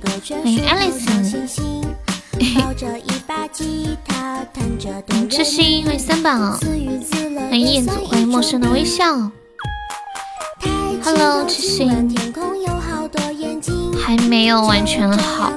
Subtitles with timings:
[0.00, 1.04] 欢迎 Alice。
[5.28, 6.30] 痴心，欢迎三宝，
[7.50, 9.30] 欢迎燕子，欢迎陌生的微笑。
[11.02, 12.14] Hello，痴心，
[14.00, 15.52] 还没有完全好。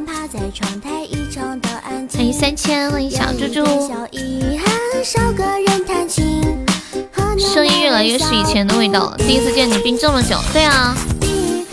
[2.14, 3.64] 欢迎三千，欢迎小猪猪。
[7.38, 9.18] 声音越来越是以前的味道了。
[9.18, 10.96] 第一次见你病这么久，对啊，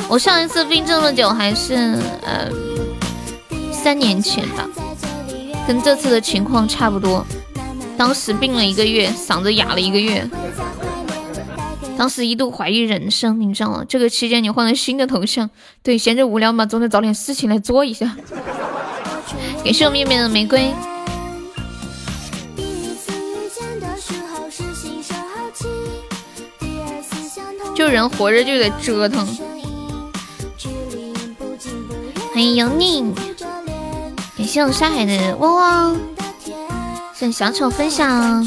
[0.09, 2.49] 我上一次病这么久还是呃
[3.89, 4.69] 三年前吧。
[5.67, 7.25] 跟这次的情况差不多，
[7.97, 10.29] 当时病了一个月，嗓子哑了一个月，
[11.97, 13.83] 当时一度怀疑人生，你知道吗？
[13.89, 15.49] 这个期间你换了新的头像，
[15.83, 18.15] 对，闲着无聊嘛，总得找点事情来做一下。
[19.65, 20.71] 感谢我面面的玫瑰。
[27.75, 29.27] 就人活着就得折腾。
[32.35, 33.15] 欢迎油腻。
[34.39, 35.97] 感谢我沙海的汪汪，
[37.13, 38.47] 谢小丑分享，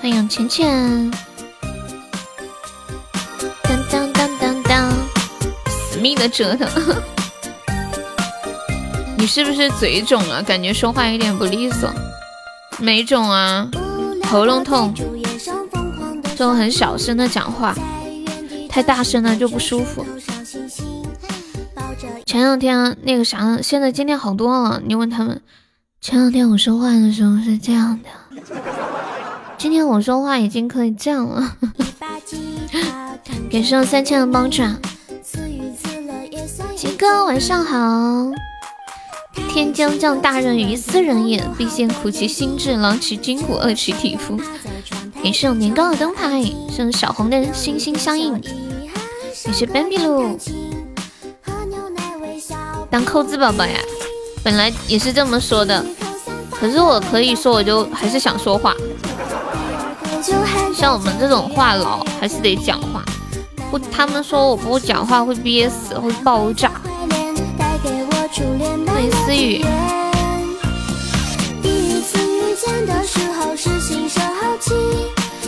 [0.00, 1.10] 欢迎浅浅，
[3.64, 4.92] 当当当当当，
[5.68, 6.68] 死命的折腾，
[9.18, 10.40] 你是不是嘴肿了？
[10.40, 11.90] 感觉说话有点不利索，
[12.78, 13.68] 没肿啊，
[14.30, 14.94] 喉咙痛，
[16.36, 17.74] 就很小声的讲话，
[18.68, 20.06] 太大声了就不舒服。
[22.26, 24.82] 前两天那个啥，现在今天好多了。
[24.84, 25.40] 你问他们，
[26.00, 28.08] 前两天我说话的时候是这样的，
[29.56, 31.56] 今天我说话已经可以这样了。
[33.48, 34.76] 给上三千的帮转，
[36.74, 38.32] 杰哥晚上好。
[39.48, 44.36] 天将降大任于斯人也，必先苦其心志，劳其筋骨，饿其体肤。
[45.22, 48.34] 给上年糕的灯牌，上小红的心心相印。
[49.46, 50.36] 也是 baby 路。
[52.90, 53.78] 当扣子宝宝呀，
[54.42, 55.84] 本来也是这么说的，
[56.50, 58.74] 可是我可以说，我就还是想说话。
[60.74, 63.04] 像我们这种话痨，还是得讲话。
[63.70, 66.70] 不，他们说我不讲话会憋死，会爆炸。
[68.86, 69.64] 欢迎思雨。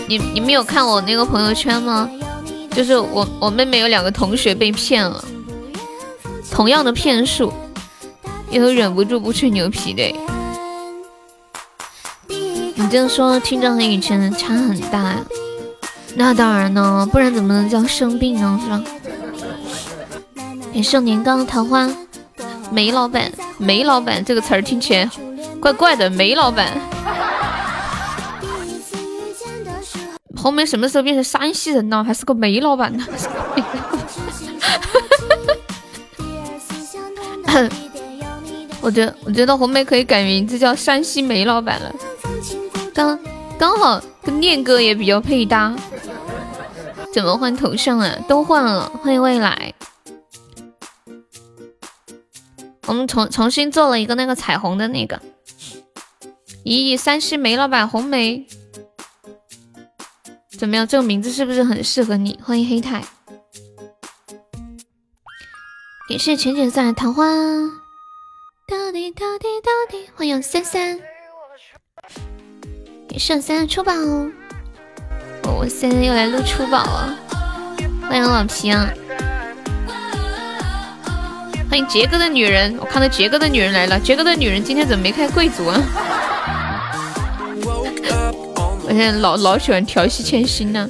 [0.06, 2.08] 你你们有看我那个朋友圈吗？
[2.72, 5.24] 就是我我妹妹有两个同学被骗了。
[6.50, 7.52] 同样的骗术，
[8.50, 10.14] 也会忍不住不吹牛皮的。
[12.28, 15.16] 你这样说听着和以前差很大呀。
[16.14, 18.60] 那当然呢，不然怎么能叫生病呢？
[18.64, 18.82] 是吧？
[20.72, 21.88] 给盛年糕桃花，
[22.70, 25.08] 梅老板，梅老板这个词儿听起来
[25.60, 26.08] 怪怪的。
[26.10, 26.80] 梅老板，
[30.36, 32.02] 后面什么时候变成山西人了？
[32.02, 33.04] 还是个梅老板呢？
[38.80, 41.94] 我觉得，我觉得红梅可以改名字叫山西煤老板了，
[42.94, 43.18] 刚
[43.58, 45.74] 刚好跟念哥也比较配搭。
[47.12, 48.16] 怎么换头像啊？
[48.28, 49.72] 都换了，欢迎未来。
[52.86, 55.20] 我们重重新做了一个那个彩虹的那个。
[56.64, 58.46] 咦，山西煤老板红梅，
[60.58, 60.86] 怎么样？
[60.86, 62.38] 这个名字是不是很适合你？
[62.42, 63.02] 欢迎黑太。
[66.08, 67.22] 感谢浅浅在桃花，
[68.66, 70.98] 到底到底到底，欢迎三三，
[73.06, 74.30] 感谢三三出宝，哦。
[75.58, 77.14] 我三三又来录出宝了，
[78.08, 78.88] 欢迎老皮啊，
[81.68, 85.78] 欢迎杰哥的女人，我看到杰哥的女人来了，杰哥的女人今天怎么没开贵族啊？
[87.64, 90.88] 我现在老老喜欢调戏千心呢，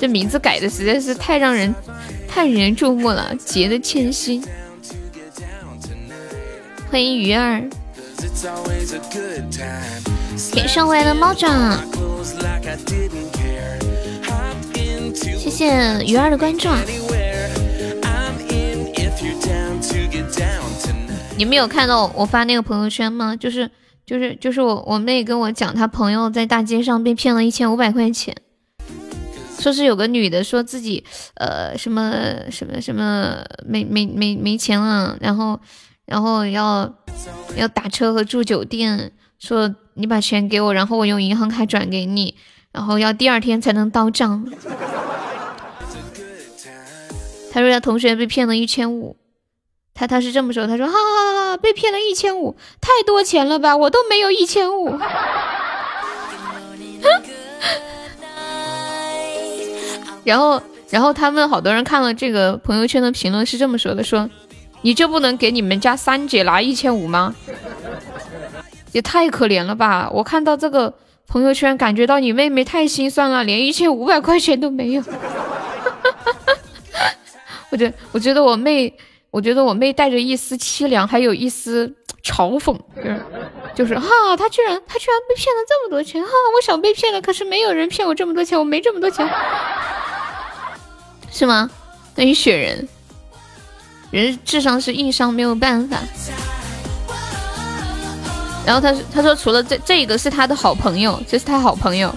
[0.00, 1.74] 这名字改的实在是太让人。
[2.38, 4.40] 太引人注目了，杰的千心，
[6.88, 7.68] 欢迎鱼儿，
[10.52, 11.48] 给上回来的猫爪，
[15.36, 15.66] 谢谢
[16.06, 16.68] 鱼儿的关注。
[21.36, 23.34] 你们有看到我发那个朋友圈吗？
[23.34, 23.68] 就是
[24.06, 28.36] 就是就是我我妹跟我讲，她朋友在大街上被骗了一千五百块钱。
[29.58, 32.12] 说是有个女的说自己，呃，什么
[32.50, 35.58] 什么什么没没没没钱了，然后
[36.06, 36.94] 然后要
[37.56, 42.36] 要打车和住酒店，说你把钱给我，然后我用银行卡转给你，
[42.72, 44.46] 然后要第二天才能到账。
[47.50, 49.16] 他说他同学被骗了一千五，
[49.92, 54.96] 他他是这么说，他说哈哈哈哈，被骗了一千五，太多钱了吧，我都没有一千五。
[60.24, 60.60] 然后，
[60.90, 64.28] 然后他们好多人看了这个朋友圈的评论是这么说的：说
[64.82, 67.34] 你就不能给你们家三姐拿一千五吗？
[68.92, 70.10] 也太可怜了吧！
[70.12, 70.94] 我看到这个
[71.26, 75.02] 朋友圈，感觉到你妹妹太心酸了，连一千五百块钱都没有。
[77.70, 78.94] 我觉得，我觉得我妹，
[79.30, 81.94] 我觉得我妹带着一丝凄凉，还有一丝
[82.24, 83.20] 嘲讽，就是
[83.74, 86.30] 就是哈，她居然，她居然被骗了这么多钱哈！
[86.56, 89.28] 我想被骗了，可是没有人骗我这么多钱，我没这么多钱。
[91.30, 91.70] 是吗？
[92.14, 92.88] 那你选人，
[94.10, 95.98] 人智商是硬伤，没有办法。
[98.66, 102.14] 然后他他说除了这这一个是他的好朋友，这是他好朋友，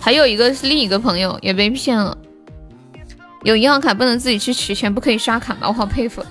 [0.00, 2.16] 还有一个是另一个朋友也被骗了。
[3.42, 5.68] 有银行卡不能自己去取钱，不可以刷卡吗？
[5.68, 6.24] 我好佩服。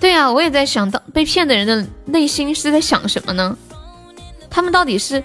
[0.00, 3.56] 对啊，我也在想到被骗的人的内心是在想什么呢？
[4.50, 5.22] 他们到底是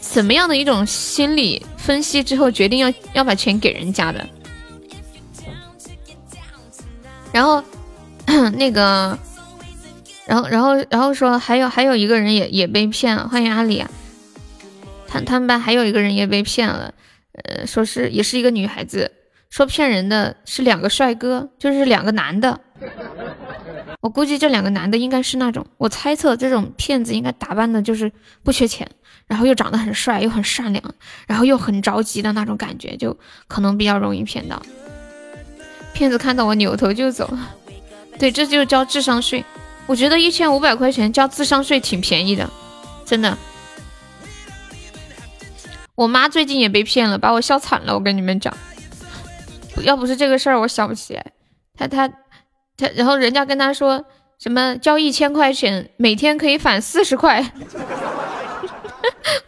[0.00, 4.26] 怎么样的一种心理分析之后决定要要把钱给人家的？
[7.34, 7.60] 然后，
[8.54, 9.18] 那个，
[10.24, 13.90] 然后，然后，然后说还有还有一个人也也被骗了，欢迎阿里啊。
[15.08, 16.94] 他他们班还有一个人也被骗了，
[17.32, 19.10] 呃，说是也是一个女孩子，
[19.50, 22.60] 说骗人的是两个帅哥，就是两个男的。
[24.00, 28.12] 我估计这两个男的应该是那种，我猜测这种骗子应该打扮的就是
[28.44, 28.88] 不缺钱，
[29.26, 30.94] 然后又长得很帅，又很善良，
[31.26, 34.62] 然后又很着急的那种感觉，就可能比较容易骗到。
[35.94, 37.32] 骗子看到我扭头就走，
[38.18, 39.44] 对，这就是交智商税。
[39.86, 42.50] 我觉得一千五百块钱交智商税挺便宜的，
[43.06, 43.38] 真的。
[45.94, 47.94] 我妈最近也被骗了，把我笑惨了。
[47.94, 48.52] 我跟你们讲，
[49.84, 51.24] 要不是这个事儿，我想不起来。
[51.78, 52.08] 他他
[52.76, 54.04] 他，然后人家跟他说
[54.40, 57.40] 什么交一千块钱，每天可以返四十块。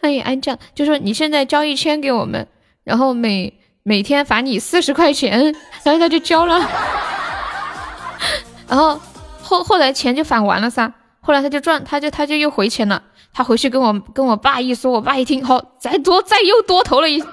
[0.01, 2.47] 欢迎安酱，就说你现在交一千给我们，
[2.85, 3.53] 然后每。
[3.89, 5.55] 每天返你四十块钱，
[5.85, 6.59] 然后他就交了，
[8.67, 9.01] 然后
[9.41, 13.01] 后后来钱就返完了噻，后来他就赚，他就他就又回钱了，
[13.33, 17.23] 他回去跟我跟我爸一说，我爸一听，好，再多再又多投了一，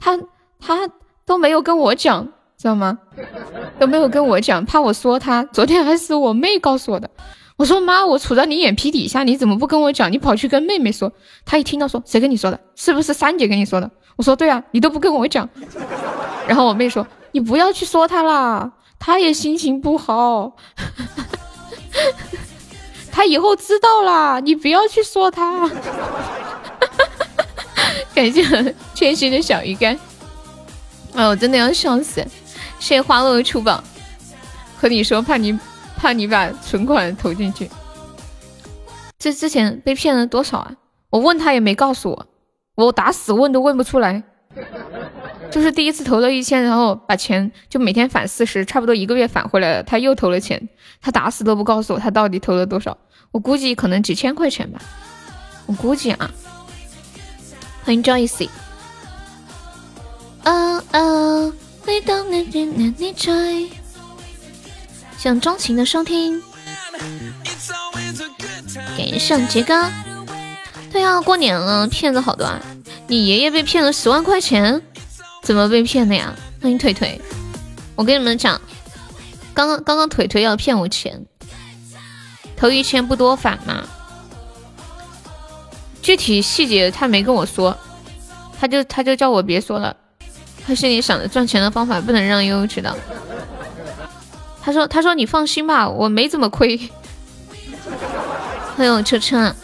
[0.00, 0.18] 他
[0.58, 0.88] 他
[1.26, 2.26] 都没有跟我讲，
[2.56, 2.96] 知道吗？
[3.78, 7.10] 都没有跟我讲，怕我说他，昨天还是我妹告诉我的。
[7.60, 10.10] 我说妈，我处在你眼皮底下，你怎么不跟我讲？
[10.10, 11.12] 你跑去跟妹妹说。
[11.44, 12.58] 她一听到说谁跟你说的？
[12.74, 13.90] 是不是三姐跟你说的？
[14.16, 15.46] 我说对啊，你都不跟我讲。
[16.48, 20.56] 然后我妹说你不要去说她啦，她也心情不好。
[23.12, 25.68] 她以后知道啦，你不要去说她。
[28.14, 29.98] 感谢千心的小鱼干。
[31.14, 32.26] 哎，我真的要笑死！
[32.78, 33.84] 谢谢花落出宝，
[34.80, 35.58] 和你说怕你。
[36.00, 37.70] 怕你把存款投进去，
[39.18, 40.72] 这之前被骗了多少啊？
[41.10, 42.26] 我问他也没告诉我，
[42.76, 44.22] 我打死问都问不出来。
[45.50, 49.82] 就是第一次投了一千，然后把钱就每天返四十，差不多一个月返回来了。
[49.82, 50.68] 他又投了钱，
[51.02, 52.96] 他打死都不告诉我他到底投了多少。
[53.30, 54.80] 我估计可能几千块钱吧，
[55.66, 56.30] 我估计啊。
[57.84, 58.48] 欢迎 Joyce。
[60.44, 61.52] 嗯嗯，
[61.86, 63.68] 每当你念念你追。
[65.20, 66.40] 想钟情的收听，
[68.96, 69.86] 给上杰哥。
[70.90, 72.58] 对啊，过年了，骗子好多啊！
[73.06, 74.80] 你爷爷被骗了十万块钱，
[75.42, 76.34] 怎么被骗的呀？
[76.62, 77.20] 欢迎腿腿，
[77.96, 78.58] 我跟你们讲，
[79.52, 81.26] 刚刚刚刚腿腿要骗我钱，
[82.56, 83.86] 投一千不多返嘛，
[86.00, 87.76] 具体细节他没跟我说，
[88.58, 89.94] 他就他就叫我别说了，
[90.66, 92.96] 他心里想着赚钱的方法不能让悠悠知道。
[94.62, 96.78] 他说：“他说你放心吧，我没怎么亏。”
[98.76, 99.54] 欢迎车车，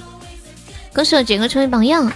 [0.95, 2.11] 恭喜我杰哥成为榜样。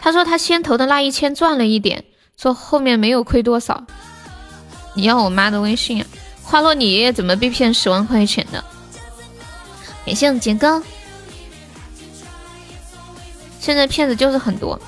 [0.00, 2.04] 他说他先投的那一千赚了一点，
[2.36, 3.84] 说后面没有亏多少。
[4.94, 6.06] 你要我妈的微信啊？
[6.42, 8.64] 话说你爷爷怎么被骗十万块钱的？
[10.04, 10.82] 感谢我杰哥。
[13.60, 14.80] 现在骗子就是很多，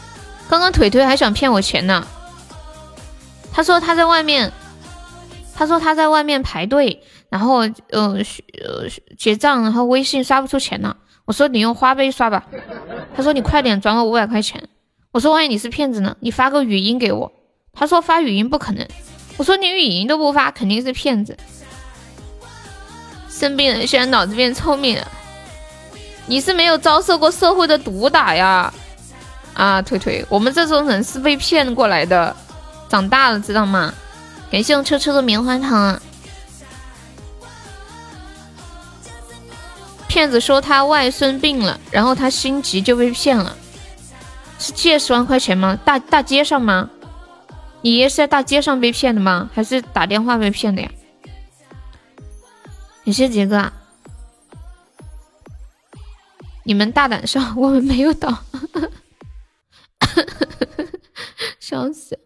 [0.49, 2.07] 刚刚腿腿还想骗我钱呢。
[3.53, 4.51] 他说他在外面，
[5.55, 10.97] 他说他在外面排队，然后呃呃结账，然后微信刷不出钱了。
[11.25, 12.45] 我说你用花呗刷吧。
[13.15, 14.69] 他说你快点转我五百块钱。
[15.13, 16.17] 我说万一你是骗子呢？
[16.21, 17.31] 你发个语音给我。
[17.75, 18.87] 他说发语音不可能。
[19.37, 21.37] 我说你语音都不发，肯定是骗子。
[23.29, 25.07] 生病了，现在脑子变聪明了。
[26.27, 28.73] 你是没有遭受过社会的毒打呀？
[29.55, 32.35] 啊，腿腿，我们这种人是被骗过来的。
[32.93, 33.95] 长大了，知道吗？
[34.51, 35.99] 感谢我车车的棉花糖。
[40.07, 43.57] 骗子说他外孙病了，然后他心急就被骗了。
[44.59, 45.79] 是借十万块钱吗？
[45.87, 46.91] 大大街上吗？
[47.81, 49.49] 你爷是在大街上被骗的吗？
[49.55, 50.91] 还是打电话被骗的呀？
[53.05, 53.73] 你是杰哥，
[56.65, 58.37] 你们大胆上，我们没有倒，
[61.59, 62.19] 笑死！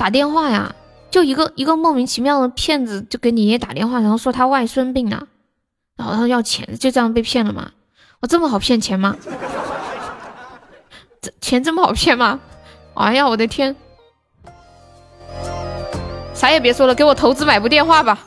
[0.00, 0.74] 打电话呀，
[1.10, 5.26] 就一个一个莫名其妙的骗子，就给你爷爷打电话，然后说他外孙病了，
[5.94, 7.72] 然后他要钱，就这样被骗了吗？
[8.20, 9.14] 我这么好骗钱吗？
[11.20, 12.40] 这钱这么好骗吗？
[12.94, 13.76] 哎呀，我的天！
[16.32, 18.20] 啥也别说了，给我投资买部电话吧。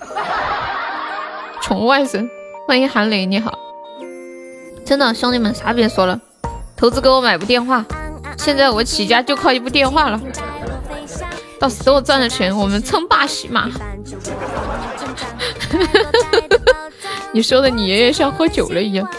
[1.59, 2.29] 宠物外甥，
[2.67, 3.57] 欢迎韩磊，你好。
[4.85, 6.21] 真的，兄弟们，啥别说了，
[6.77, 7.83] 投资给我买部电话。
[8.37, 10.21] 现在我起家就靠一部电话了。
[11.63, 13.69] 到时等我赚了钱，我们称霸喜马。
[17.31, 19.09] 你说的，你爷爷像喝酒了一样。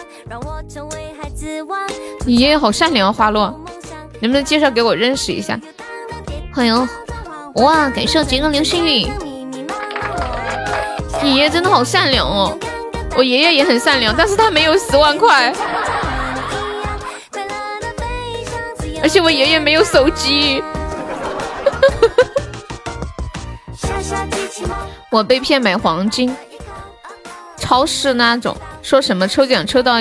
[2.27, 3.59] 你爷爷好善良，花落，
[4.21, 5.59] 能不能介绍给我认识一下？
[6.53, 6.89] 欢迎，
[7.55, 9.09] 哇，感谢杰哥流星雨。
[11.23, 12.55] 你爷爷真的好善良哦，
[13.17, 15.51] 我爷爷也很善良，但是他没有十万块，
[19.03, 20.63] 而且我爷爷没有手机。
[25.11, 26.35] 我被骗买黄金，
[27.57, 29.97] 超市那种，说什么抽奖抽到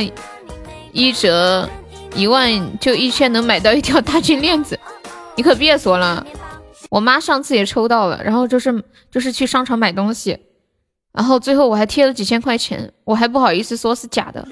[0.92, 1.70] 一折
[2.16, 4.80] 一万就一千能买到一条大金链子，
[5.36, 6.26] 你可别说了，
[6.90, 10.38] 我妈上次也抽到了，然后就是就是去商场买东西。
[11.14, 14.48] 然后最后我还贴了几千块钱，我还不好意思说是假的。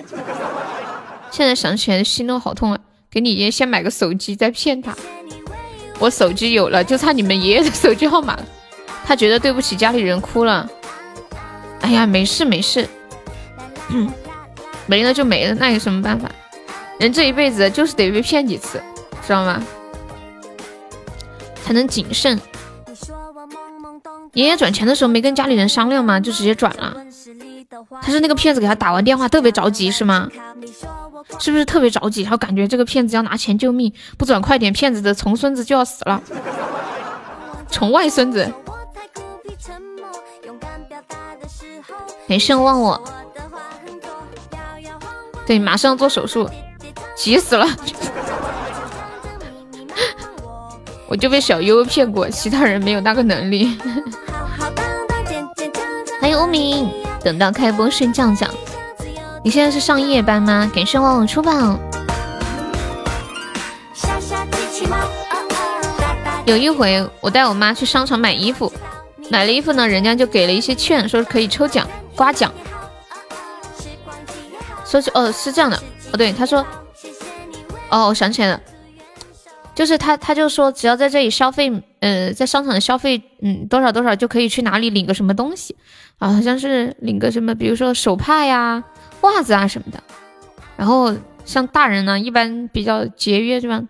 [1.32, 2.80] 现在想起来心都好痛啊！
[3.10, 4.96] 给你爷先买个手机再骗他。
[6.02, 8.46] 我手机有了，就差你们爷爷的手机号码了。
[9.06, 10.68] 他觉得对不起家里人，哭了。
[11.82, 12.90] 哎呀，没事没事，
[14.88, 16.28] 没了就没了，那有什么办法？
[17.00, 18.82] 人这一辈子就是得被骗几次，
[19.26, 19.62] 知道吗？
[21.64, 22.42] 才能谨慎。
[24.34, 26.20] 爷爷转钱的时候没跟家里人商量吗？
[26.20, 26.98] 就直接转了。
[28.02, 30.28] 他是那个骗子给他打完电话特别着急是吗？
[31.40, 32.24] 是不是特别着急？
[32.24, 36.22] 然后感觉这个骗子要拿钱救命，不转快点，骗子的重孙子就要死了。
[37.70, 38.52] 重外孙子。
[42.28, 43.02] 没事忘我。
[45.46, 46.50] 对，马上做手术，
[47.16, 47.66] 急死了。
[51.08, 53.78] 我就被小优骗过，其他人没有那个能力。
[56.22, 56.90] 欢迎欧明，
[57.24, 58.48] 等到开播睡觉觉。
[59.44, 60.70] 你现在是上夜班吗？
[60.74, 61.80] 感谢忘我出榜。
[66.46, 68.72] 有一回我带我妈去商场买衣服，
[69.30, 72.52] 买了衣服呢，人家就给了一些券，说是可以抽奖刮奖。
[74.86, 75.78] 说是哦是这样的
[76.12, 76.66] 哦对，他说
[77.90, 78.60] 哦我想起来了。
[79.74, 85.76] 就是他，他就说只要在这里消费，呃，在商场的消费，嗯，多少多少就可以去哪里领个什么东西
[86.22, 86.32] 啊？
[86.32, 88.84] 好像是领个什么，比如说手帕呀、
[89.22, 90.02] 袜子啊什么的。
[90.78, 91.14] 然后
[91.44, 93.82] 像大人呢，一般比较节约，是吧？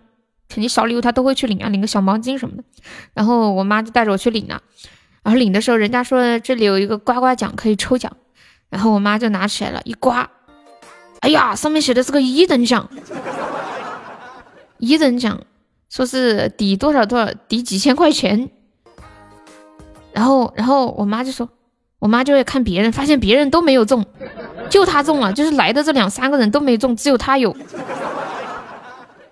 [0.48, 2.64] 肯定小礼物他都会去领啊，领个小毛巾什么的。
[3.14, 4.62] 然后我妈就带着我去领了。
[5.22, 8.10] 然后领的时候，人家说这里有一个刮刮奖可以抽奖，
[8.70, 10.28] 然后我妈就拿起来了，一刮，
[11.20, 12.88] 哎呀，上面写的是个一等奖，
[14.78, 15.40] 一等奖。
[15.88, 18.48] 说是抵多少多少，抵几千块钱，
[20.14, 21.46] 然后，然后我妈就说，
[22.02, 24.04] 我妈就会看别人，发现别人都没有中，
[24.68, 27.56] 就她中了，就是来的这两三个人都没中，只有她有。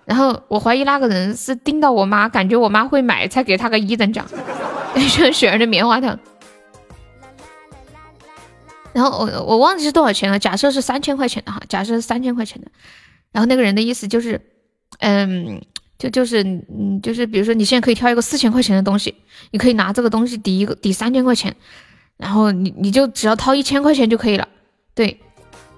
[0.05, 4.25] 然后我怀疑那个人是盯到我妈，感觉我妈会买，才给她个一等奖，
[4.95, 6.17] 选雪儿的棉花糖。
[8.93, 12.71] 然后我我忘记是多少钱了，假设是三千块钱的哈，假设是三千块钱的。
[13.33, 14.39] 然后那个人的意思就是，
[14.99, 15.61] 嗯。
[15.97, 19.13] 就就是嗯就是比如说你现在可以挑一个四千块钱的东西，
[19.51, 21.55] 你可以拿这个东西抵一个抵三千块钱，
[22.21, 24.47] 然后你你就只要掏一千块钱就可以了。
[24.93, 25.19] 对，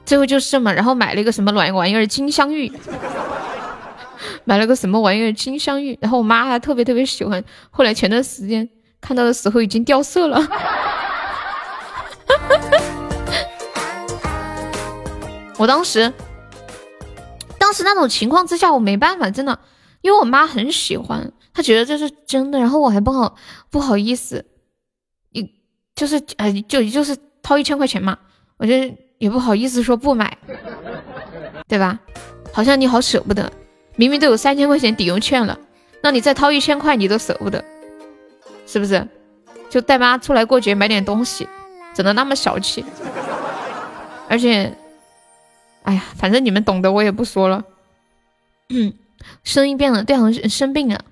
[0.05, 2.69] 最后就是这么，然后买了一个什么卵玩意儿金镶玉，
[4.43, 8.67] 买了个什么玩意儿金镶玉，然后我妈还特别特别喜欢，后来前段时间
[8.99, 10.45] 看到的时候已经掉色了。
[15.57, 16.11] 我当时
[17.57, 19.57] 当时那种情况之下我没办法，真的。
[20.01, 23.37] 因为我妈很喜欢，她觉得这是真的，然后我还不好
[23.69, 24.45] 不好意思，
[25.95, 28.17] 就是哎就就是掏一千块钱嘛，
[28.57, 30.37] 我觉得也不好意思说不买，
[31.67, 31.99] 对吧？
[32.51, 33.51] 好像你好舍不得，
[33.95, 35.57] 明明都有三千块钱抵用券了，
[36.01, 37.63] 那你再掏一千块你都舍不得，
[38.65, 39.07] 是不是？
[39.69, 41.47] 就带妈出来过节买点东西，
[41.93, 42.85] 整的那么小气，
[44.29, 44.75] 而且，
[45.83, 47.63] 哎呀，反正你们懂的，我也不说了，
[48.69, 48.93] 嗯。
[49.45, 51.05] 声音变了，对，好像生病了。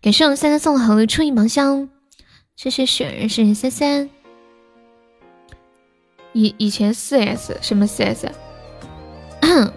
[0.00, 1.90] 感谢我们三三送的好的初一芒香，
[2.56, 4.19] 谢谢雪人，谢谢三三。
[6.32, 8.30] 以以前四 S 什么四 S？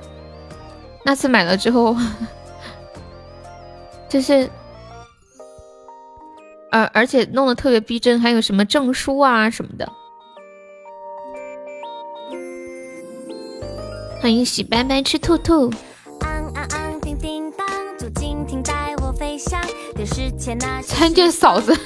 [1.06, 1.96] 那次买了之后，
[4.08, 4.50] 就是
[6.72, 9.92] 而而且弄得特别逼真，还有什么证书啊什么的。
[14.22, 15.70] 欢迎喜白白吃兔兔。
[20.86, 21.78] 参见嫂子。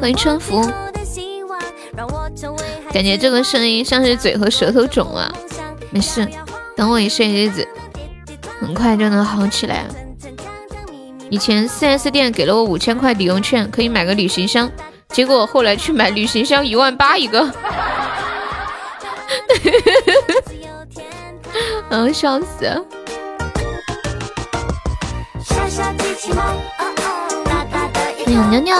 [0.00, 0.62] 欢迎春福。
[2.92, 5.32] 感觉这个声音像是嘴和舌头肿了，
[5.90, 6.26] 没事，
[6.76, 7.66] 等我一些日子，
[8.60, 9.86] 很快就能好起来。
[11.28, 14.70] 以前四 S 店给了我五千块抵用券，可以买个旅行箱，
[15.08, 17.52] 结果后来去买旅行箱一万八一个。
[21.90, 22.84] 嗯， 笑死。
[26.26, 26.89] 喵
[28.50, 28.74] 喵喵！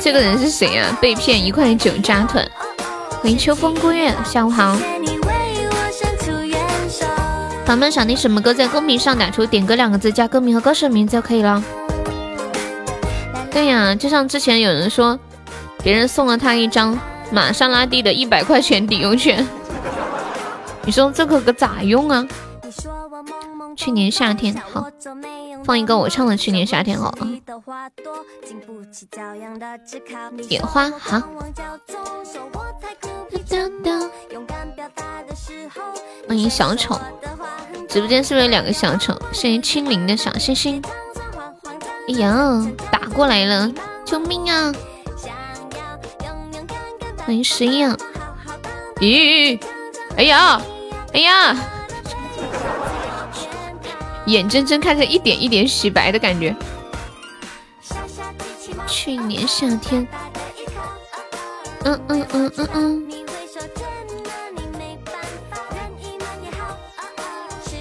[0.00, 0.96] 这个人是谁呀？
[0.98, 2.42] 被骗一块九扎团。
[3.20, 4.74] 欢迎秋风孤月，下午好。
[7.66, 11.62] 朋友们想听什么歌，在公屏上打出“点歌”两个字，加歌名和歌手名字就可以了。
[13.50, 15.18] 对呀，就像之前有人说，
[15.82, 16.98] 别人送了他一张
[17.30, 19.46] 玛莎拉蒂的一百块钱抵用券。
[20.86, 22.26] 你说这个可咋用啊？
[23.76, 24.90] 去年夏天，好，
[25.64, 27.28] 放一个我唱的《去年夏天》好啊。
[30.48, 31.22] 野花好。
[36.26, 36.98] 欢迎小丑，
[37.88, 39.14] 直播间是不是有两个小丑？
[39.32, 40.82] 谢谢清零的小星星。
[42.08, 43.70] 哎呀，打过来了，
[44.04, 44.72] 救命啊！
[47.18, 47.94] 欢迎石英。
[48.96, 49.60] 咦？
[50.16, 50.60] 哎呀！
[51.12, 51.56] 哎呀，
[54.26, 56.54] 眼睁睁看着一点一点洗白的感觉。
[58.86, 60.06] 去年夏天，
[61.84, 63.08] 嗯嗯嗯嗯嗯。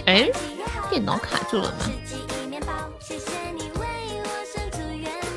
[0.05, 0.29] 哎，
[0.89, 1.89] 电脑卡住了吗？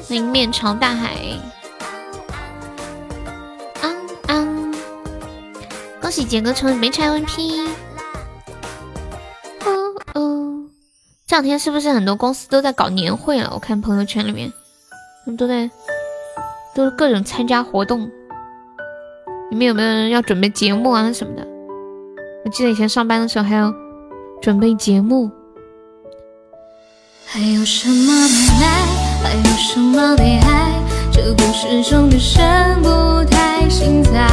[0.06, 1.16] 欢迎面朝大海。
[3.82, 4.74] 嗯嗯！
[6.00, 7.68] 恭喜杰哥成为没拆 VP。
[11.28, 13.50] 这两天是不是很多公司都在搞年会了？
[13.52, 14.50] 我看朋友圈里面，
[15.26, 15.70] 他们都在，
[16.74, 18.08] 都是各种参加活动。
[19.50, 21.46] 你们有没有人要准备节目啊什么的？
[22.46, 23.70] 我记得以前上班的时候还要
[24.40, 25.30] 准备节目。
[27.26, 28.66] 还有什么能耐？
[29.22, 30.72] 还有什么悲哀？
[31.12, 34.26] 这故事中的深不太精彩。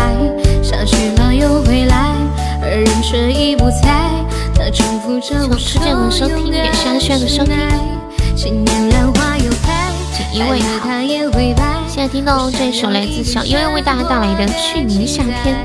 [0.64, 2.16] 下去了又回来，
[2.62, 4.25] 而人却已不在。
[4.72, 4.84] 求
[5.58, 7.56] 世界的收听，感谢安轩的收听。
[8.36, 8.66] 锦
[10.34, 10.90] 衣卫好，
[11.88, 15.56] 现在听到这首来自小因为为大家带来的《去年夏天》。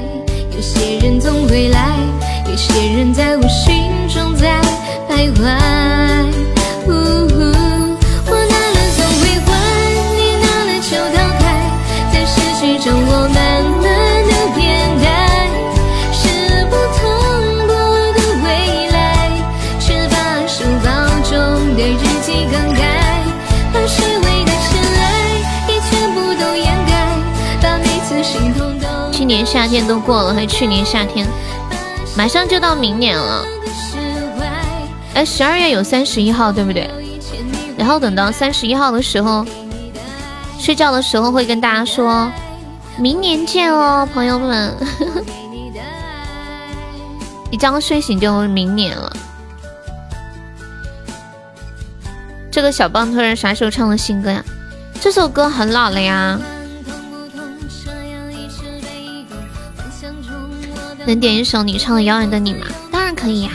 [0.54, 1.96] 有些人总会来，
[2.48, 4.60] 有些人在我心中在
[5.08, 6.59] 徘徊。
[29.52, 31.26] 夏天都过了，还去年夏天，
[32.16, 33.44] 马上就到明年了。
[35.14, 36.88] 哎，十二月有三十一号，对不对？
[37.76, 39.44] 然后等到三十一号的时候，
[40.56, 42.30] 睡觉的时候会跟大家说，
[42.96, 44.72] 明年见哦，朋友们。
[47.50, 49.12] 一觉睡醒就明年了。
[52.52, 54.44] 这个小棒腿啥时候唱的新歌呀？
[55.00, 56.38] 这首歌很老了呀。
[61.10, 62.66] 能点一首你唱的《遥远的你》吗？
[62.92, 63.50] 当然可以呀。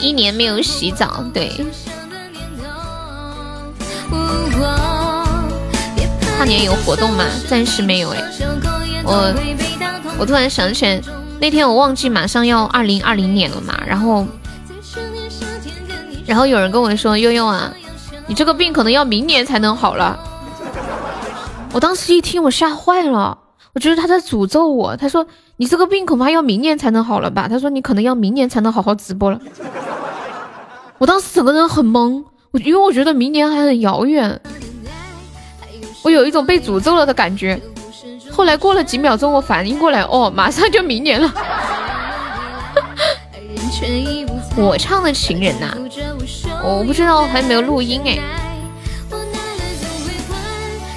[0.00, 1.52] 一年没有洗澡，对。
[6.38, 7.26] 跨年有活动吗？
[7.46, 8.24] 暂时没有哎。
[9.04, 9.34] 我
[10.18, 10.98] 我突然想起来，
[11.38, 14.26] 那天我忘记马上要二零二零年了嘛，然后
[16.24, 17.70] 然后有人跟我说悠悠啊，
[18.26, 20.18] 你这个病可能要明年才能好了。
[21.74, 23.36] 我当时一听，我吓坏了。
[23.72, 24.96] 我觉得他在诅咒我。
[24.96, 25.24] 他说
[25.60, 29.38] ：“你这个病恐怕要明年才能好了吧？”他说：“你可能要明年才能好好直播了。”
[30.96, 34.40] 我当时整个人很懵，我因为我觉得明年还很遥远，
[36.02, 37.60] 我有一种被诅咒了的感觉。
[38.32, 41.30] 后来过了几秒钟，我反应过来，哦，马上就明年了。
[44.56, 45.76] 我唱的情人呐，
[46.64, 48.18] 我不知道还没有录音哎，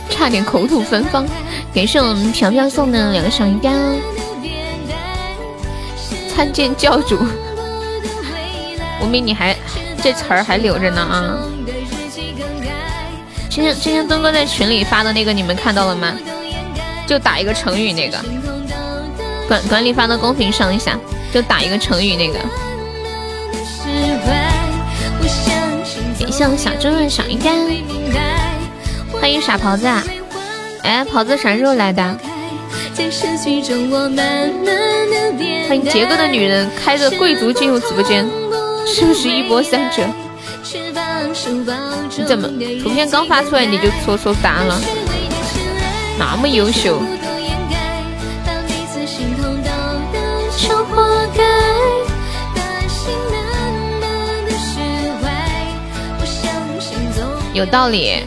[0.10, 1.26] 差点口吐芬芳。
[1.76, 4.00] 感谢我们飘飘送的两个小鱼干哦。
[6.36, 7.18] 参见教主，
[9.02, 9.56] 无名你还
[10.02, 11.38] 这词儿还留着呢啊！
[13.50, 16.12] 今天今天东哥在群里发的那个你们看到了吗？
[17.06, 18.18] 就打一个成语那个，
[19.48, 20.98] 管管理发到公屏上一下，
[21.32, 22.40] 就打一个成语那个。
[26.20, 27.54] 感谢我小猪的小鱼干，
[29.20, 29.86] 欢迎傻狍子，
[30.82, 32.18] 哎，狍子啥时候来的？
[35.68, 38.26] 欢迎杰哥的女人开着贵族进入直播间，
[38.86, 40.04] 是不是一波三折？
[42.16, 42.48] 你怎么
[42.82, 44.80] 图片刚发出来你就说说答案了？
[46.20, 47.02] 那么优秀。
[57.54, 58.24] 有道理。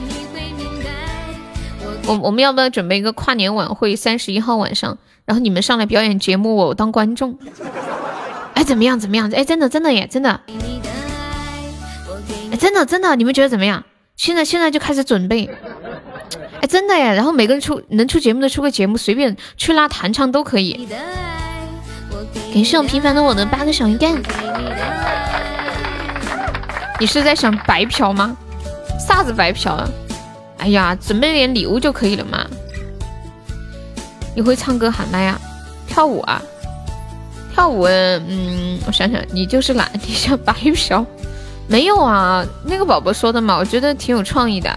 [2.06, 3.96] 我我们要不要准备一个跨年晚会？
[3.96, 7.36] 三十一号晚上，然后你们上来表演节目，我当观众。
[8.54, 8.98] 哎，怎么样？
[8.98, 9.30] 怎么样？
[9.34, 10.40] 哎，真的，真的耶，真的。
[12.50, 13.84] 哎，真的，真的，你们觉得怎么样？
[14.16, 15.50] 现在现在就开始准备。
[16.60, 17.12] 哎，真的耶。
[17.14, 20.88] 然后每个人出能出节目的出个节目，随便去拉弹唱都可以。
[22.54, 24.14] 感谢我平凡的我的八个小鱼干。
[26.98, 28.34] 你是在想白嫖吗？
[28.98, 29.86] 啥子白嫖啊？
[30.66, 32.44] 哎呀，准备点礼物就可以了嘛。
[34.34, 35.40] 你会唱歌喊麦呀？
[35.86, 36.42] 跳舞啊？
[37.54, 37.84] 跳舞？
[37.84, 41.06] 嗯，我想想，你就是懒，你想白嫖？
[41.68, 44.76] 没有啊，那个宝宝说的嘛，我觉得挺有创意的。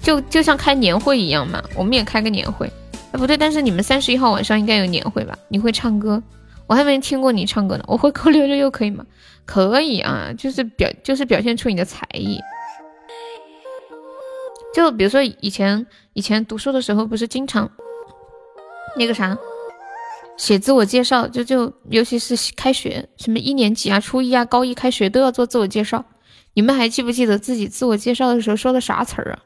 [0.00, 2.70] 就就像开年会一样嘛，我们也开个年会。
[3.10, 5.36] 哎，不对，但是你们三十一号晚上应该有年会吧？
[5.48, 6.22] 你会唱歌？
[6.68, 7.82] 我还没听过你唱歌呢。
[7.88, 9.04] 我会扣六六六可以吗？
[9.44, 12.38] 可以啊，就是表就是表现出你的才艺。
[14.74, 17.70] 就比如说以前以前读书的时候，不是经常
[18.96, 19.38] 那个啥
[20.36, 26.04] 写自我介绍，就就尤其是开学，什么一年级啊、初一啊、高一开学都要做自我介绍。
[26.54, 29.38] 你们还记不记得自己自我介绍的时候说的啥词儿啊？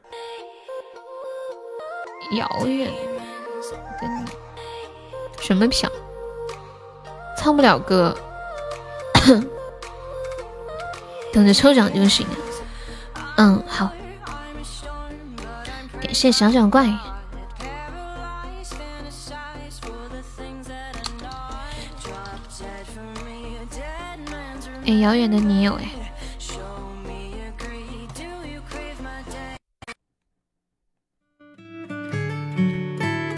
[2.35, 2.91] 遥远，
[5.39, 5.89] 什么票？
[7.37, 8.17] 唱不了歌，
[11.31, 12.35] 等着抽奖就行了。
[13.37, 13.89] 嗯，好。
[16.01, 16.87] 感谢小小怪。
[24.85, 25.85] 哎，遥远的你有哎。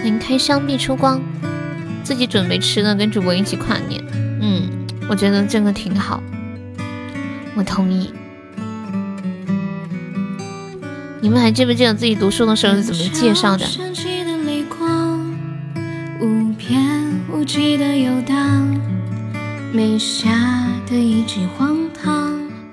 [0.04, 1.22] 您开箱必出光，
[2.04, 4.02] 自己准备吃的，跟主播一起跨年。
[4.42, 6.24] 嗯，我觉得这个挺好，
[7.56, 8.14] 我同意。
[11.22, 13.66] 你们还记不记得自己读书的时候是怎么介绍的？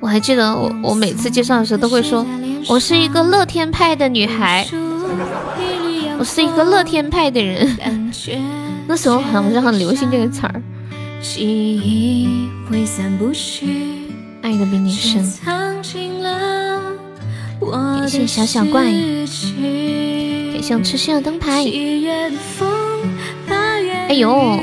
[0.00, 2.26] 我还记得我我每次介绍的时候都会说，
[2.68, 4.66] 我是一个乐天派的女孩，
[6.18, 7.78] 我是一个乐天派的人。
[8.86, 10.62] 那时候好像很流行这个词儿。
[14.40, 15.22] 爱的比你深。
[17.60, 19.26] 感谢小小怪，感
[20.62, 21.62] 谢我痴心的灯牌。
[24.08, 24.58] 哎呦，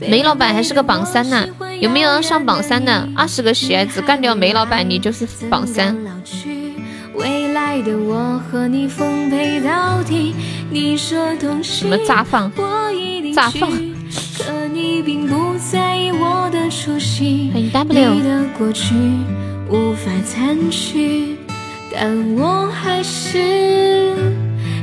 [0.00, 1.46] 梅老板还是个榜三呢，
[1.80, 3.08] 有没有要上榜三的？
[3.16, 5.96] 二十个喜爱值干掉梅老板，你就是榜三。
[11.62, 12.52] 什么炸放？
[13.34, 13.70] 炸放？
[13.70, 13.80] 欢
[17.56, 18.20] 迎 W。
[21.96, 24.14] 但我还是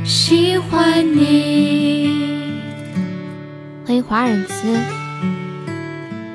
[0.02, 2.60] 喜欢你。
[3.86, 4.74] 欢迎华尔兹，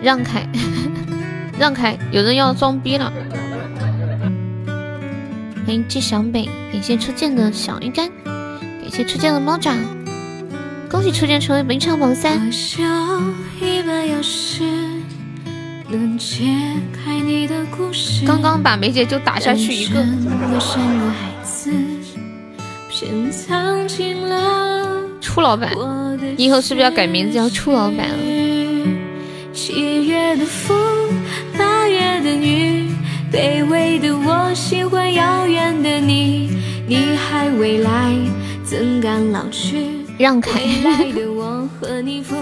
[0.03, 0.47] 让开，
[1.59, 3.11] 让开，有人要装逼了。
[5.65, 9.75] 欢迎季小北，感谢初见的小鱼干，感谢初见的猫爪，
[10.89, 12.51] 恭喜初见成为本场榜三。
[18.25, 20.05] 刚刚把梅姐就打下去一个。
[25.21, 25.71] 初老板，
[26.35, 28.17] 你以后是不是要改名字叫初老板了？
[29.53, 30.77] 七月的风，
[31.57, 32.89] 八月的雨，
[33.31, 36.49] 卑微的我喜欢遥远的你。
[36.87, 38.13] 你还未来，
[38.63, 39.87] 怎敢老去？
[40.17, 40.59] 让开。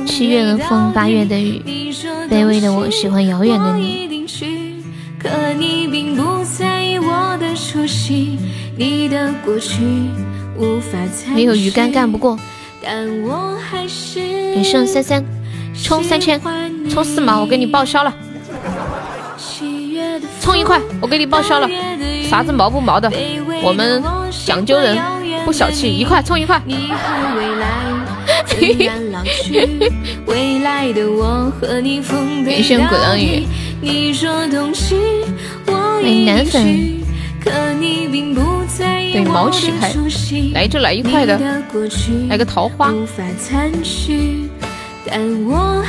[0.05, 1.61] 七月的风，八月的雨，
[2.29, 4.07] 卑微的我喜欢遥远的你。
[11.33, 12.37] 没有鱼竿干不过。
[14.53, 15.25] 给剩三三，
[15.73, 16.39] 充三千，
[16.89, 18.13] 充四毛，我给你报销了。
[20.39, 21.67] 充一块，我给你报销了。
[22.29, 23.11] 啥子毛不毛的，
[23.63, 24.03] 我们
[24.45, 24.97] 讲究人，
[25.45, 26.61] 不小气，一块充一块。
[32.45, 33.43] 给剩鼓浪屿。
[35.65, 36.63] 欢迎男粉。
[39.13, 39.89] 对毛起开，
[40.53, 41.37] 来就来一块的，
[42.27, 42.91] 来个桃花。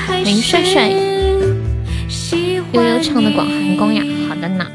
[0.07, 0.93] 欢迎帅帅，
[2.73, 4.67] 悠悠唱的广寒宫呀，好的呢。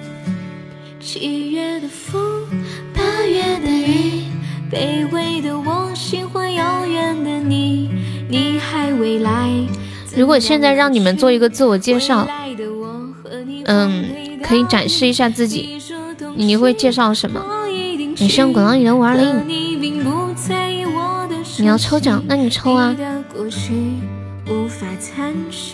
[10.16, 12.26] 如果现在让你们做一个自我介绍，
[13.66, 14.06] 嗯，
[14.42, 15.78] 可以展示一下自己，
[16.36, 17.44] 你会介绍什么？
[18.18, 19.48] 你是用滚浪屿的五二零，
[21.58, 22.96] 你要抽奖，那你抽啊！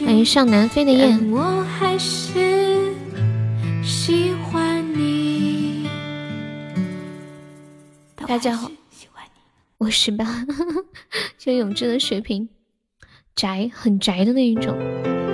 [0.06, 1.20] 欢迎上南飞的雁。
[8.28, 8.70] 大家好，
[9.80, 10.26] 我是吧？
[11.38, 12.50] 谢永志的水瓶，
[13.36, 14.76] 宅很宅的那一种。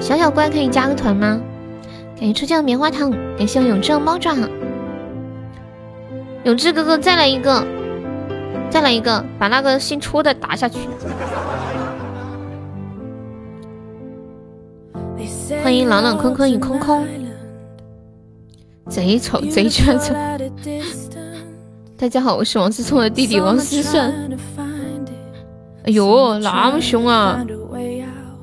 [0.01, 1.41] 小小乖可以加个团吗？
[2.19, 4.36] 感谢出酱的棉花糖，感谢永志的猫爪。
[6.43, 7.65] 永志哥哥，再来一个，
[8.69, 10.77] 再来一个，把那个新出的打下去。
[15.63, 17.08] 欢迎朗朗坤坤与空空，
[18.89, 20.13] 贼丑贼缺丑。
[22.03, 24.37] 大家好，我是王思聪的弟弟王思顺。
[25.85, 27.41] 哎呦，那么凶啊！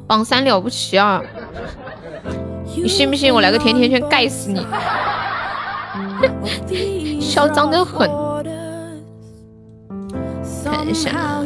[0.07, 1.21] 榜三了不起啊！
[2.75, 4.67] 你信不信我来个甜甜圈盖死你？
[7.21, 8.09] 嚣张的很，
[10.65, 11.45] 看一下，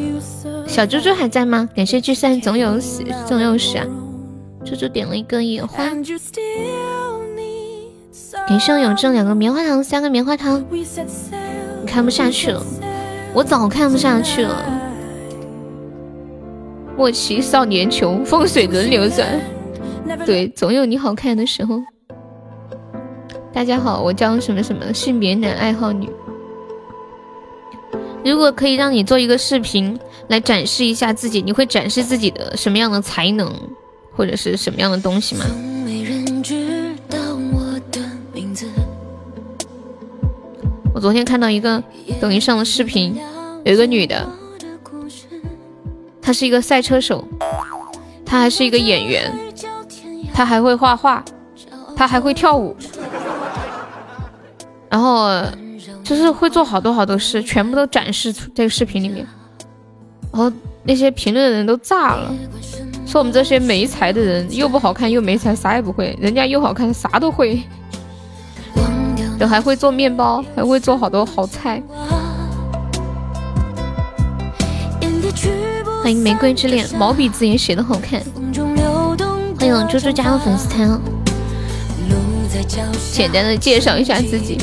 [0.69, 1.69] 小猪猪还在吗？
[1.75, 3.85] 感谢聚散总有死，总有时啊！
[4.65, 5.83] 猪猪点了一个野花，
[8.49, 10.85] 给上有这两个棉花糖，三个棉花糖，你
[11.95, 12.61] 看不下去了，
[13.33, 14.65] 我早看不下去了。
[16.97, 19.41] 莫欺少年穷，风水轮流转，
[20.27, 21.81] 对，总有你好看的时候。
[23.53, 26.11] 大家好，我叫什么什么，性别男，爱好女。
[28.25, 33.55] 如果可以让你做一个视频来展示一下自己，你会展示自己的什么样的才能，
[34.17, 35.45] 或者是什么样的东西吗？
[41.05, 41.85] 昨天看到一个
[42.19, 43.15] 抖音上的视频，
[43.63, 44.27] 有一个女的，
[46.23, 47.23] 她是一个赛车手，
[48.25, 49.31] 她还是一个演员，
[50.33, 51.23] 她还会画画，
[51.95, 52.75] 她还会跳舞。
[54.89, 55.29] 然后
[56.03, 59.27] 就是会做好多好多事，全部都展示出这个视频里面。
[60.33, 60.51] 然后
[60.85, 62.35] 那些评论的人都炸了，
[63.05, 67.63] 说我们这些没才的人又不好看又没才，啥也不会，人家又好看，啥都会，
[69.45, 71.83] 都还会做面包，还会做好多好菜。
[76.03, 78.23] 欢迎玫瑰之恋，毛笔字也写的好看。
[79.59, 80.99] 欢迎猪猪加入粉丝团。
[83.13, 84.57] 简单的介绍一下自己，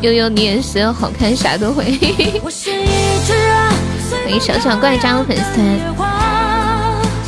[0.00, 1.84] 悠悠你也是好看，啥都会。
[4.24, 5.64] 欢迎小小怪加入粉丝团，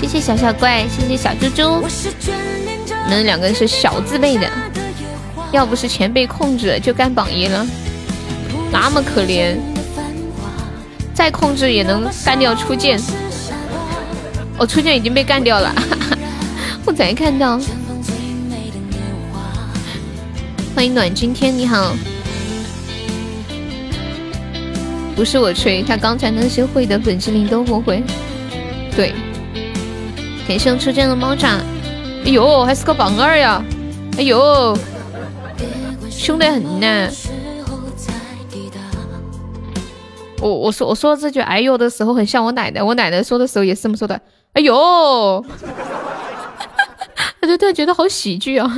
[0.01, 1.87] 谢谢小小怪，谢谢小猪猪。
[3.09, 4.51] 你们两个是小字辈的，
[5.53, 7.67] 要不是钱被控制，就干榜一了。
[8.73, 9.57] 那么可怜，
[11.15, 13.01] 再控制也能干掉初见。
[14.59, 15.75] 我初见已经被干掉了，
[16.85, 17.61] 我才看到。
[20.75, 21.95] 欢迎暖今天，你好。
[25.15, 28.03] 不是我吹，他刚才那些会的本精灵都不会。
[28.95, 29.15] 对，
[30.47, 31.49] 感谢初见的猫爪。
[32.27, 33.65] 哎呦，还是个榜二呀！
[34.19, 34.77] 哎呦，
[36.27, 37.09] 凶得很呢。
[40.41, 42.83] 我我说我说这句哎呦的时候，很像我奶奶。
[42.83, 44.21] 我奶奶说的时候也是这么说的。
[44.55, 44.75] 哎呦，
[47.41, 48.69] 他就突然觉得好喜剧啊！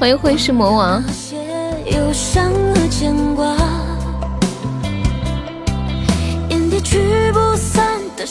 [0.00, 1.02] 欢迎会是魔王。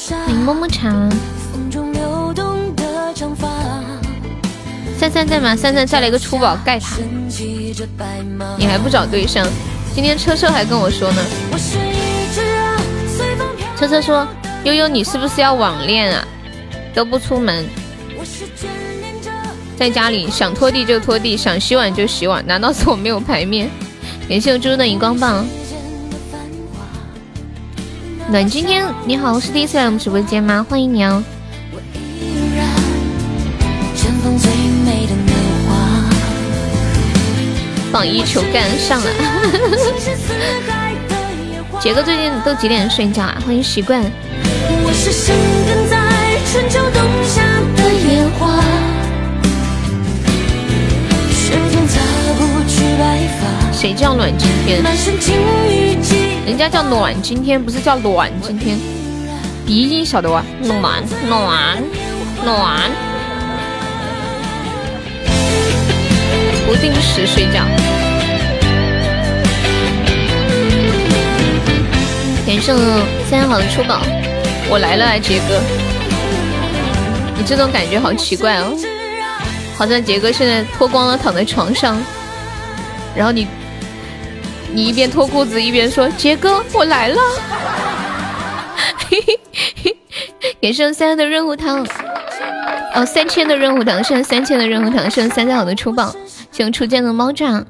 [0.09, 0.89] 欢迎么么茶。
[4.97, 5.55] 三三在吗？
[5.55, 6.97] 三三再来一个出宝盖塔。
[8.57, 9.45] 你还不找对象？
[9.93, 11.21] 今天车车还跟我说呢。
[13.77, 14.25] 车车说
[14.63, 16.25] ：“悠悠，你是不是要网恋啊？
[16.93, 17.65] 都不出门，
[19.77, 23.69] 在家里想拖地就拖地，想洗碗就洗碗，难道是我没有排面？”
[24.29, 25.45] 感谢我猪猪的荧光棒。
[28.29, 30.65] 暖今天你好，是第一次来我们直播间吗？
[30.69, 31.21] 欢迎你哦。
[37.91, 39.05] 榜一求干上了。
[41.79, 43.37] 杰哥最近都几点睡觉啊？
[43.45, 44.01] 欢迎习惯。
[53.71, 54.81] 谁叫暖今天？
[56.47, 58.79] 人家叫暖今天，不是叫暖今天。
[59.67, 60.43] 鼻音晓得哇？
[60.63, 61.83] 暖暖
[62.43, 63.12] 暖。
[66.77, 67.63] 定时睡觉。
[72.45, 72.73] 感谢
[73.29, 74.01] 三好的出宝，
[74.69, 75.61] 我来了啊，杰哥。
[77.37, 78.77] 你这种感觉好奇怪哦，
[79.75, 81.97] 好像杰哥现在脱光了躺在床上，
[83.15, 83.47] 然后你。
[84.75, 87.21] 你一边脱裤子一边说：“杰哥，我来了。”
[90.59, 91.85] 给剩三的任务糖，
[92.95, 96.11] 哦，三千的任务糖，剩三千的任务糖，剩三三好的出榜，
[96.53, 97.65] 请初见的猫爪。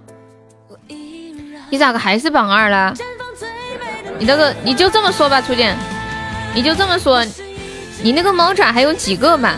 [1.69, 2.93] 你咋个还是榜二了？
[4.19, 5.75] 你那个你就这么说吧，初见，
[6.53, 7.25] 你就这么说，
[8.03, 9.55] 你那个猫爪还有几个吧？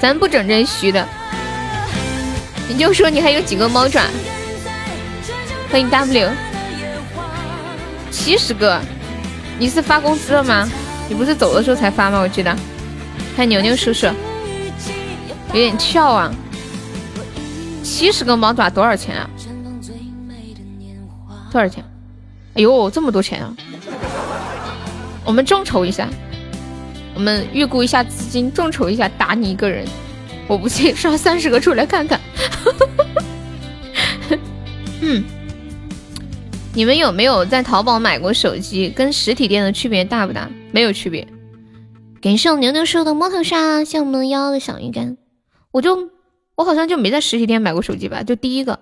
[0.00, 1.04] 咱不整这虚的，
[2.68, 4.04] 你就说你还有几个猫爪。
[5.68, 6.30] 欢迎 W。
[8.12, 8.80] 七十个，
[9.58, 10.70] 你是发工资了吗？
[11.08, 12.20] 你不是走的时候才发吗？
[12.20, 12.56] 我记得。
[13.34, 14.06] 看牛牛叔叔，
[15.48, 16.32] 有点翘啊。
[17.92, 19.28] 七十个猫爪多少钱啊？
[21.52, 21.84] 多少钱？
[22.54, 23.54] 哎呦，这么多钱啊！
[25.26, 26.08] 我们众筹一下，
[27.14, 29.86] 我们预估一下资金，众筹一下打你一个人。
[30.48, 32.18] 我不信，刷三十个出来看看。
[35.02, 35.22] 嗯。
[36.72, 38.88] 你们有没有在淘宝买过手机？
[38.88, 40.48] 跟实体店的区别大不大？
[40.72, 41.28] 没有区别。
[42.22, 45.18] 感谢我牛牛叔的摩托沙，谢我们幺幺的小鱼干。
[45.70, 46.08] 我就
[46.54, 48.22] 我好像就没在实体店买过手机吧？
[48.22, 48.78] 就第一个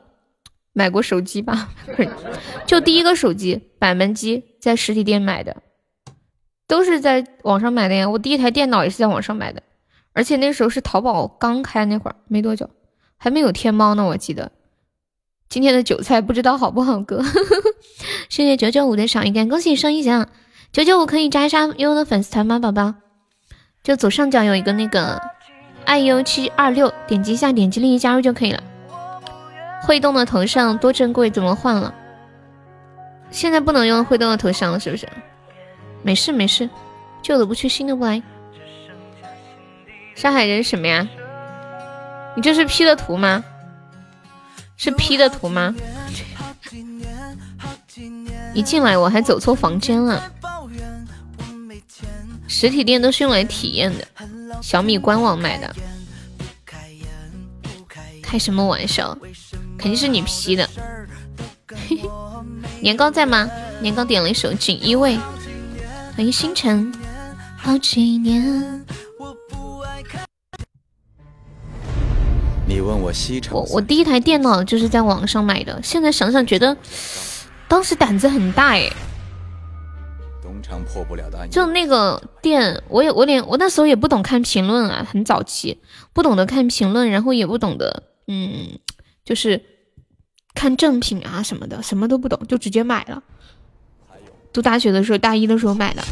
[0.73, 1.71] 买过手机吧？
[2.67, 5.57] 就第一个手机板门机在实体店买的，
[6.67, 8.09] 都是在网上买的呀。
[8.09, 9.63] 我第一台电脑也是在网上买的，
[10.13, 12.69] 而且那时候是淘宝刚开那会儿，没多久，
[13.17, 14.53] 还没有天猫呢，我记得。
[15.49, 17.25] 今天的韭菜不知道好不好割，
[18.31, 20.29] 谢谢九九五的赏一点，恭喜升一奖。
[20.73, 22.95] 九九五可以加一下悠悠的粉丝团吗，宝宝？
[23.83, 25.21] 就左上角有一个那个
[25.85, 28.63] 爱优七二六，点击一下，点击立即加入就可以了。
[29.83, 31.95] 会动的头像多珍贵，怎么换了？
[33.31, 35.09] 现在不能用会动的头像了，是不是？
[36.03, 36.69] 没事没事，
[37.23, 38.23] 旧的不去，新的不来。
[40.15, 41.09] 上海人什么呀？
[42.37, 43.43] 你这是 P 的图吗？
[44.77, 45.75] 是 P 的图吗？
[48.55, 50.31] 一进来我还走错房间了。
[52.49, 54.05] 实体店都是用来体验的，
[54.63, 55.75] 小米官网买的。
[58.23, 59.17] 开什么玩笑？
[59.77, 60.69] 肯定是你 P 的。
[62.81, 63.49] 年糕在吗？
[63.81, 65.17] 年糕点了一首《锦衣卫》。
[66.17, 66.93] 欢迎星辰。
[67.57, 68.85] 好几年。
[72.67, 75.81] 你问我西城，我我第一台电脑就是在网上买的。
[75.83, 76.77] 现在想想觉得，
[77.67, 78.89] 当时胆子很大哎。
[78.89, 79.10] 东
[80.71, 85.79] 厂破不了的就那个店，我也我连我那时候也不懂看评论啊，很早期
[86.13, 88.79] 不懂得看评论，然后也不懂得嗯，
[89.25, 89.61] 就是
[90.55, 93.23] 看正品啊什么的，什么都不懂就直接买了。
[94.53, 96.03] 读大学的时候，大一的时候买的。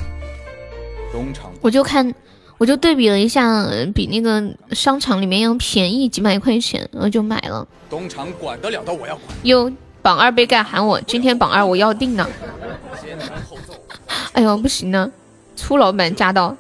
[1.12, 2.12] 东厂，我就看。
[2.58, 3.64] 我就对比了一下，
[3.94, 7.64] 比那个商场里面要便宜几百块钱，然后就买了。
[7.88, 9.28] 东厂管得了的我要管。
[9.44, 9.72] 哟，
[10.02, 12.28] 榜二杯盖喊我，今天榜二我要定呢。
[14.32, 15.10] 哎呦，不行呢，
[15.56, 16.56] 粗老板驾到，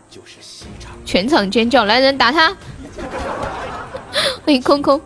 [1.04, 2.54] 全场尖叫，来人打他！
[4.44, 5.00] 欢 迎空空，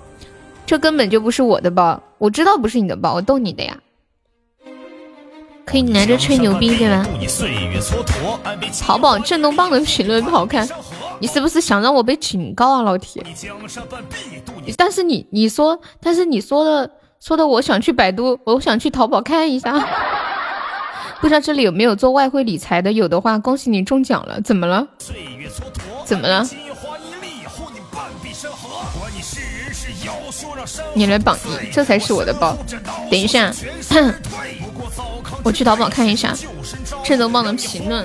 [0.67, 3.77] 这根本就不是我的包，我知道不是你的包，我逗你的呀。
[5.65, 7.07] 可以拿着吹牛逼对吧？
[8.81, 10.69] 淘宝震动棒的评论不好看，
[11.21, 13.25] 你是不是想让我被警告啊，老铁？
[14.77, 16.91] 但是你你说，但是你说的
[17.21, 19.73] 说的，我想去百度，我想去淘宝看一下，
[21.23, 22.91] 不知道这里有没有做外汇理财的？
[22.91, 24.41] 有的话，恭喜你中奖了。
[24.41, 24.85] 怎么了？
[26.05, 26.45] 怎么了？
[30.95, 32.59] 你来榜一，这才是我的包。
[33.09, 33.55] 等一下。
[35.45, 36.35] 我去淘宝看一下
[37.05, 38.05] 震动棒的评论。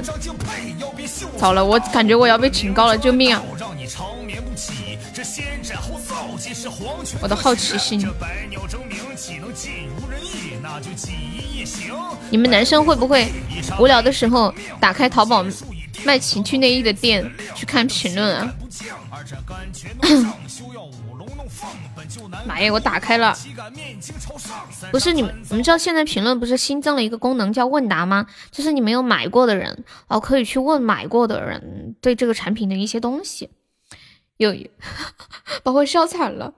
[1.38, 3.41] 糟了，我感觉我要被警告了，救命啊！
[7.22, 7.99] 我的好奇心。
[12.30, 13.28] 你们男生会不会
[13.80, 15.45] 无聊的时候打开淘宝
[16.03, 18.53] 卖情趣内衣的店去看评论啊？
[22.45, 22.72] 妈呀！
[22.72, 23.36] 我打开了，
[24.91, 28.28] 不是你们，你们知道现在评论不是新增了一个功能叫问答吗？
[28.51, 33.49] 就是你没有买过的人哦，可以去问买过的人对这个产品的一些东西。
[34.38, 34.56] 有，
[35.64, 36.54] 把我笑惨了。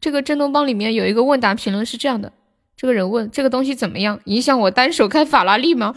[0.00, 2.32] 这个震动棒里面有一个问答评论是这样的：
[2.76, 5.94] 这个人问这个东西怎么样，影响我单手开法拉利吗？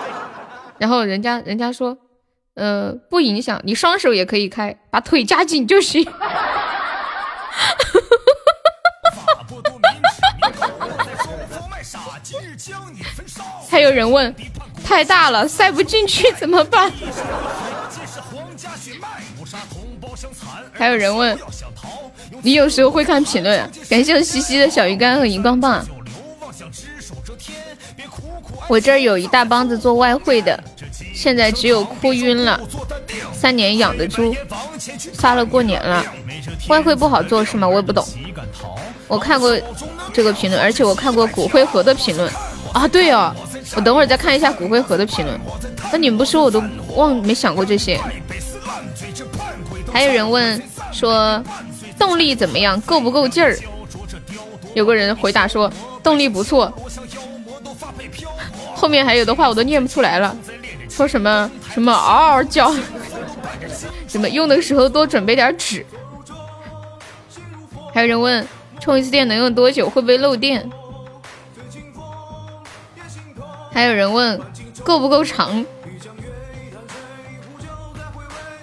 [0.78, 1.96] 然后人家人家说，
[2.54, 6.06] 呃，不影响，你双手也可以开，把腿夹紧就行。
[13.70, 14.34] 还有人问，
[14.84, 16.92] 太大了塞不进去怎么办？
[20.72, 21.38] 还有人问，
[22.42, 23.70] 你有时候会看评论？
[23.88, 25.84] 感谢我西西的小鱼干和荧光棒。
[28.68, 30.58] 我这儿有一大帮子做外汇的，
[31.14, 32.60] 现在只有哭晕了。
[33.32, 34.34] 三年养的猪
[35.12, 36.04] 杀了过年了，
[36.68, 37.68] 外汇不好做是吗？
[37.68, 38.06] 我也不懂。
[39.06, 39.54] 我看过
[40.12, 42.30] 这个评论，而且我看过骨灰盒的评论
[42.72, 42.88] 啊。
[42.88, 43.34] 对哦，
[43.76, 45.38] 我等会儿再看一下骨灰盒的评论。
[45.92, 46.62] 那你们不说我都
[46.96, 48.00] 忘没想过这些。
[49.94, 50.60] 还有人问
[50.92, 51.42] 说
[51.96, 53.56] 动力怎么样，够不够劲儿？
[54.74, 55.72] 有个人回答说
[56.02, 56.70] 动力不错。
[58.74, 60.36] 后面还有的话我都念不出来了，
[60.90, 62.74] 说什么什么嗷嗷叫，
[64.08, 65.86] 什么用的时候多准备点纸。
[67.94, 68.44] 还有人问。
[68.80, 69.88] 充一次电能用多久？
[69.88, 70.68] 会不会漏电？
[73.72, 74.38] 还有人问
[74.82, 75.64] 够不够长？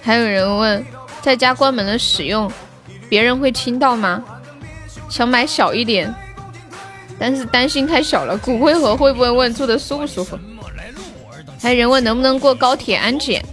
[0.04, 0.86] 还有人问
[1.22, 2.51] 在家关门的使用，
[3.09, 4.24] 别人会听到吗？
[5.09, 6.13] 想买小一点，
[7.19, 8.38] 但是担心太小了。
[8.38, 10.39] 骨灰盒会不会问住的舒不舒服？
[11.61, 13.43] 还有人问能不能过高铁安检？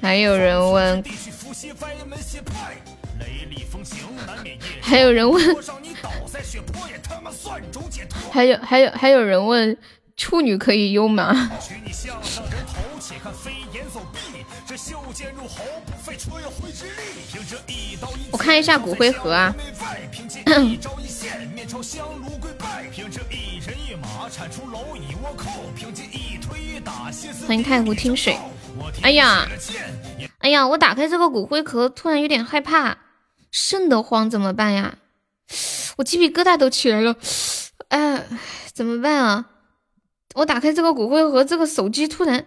[0.00, 1.02] 还有人问。
[4.80, 5.56] 还有人问，
[8.30, 9.76] 还有还有还有人问，
[10.16, 11.50] 处女可以用吗？
[18.30, 19.54] 我看一下骨灰盒啊。
[27.46, 28.38] 欢迎太湖听水。
[29.02, 29.48] 哎呀，
[30.38, 32.98] 哎呀，我打开这个骨灰盒，突然有点害怕。
[33.50, 34.98] 瘆得慌怎么办呀？
[35.96, 37.16] 我鸡皮疙瘩都起来了，
[37.88, 38.24] 哎，
[38.72, 39.46] 怎么办啊？
[40.34, 42.46] 我打开这个骨灰盒，这个手机突然。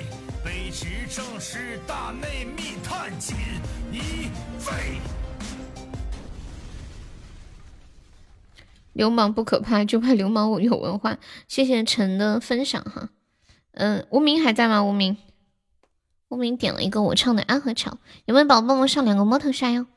[8.93, 11.17] 流氓不可怕，就怕流氓我有文化。
[11.47, 13.09] 谢谢陈的分享哈。
[13.71, 14.83] 嗯，无名还在吗？
[14.83, 15.17] 无名，
[16.29, 17.91] 无名点了一个我唱的《安河桥》，
[18.25, 19.87] 有没有宝宝帮我上两个摸头杀哟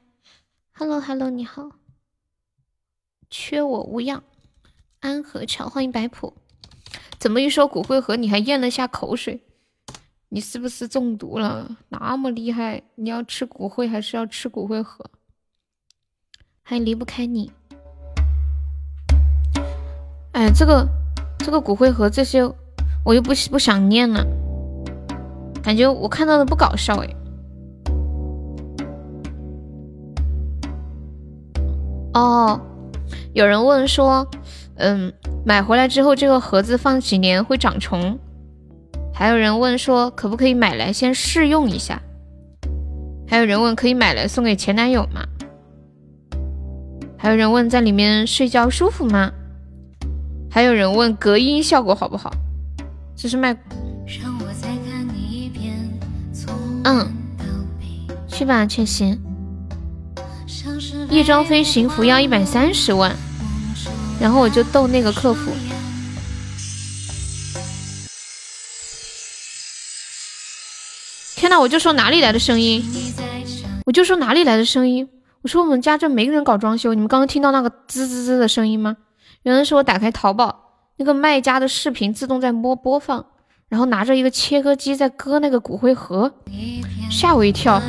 [0.73, 1.71] ？Hello，Hello，你好。
[3.29, 4.23] 缺我无恙，
[5.01, 6.35] 安和桥，欢迎白普。
[7.19, 9.43] 怎么一说骨灰盒，你还咽了下口水？
[10.29, 11.77] 你是不是中毒了？
[11.89, 15.11] 那么厉害，你要吃骨灰还是要吃骨灰盒？
[16.63, 17.51] 还离不开你。
[20.35, 20.87] 哎，这个
[21.39, 22.43] 这个骨灰盒这些，
[23.05, 24.26] 我又不不想念了，
[25.62, 27.09] 感觉我看到的不搞笑哎。
[32.14, 32.61] 哦。
[33.32, 34.24] 有人问说，
[34.76, 35.12] 嗯，
[35.45, 38.16] 买回来之后这个盒子放几年会长虫？
[39.12, 42.01] 还有人问说，可不可以买来先试用一下？
[43.26, 45.24] 还有人问，可以买来送给前男友吗？
[47.16, 49.32] 还有人问，在里面睡觉舒服吗？
[50.55, 52.33] 还有人问，隔音效果好不好？
[53.17, 53.53] 这是卖。
[56.85, 57.13] 嗯，
[58.29, 59.19] 去吧，确实。
[61.11, 63.17] 翼装飞行服要一百三十万，
[64.21, 65.51] 然后我就逗那个客服。
[71.35, 72.81] 天呐，我就说哪里来的声音？
[73.87, 75.09] 我就说哪里来的声音？
[75.43, 78.97] 我说我们家这没人搞装修，你们刚刚听到那个滋滋滋的声音吗？
[79.45, 83.27] 原来是我打开淘宝，那个卖家的视频自动在播播放，
[83.69, 86.33] 然后拿着一个切割机在割那个骨灰盒，
[87.11, 87.81] 吓我一跳。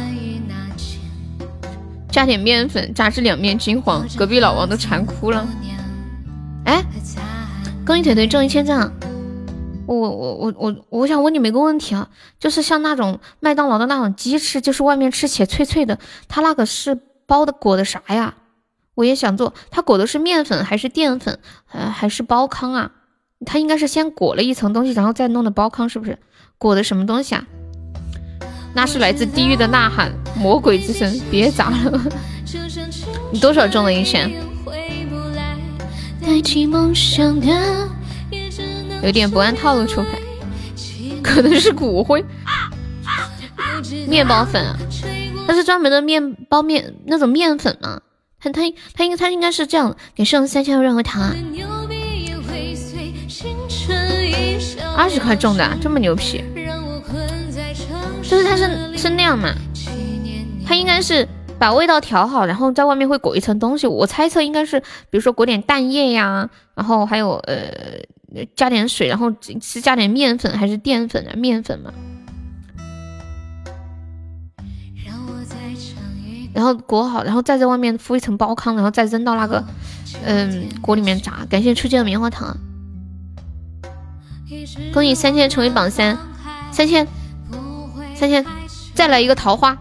[2.12, 5.48] 加点面粉，炸至两面金黄，隔壁老王都馋哭了。
[6.66, 6.84] 哎，
[7.86, 8.92] 恭喜腿腿中一千赞！
[9.86, 18.34] 我我我我我想问你们一个问题啊，就是像那种麦当劳的那种鸡翅，就是外面吃起来脆脆的，它那个是包的裹的啥呀？
[18.96, 21.40] 我也想做，它裹的是面粉还是淀粉，
[21.72, 22.92] 呃还是包糠啊？
[23.46, 26.18] 它应该是先裹了一层东西，然后再弄的包糠，是不是？
[26.58, 27.46] 裹的什么东西啊？
[28.74, 32.02] 那是来自地狱的呐喊，魔鬼之声，别砸了！
[33.32, 34.32] 你多少中了一千？
[39.04, 40.20] 有点不按套路出牌，
[41.22, 42.24] 可能是骨灰。
[44.08, 44.78] 面包粉啊，
[45.46, 48.02] 它是专门的面包面那种面粉吗？
[48.52, 48.62] 它它
[48.94, 51.36] 它应该它应该是这样，给剩三千任何糖啊！
[54.98, 56.44] 二十块中的，这么牛皮。
[58.22, 59.54] 就是他是是那样嘛，
[60.66, 61.28] 他应该是
[61.60, 63.86] 把味道调好，然后在外面会裹一层东西。
[63.86, 67.68] 我猜测应该是，比如说裹点蛋液呀，然后还有呃
[68.56, 69.32] 加点水，然后
[69.62, 71.36] 是加点面粉还是淀粉啊？
[71.36, 71.94] 面粉嘛。
[76.56, 79.64] 然后裹好，然后再在外面敷一层包糠，然后再扔到那个
[80.24, 81.46] 嗯锅里面炸。
[81.50, 82.58] 感谢初见的棉花糖，
[84.94, 86.18] 恭喜三千成为榜三，
[86.72, 87.06] 三千。
[88.18, 88.46] 三千，
[88.94, 89.78] 再来一个桃花，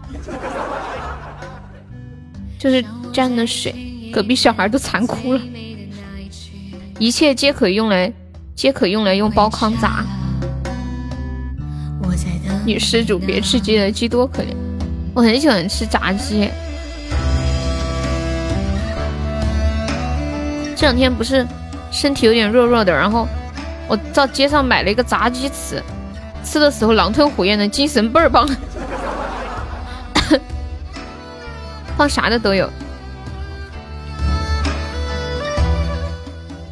[2.59, 3.73] 就是沾的水，
[4.13, 5.41] 隔壁小孩都馋哭了。
[6.99, 8.11] 一切皆可用来，
[8.55, 10.05] 皆可用来用包糠炸。
[12.65, 14.53] 女施主别吃鸡了，鸡多可怜。
[15.13, 16.49] 我很喜欢吃炸鸡。
[20.75, 21.47] 这两天不是
[21.91, 23.27] 身体有点弱弱的，然后
[23.87, 25.81] 我到街上买了一个炸鸡吃。
[26.43, 28.47] 吃的时候狼吞虎咽的，精神倍儿棒，
[31.97, 32.69] 放啥的都有，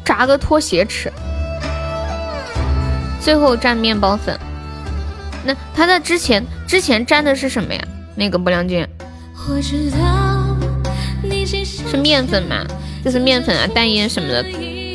[0.04, 1.12] 炸个拖鞋吃，
[3.20, 4.38] 最后蘸面包粉。
[5.44, 7.80] 那他在之前之前蘸的是什么呀？
[8.14, 8.86] 那个不良君，
[11.90, 12.64] 是面粉吗？
[13.04, 14.42] 就是面粉啊，蛋液什么的，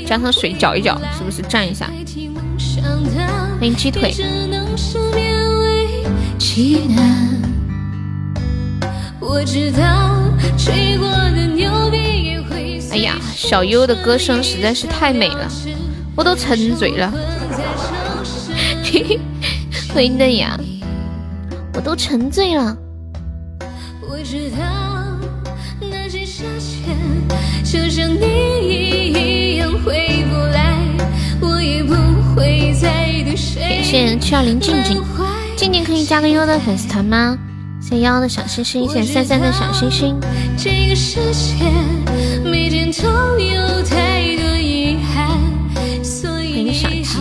[0.04, 1.92] 加上水搅一搅，是不是蘸一下？
[3.60, 4.12] 欢迎鸡腿。
[12.92, 15.48] 哎呀，小优的歌声实在是太美了，
[16.16, 17.14] 我都沉醉了。
[19.94, 20.60] 欢迎嫩芽，
[21.76, 22.76] 我都沉醉了。
[27.72, 27.78] 感
[33.84, 35.04] 谢七二零静静，
[35.56, 37.38] 静静可以加个优的粉丝团吗？
[37.80, 40.16] 谢谢幺幺的小心心，谢谢三三的小心心。
[40.20, 40.74] 欢
[46.56, 47.20] 迎小吉。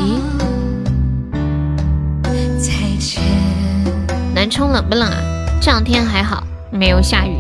[4.34, 5.18] 南充冷不冷啊？
[5.61, 7.38] 这两天还好，没有下雨，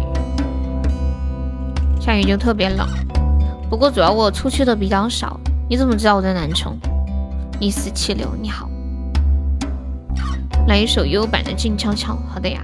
[2.08, 2.88] 下雨就特别冷。
[3.68, 5.38] 不过主要我出去的比较少，
[5.68, 6.74] 你怎么知道我在南充？
[7.60, 8.66] 一四七六，你好，
[10.66, 12.16] 来一首优版的静悄悄。
[12.26, 12.62] 好的呀，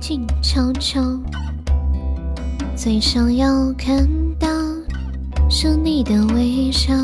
[0.00, 1.02] 静悄悄，
[2.76, 4.08] 最想要看
[4.38, 4.46] 到
[5.50, 6.94] 是你的微笑。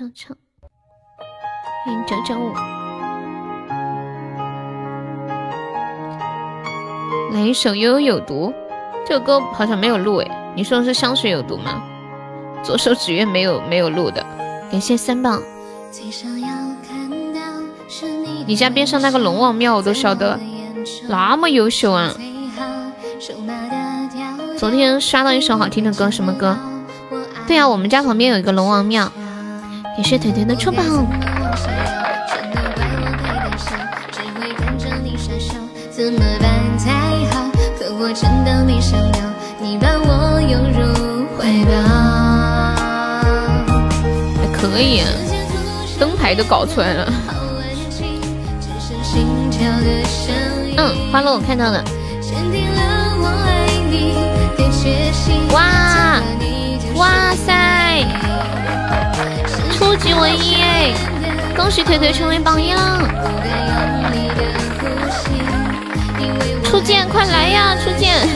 [0.00, 0.34] 静悄悄。
[1.84, 2.54] 欢迎九九五，
[7.34, 8.50] 来一首悠悠有毒，
[9.06, 11.82] 这个歌好像没有录诶，你说的是香水有毒吗？
[12.62, 14.24] 左手指月没有没有录的，
[14.72, 15.42] 感谢三棒。
[18.46, 20.40] 你家边上那个龙王庙我都晓得，
[21.10, 22.14] 那么优秀啊！
[24.56, 26.56] 昨天刷到一首好听的歌，什么歌？
[27.46, 29.12] 对呀，我们家旁边有一个龙王庙。
[29.96, 30.82] 感谢腿腿的出宝。
[35.90, 36.90] 怎么办才
[37.30, 37.50] 好？
[37.78, 39.18] 可我真的没想到，
[39.60, 41.72] 你把我拥入怀抱。
[44.40, 45.02] 还可以，
[45.98, 47.12] 灯牌都搞出来了。
[50.78, 51.84] 嗯，花落我看到了，
[55.52, 55.89] 哇哇
[60.00, 60.94] 级唯一哎，
[61.54, 62.78] 恭喜腿腿成为榜样！
[66.64, 68.26] 初见，快来呀，初见！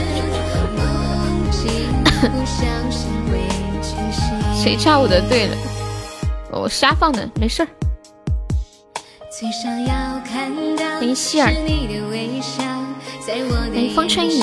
[4.54, 5.56] 谁唱我的对了？
[6.50, 7.68] 我瞎放的，没事儿。
[11.00, 11.50] 欢希儿。
[13.26, 13.38] 欢
[13.74, 14.42] 迎风春雨。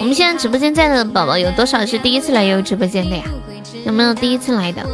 [0.00, 3.22] 我们现在直播间在的宝宝有多少是第一次来悠悠直播间的呀？
[3.86, 4.84] 有没有第一次来的？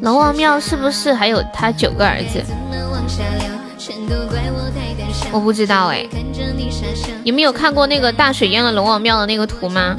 [0.00, 2.42] 龙王庙是不是还有他九个儿子？
[5.30, 6.06] 我不知道哎。
[7.24, 9.96] 你们有看过那个大水淹了龙王庙的那个图吗？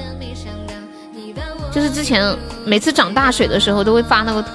[1.72, 4.50] 就是之前每次涨大水的时候都会发那个图，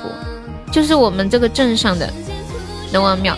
[0.70, 2.12] 就是我们这个镇上的
[2.93, 3.36] 龙王庙。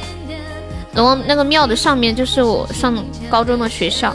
[0.95, 2.95] 龙王那个庙的上面就是我上
[3.31, 4.15] 高中的学校，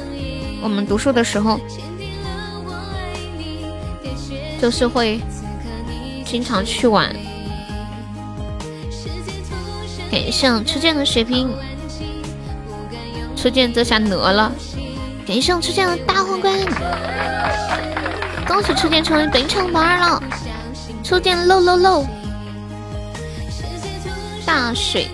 [0.61, 1.59] 我们读书的时候
[4.61, 5.19] 就是会
[6.25, 7.15] 经常去玩。
[10.15, 11.53] 感谢初见的血瓶，
[13.35, 14.49] 初见这下哪了。
[15.27, 16.57] 感谢初见的大皇冠，
[18.47, 20.23] 恭喜初见成为本场榜二了。
[21.03, 22.07] 初见漏漏漏，
[24.45, 25.09] 大水。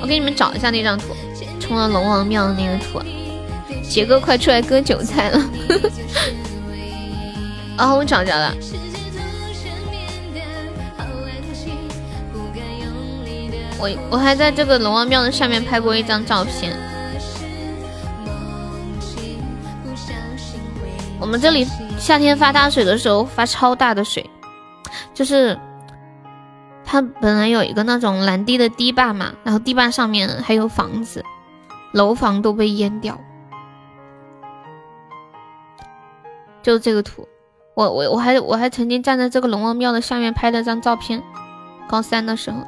[0.00, 1.14] 我给你们找一下那张图，
[1.60, 2.98] 冲了龙王庙的那个图。
[3.86, 5.38] 杰哥快出来割韭菜了！
[7.76, 8.54] 啊， 我找着了。
[13.82, 16.72] 我我还在这个龙王庙的下面拍过一张照片。
[21.20, 21.66] 我们这里
[21.98, 24.30] 夏天发大水的时候发超大的水，
[25.12, 25.58] 就是。
[26.84, 31.24] 它本来有一个那种蓝堤的堤坝嘛，然后堤坝上面还有房子，
[31.92, 33.18] 楼房都被淹掉。
[36.62, 37.26] 就这个图，
[37.74, 41.22] 我我我还我还曾经站在这个龙王庙的下面拍了张照片。
[41.88, 42.58] 高三的时候，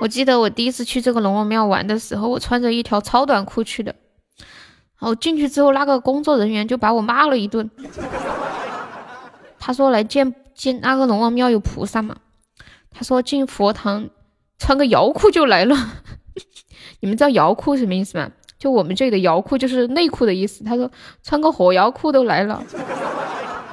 [0.00, 3.94] 我记得我第一次去这个龙王庙玩的时候，我穿着一条超短裤去的。
[4.98, 7.70] 然后进去之后，那个工作人员就把我骂了一顿。
[9.58, 10.34] 他说来见。
[10.52, 12.16] 见那个龙王庙有菩萨嘛？
[12.90, 14.10] 他说进佛堂
[14.58, 15.74] 穿个摇裤就来了。
[17.00, 18.30] 你们知道摇裤什么意思吗？
[18.58, 20.62] 就我们这里的摇裤就是内裤的意思。
[20.62, 20.90] 他说
[21.22, 22.62] 穿个火药裤都来了。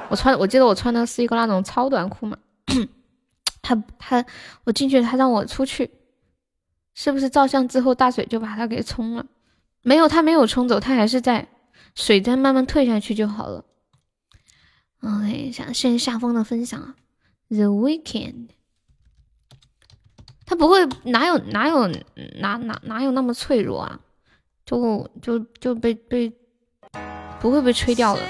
[0.08, 2.38] 我穿，我记得我穿的是一个那种超短裤嘛。
[3.60, 4.24] 他他
[4.64, 5.90] 我进去，他让我出去，
[7.00, 9.24] 是不是照相之后大水就把它给冲了？
[9.82, 11.46] 没有，它没有冲走，它还是在
[11.94, 13.64] 水在慢慢退下去就好了。
[14.98, 16.96] 我看一下，谢谢夏风的分享啊。
[17.50, 18.48] The Weekend，
[20.44, 21.86] 他不会哪有哪有
[22.40, 24.00] 哪哪哪有那么脆弱啊？
[24.66, 26.32] 就就就被被
[27.38, 28.22] 不会被吹掉了。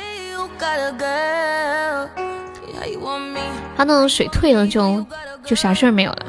[3.74, 5.06] 他那种水退了就
[5.42, 6.26] 就啥事儿没有了。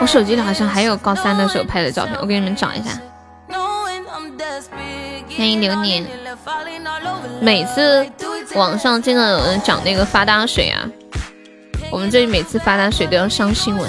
[0.00, 2.98] 我手机里好像还有高三的时候拍的照片，我给你们找一下。
[5.36, 6.06] 欢迎流年，
[7.40, 8.06] 每次。
[8.56, 10.82] 网上经常有人讲那个发大水啊，
[11.88, 13.88] 我们这里每次发大水都要上新闻。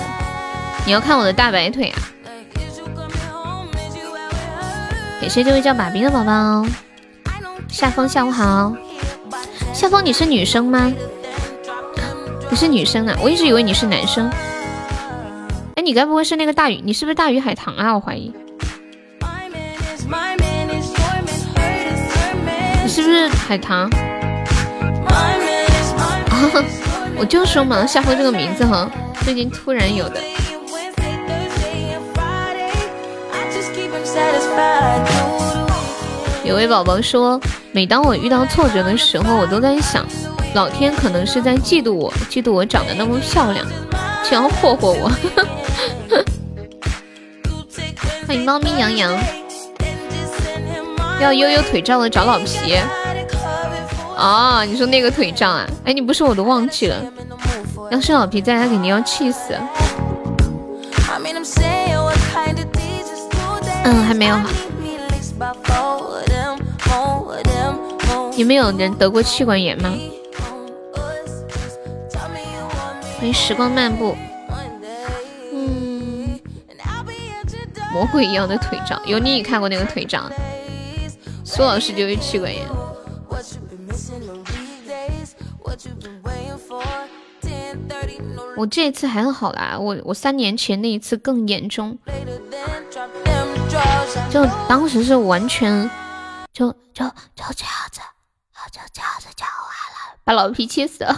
[0.86, 1.98] 你要看我的大白腿啊！
[5.20, 6.64] 感谢这位叫把冰的宝宝。
[7.70, 8.72] 夏风下午好，
[9.74, 10.94] 夏风你是女生吗？
[12.52, 14.30] 你是女生啊，我一直以为你是男生。
[15.82, 16.80] 哎，你该不会是那个大鱼？
[16.84, 17.96] 你是不是大鱼海棠啊？
[17.96, 18.32] 我怀疑。
[22.84, 23.90] 你是不是海棠？
[27.18, 28.88] 我就说嘛，夏风这个名字哈，
[29.26, 30.22] 最近突然有的。
[36.44, 40.06] 有位宝宝说，每当我遇到挫折的时候，我都在想，
[40.54, 43.66] 老天可能是在嫉妒我，嫉妒我长得那么漂亮，
[44.24, 45.12] 想要霍霍我。
[48.32, 49.14] 欢迎猫咪杨洋，
[51.20, 52.78] 要悠悠腿胀的找老皮。
[54.16, 55.68] 哦，你说那个腿胀啊？
[55.84, 56.96] 哎，你不说我都忘记了。
[57.90, 59.54] 要是老皮在，他肯定要气死。
[63.84, 64.38] 嗯，还没有。
[68.38, 69.94] 你们有人得过气管炎吗？
[73.20, 74.16] 欢迎时光漫步。
[77.92, 80.32] 魔鬼一样的腿胀，有你也看过那个腿胀？
[81.44, 82.66] 苏老师就是气管炎。
[88.56, 91.98] 我这一次还好啦，我我三年前那一次更严重，
[94.30, 95.90] 就当时是完全
[96.54, 98.00] 就就就这样子，
[98.72, 101.18] 就这样子讲完了，把老皮气死了。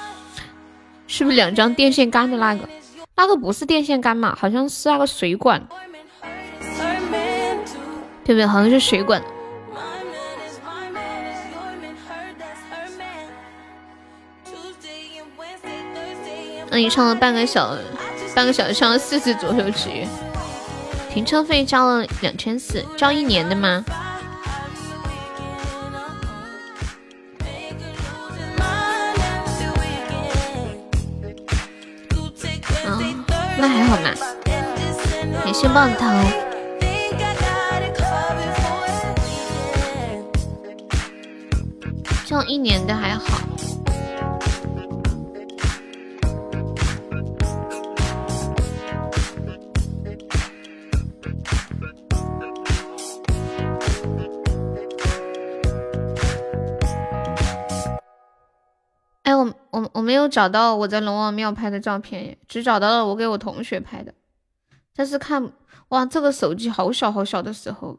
[1.06, 2.68] 是不是两张电线杆的那个？
[3.16, 4.34] 那个不是电线杆嘛？
[4.38, 5.66] 好像是那个水管，
[8.30, 8.46] 对不对？
[8.46, 9.20] 好像是水管。
[16.70, 17.76] 那你唱了半个小
[18.32, 20.06] 半个小时，唱了四次左手指月，
[21.12, 23.84] 停车费交了两千四，交一年的吗？
[32.86, 33.24] 嗯，
[33.58, 34.10] 那还好嘛。
[35.42, 36.06] 感谢棒头，
[42.30, 43.40] 上一年的还好。
[59.24, 64.14] 哎我我没有找到我在龙王庙拍的照片，只找到了我给我同学拍的。
[64.94, 65.50] 但是看
[65.88, 67.98] 哇，这个手机好小好小的时候，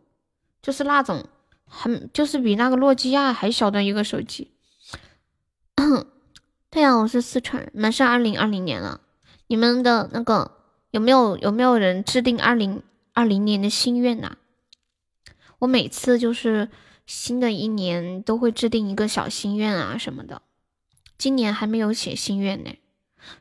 [0.61, 1.21] 就是那种
[1.73, 4.51] 很就是比那个诺基亚还小的一个手机。
[6.69, 9.01] 对呀，我是四川人，马上二零二零年了。
[9.47, 10.59] 你们的那个
[10.91, 14.33] 有没有有没有人制定二零二零年的心愿呐？
[15.59, 16.69] 我每次就是
[17.05, 20.41] 新的一年都会制定一个小心愿啊什么的。
[21.17, 22.71] 今年还没有写心愿呢，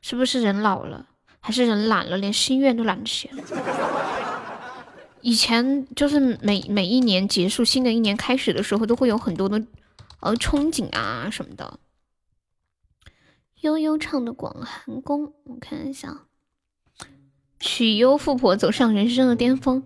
[0.01, 1.07] 是不是人老了，
[1.41, 3.45] 还是人懒了，连心愿都懒得写了？
[5.23, 9.63] 以前就是每每一年结束，新的一年开始的时候，都会有很多的
[10.21, 11.79] 呃憧憬啊什么的。
[13.61, 16.23] 悠悠唱的《广寒宫》，我看一下，
[17.59, 19.83] 娶优富婆走上人生的巅峰。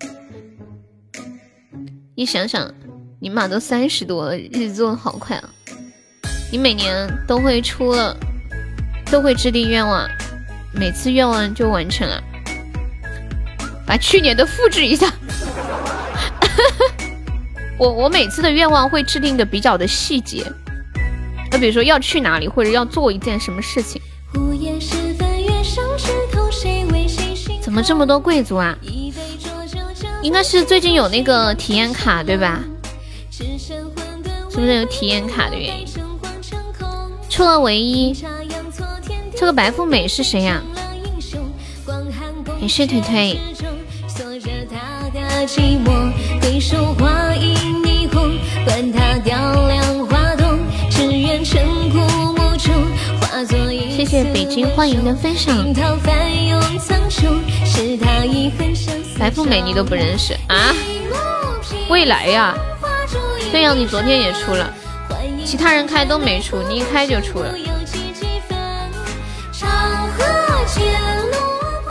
[2.17, 2.73] 你想想，
[3.21, 5.51] 你妈都三十多了，日子过得好快啊！
[6.53, 8.17] 你每年都会出了，
[9.11, 10.09] 都会制定愿望，
[10.73, 12.23] 每次愿望就完成了。
[13.87, 15.13] 把去年的复制一下。
[17.77, 20.45] 我我每次的愿望会制定的比较的细节，
[21.51, 24.01] 那比如说要去哪里，或者要做一件什么事情。
[27.61, 28.77] 怎么这么多贵族啊？
[30.23, 32.61] 应该是最近有那个体验卡对吧？
[33.31, 35.87] 是不是有体验卡的原因？
[37.29, 38.17] 出了唯一，
[39.37, 40.63] 这个白富美是谁呀？
[42.61, 43.39] 你是腿腿。
[45.47, 45.79] 谢
[54.07, 55.55] 谢北京欢迎的分享。
[59.19, 60.73] 白富美你都不认识啊？
[61.91, 62.55] 未来呀？
[63.53, 64.73] 对呀，你昨天也出了。
[65.45, 67.55] 其他人开都没出，你一开就出了。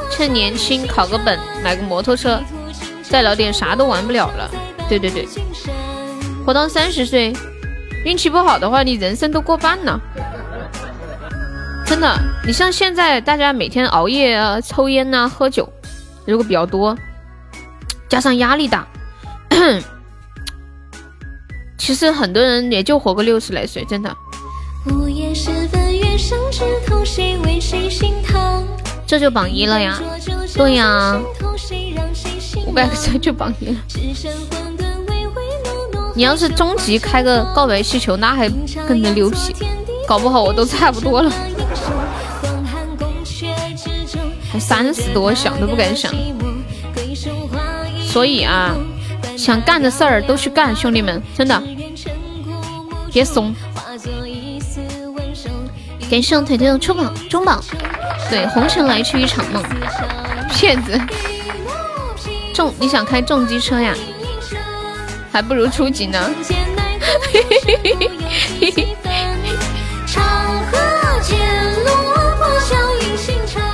[0.09, 2.41] 趁年轻考个本，买个摩托车，
[3.13, 4.49] 再老点啥都玩不了了。
[4.89, 5.27] 对对对，
[6.43, 7.31] 活到三十岁，
[8.03, 10.01] 运气不好的话，你人生都过半了。
[11.85, 15.71] 真的，你像现在大家每天熬夜啊、抽烟呐、喝酒，
[16.25, 16.97] 如果比较多，
[18.09, 18.87] 加上压力大。
[21.77, 24.11] 其实很多人也就活个六十来岁，真的。
[29.05, 30.01] 这就榜一了呀？
[30.55, 31.21] 对呀，
[32.67, 33.75] 五百个赞就榜一了。
[36.15, 38.49] 你要是终极开个告白气球，那还
[38.87, 39.55] 更能牛皮，
[40.07, 41.31] 搞不好我都差不多了。
[44.51, 46.13] 还三十多，想都不敢想。
[48.05, 48.75] 所以啊。
[49.35, 51.61] 想干的事儿都去干，兄弟们，真的
[53.11, 53.53] 别怂。
[56.09, 57.61] 感谢腿腿的出榜中榜，
[58.29, 59.63] 对，红尘来去一场梦，
[60.51, 61.01] 骗子。
[62.53, 63.93] 重你想开重机车呀？
[65.31, 66.29] 还不如初级呢。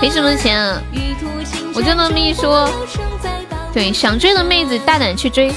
[0.01, 0.81] 没什么钱啊，
[1.73, 2.69] 我就那么一说。
[3.73, 5.51] 对，想追的妹子大胆去追，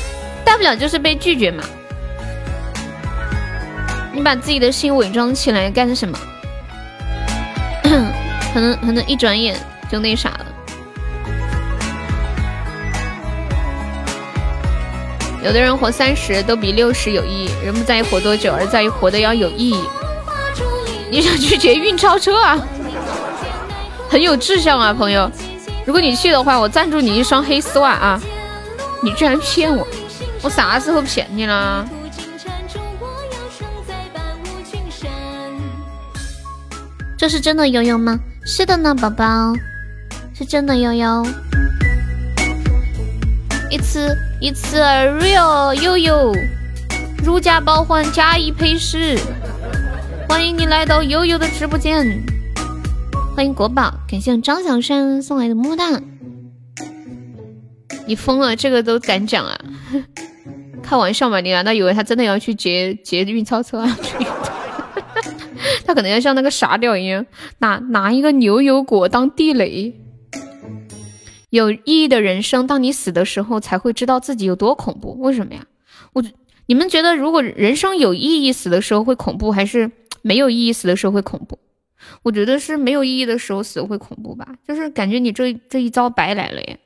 [0.44, 1.62] 大不了就是被拒绝嘛。
[4.12, 6.18] 你把自己的心伪装起来干什么？
[8.52, 9.56] 可能可能一转眼
[9.90, 10.46] 就那啥了。
[15.44, 17.50] 有的人活三十都比六十有意义。
[17.64, 19.84] 人不在于活多久，而在于活得要有意义。
[21.10, 22.58] 你想去劫运钞车啊？
[24.08, 25.30] 很有志向啊，朋友。
[25.84, 28.20] 如果你去的话，我赞助你一双黑丝袜啊！
[29.02, 29.86] 你居然骗我，
[30.42, 31.84] 我啥时候骗你了？
[37.18, 38.18] 这是真的悠悠吗？
[38.46, 39.52] 是的呢，宝宝，
[40.32, 41.26] 是真的悠悠。
[43.70, 46.34] 一次 It's a real 悠悠，
[47.24, 49.16] 如假包换，假一赔十。
[50.28, 52.20] 欢迎你来到悠悠的直播间。
[53.36, 56.02] 欢迎国宝，感谢张小山送来的么么哒。
[58.04, 59.56] 你疯了，这个都敢讲啊？
[60.82, 63.98] 开玩笑嘛，你难道以为他真的要去劫劫运钞车啊？
[65.86, 67.24] 他可能要像那个傻屌一样，
[67.58, 70.00] 拿拿一个牛油果当地雷。
[71.52, 75.20] 有意义的人生，当你死的时候才会知道自己有多恐怖。
[75.20, 75.66] 为什么呀？
[76.14, 76.24] 我
[76.64, 79.90] 你们觉得，如果人生有意义，死的时候会恐怖，还是
[80.22, 81.58] 没有意义死的时候会恐怖？
[82.22, 86.80] 我觉得是没有意义的时候死会恐怖吧，就是感觉你这这一招白来了耶。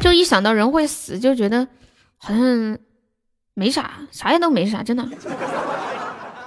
[0.00, 1.66] 就一想到人会死，就觉得
[2.18, 2.78] 好像
[3.54, 5.04] 没啥，啥也都没啥，真的，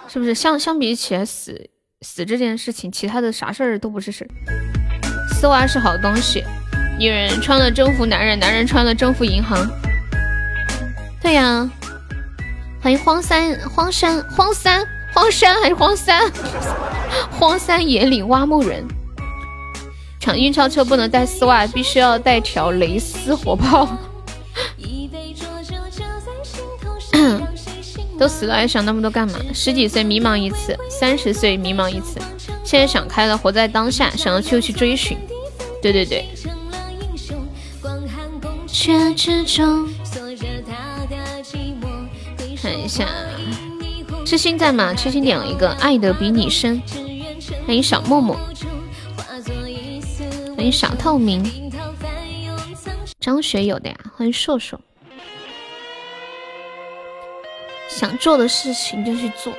[0.08, 0.34] 是不是？
[0.34, 4.79] 相相比起来死死这件事情，其他的啥事儿都不是事儿。
[5.40, 6.44] 丝袜是好东西，
[7.00, 9.66] 女人穿了征服男人，男人穿了征服银行。
[11.22, 11.70] 对呀，
[12.84, 14.86] 欢迎荒山荒山荒山。
[15.14, 16.30] 荒山还是荒山？
[17.32, 18.86] 荒山野岭挖墓人。
[20.20, 23.88] 抢运钞车不能带丝袜，必须要带条蕾丝火炮。
[28.20, 29.40] 都死了还想那么多干嘛？
[29.54, 32.20] 十几岁迷茫一次，三十岁迷茫一次，
[32.70, 35.18] 现在想开了，活在当下，想要就去追寻。
[35.82, 36.24] 对对对。
[42.62, 43.08] 看一下。
[44.24, 44.94] 痴心在吗？
[44.94, 46.80] 痴心点了一个爱的比你深。
[47.66, 48.40] 欢迎小默默，
[50.56, 51.72] 欢迎小透明。
[53.20, 54.80] 张学友的呀，欢迎硕硕。
[57.88, 59.52] 想做的事情就去做。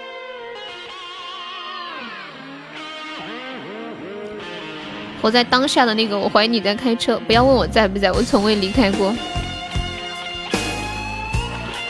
[5.20, 7.18] 活在当下的那个，我怀疑你在开车。
[7.26, 9.14] 不要问我在不在，我从未离开过。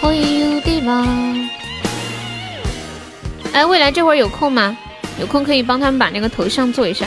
[0.00, 1.48] 欢迎地方。
[3.52, 4.76] 哎，未来这会儿有空吗？
[5.20, 7.06] 有空可以帮他们把那个头像做一下。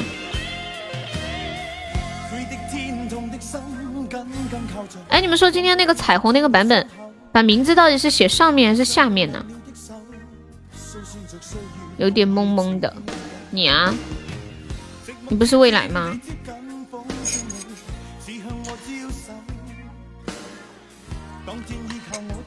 [5.10, 6.88] 哎，你们说今天那个彩虹那个版本，
[7.32, 9.44] 把名字到底是写上面还是下面呢？
[11.98, 12.94] 有点懵懵的。
[13.50, 13.94] 你啊，
[15.34, 16.16] 你不是未来吗？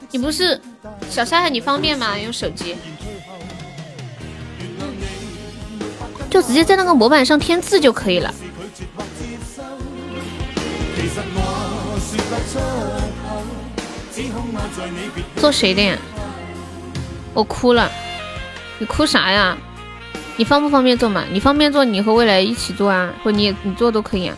[0.09, 0.57] 你不是
[1.09, 2.17] 小沙海，你方便吗？
[2.17, 2.77] 用手机。
[6.29, 8.33] 就直接在那个模板上填字就可以了。
[15.35, 15.97] 做谁的呀？
[17.33, 17.91] 我哭了，
[18.79, 19.57] 你哭啥呀？
[20.37, 21.25] 你方不方便做嘛？
[21.31, 24.37] 你方便做，你和未来一起做啊，或你你做都可以啊。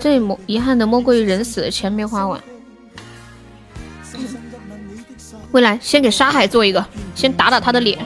[0.00, 2.42] 最遗遗憾的莫过于人死了，钱没花完。
[5.52, 6.84] 未来先给沙海做一个，
[7.14, 7.98] 先打打他的脸。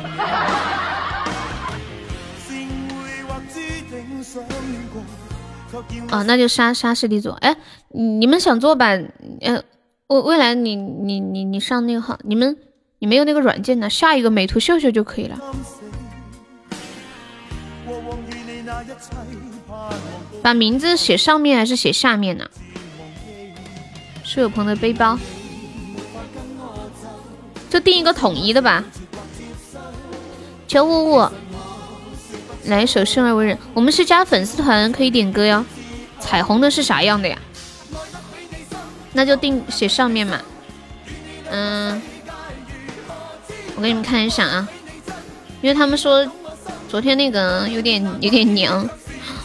[6.11, 7.31] 啊，那就杀杀师弟组。
[7.41, 7.57] 哎，
[7.89, 8.89] 你们想做吧？
[9.41, 9.63] 呃，
[10.09, 12.57] 未未来你你你你上那个号，你们
[12.99, 15.39] 你没有那个软件呢，下一个美图秀秀就可以了。
[20.43, 22.49] 把名字写上面还是写下面呢？
[24.25, 25.19] 苏有朋的背包，
[27.69, 28.83] 就定一个统一的吧。
[30.67, 31.29] 九五五。
[32.65, 35.65] 来一首《生而为人》，我们是加粉丝团，可以点歌哟。
[36.19, 37.39] 彩虹的是啥样的呀？
[39.13, 40.41] 那就定写上面嘛。
[41.49, 42.03] 嗯，
[43.77, 44.67] 我给你们看一下啊，
[45.61, 46.27] 因为他们说
[46.89, 48.89] 昨天那个有点有点娘。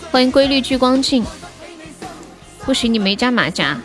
[0.09, 1.25] 欢迎规律聚光镜。
[2.65, 3.77] 不行你没加马甲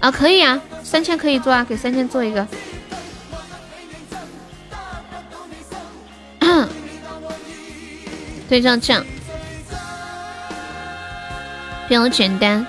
[0.00, 0.10] 啊？
[0.10, 2.46] 可以啊，三千可以做啊，给三千做一个。
[8.48, 9.04] 对，这样这样，
[11.88, 12.66] 比较简单。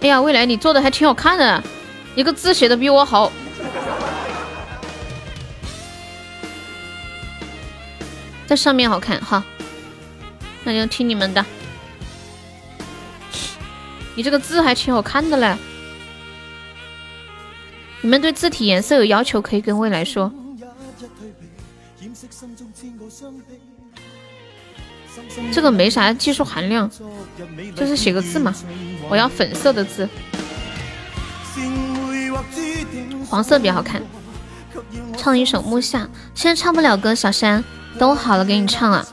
[0.00, 1.62] 哎呀，未来你做的还挺好看的，
[2.16, 3.30] 一个字写的比我好，
[8.46, 9.44] 在上面好看哈，
[10.64, 11.44] 那就听你们的。
[14.16, 15.56] 你这个字还挺好看的嘞，
[18.02, 20.30] 你们对字体颜色有要求可以跟未来说。
[25.52, 26.90] 这个没啥技术含量，
[27.76, 28.54] 就是写个字嘛。
[29.08, 30.08] 我要粉色的字，
[33.28, 34.02] 黄色比较好看。
[35.16, 36.04] 唱一首《木下》，
[36.34, 37.14] 现在唱不了歌。
[37.14, 37.62] 小山，
[37.98, 39.06] 等我好了给你唱啊。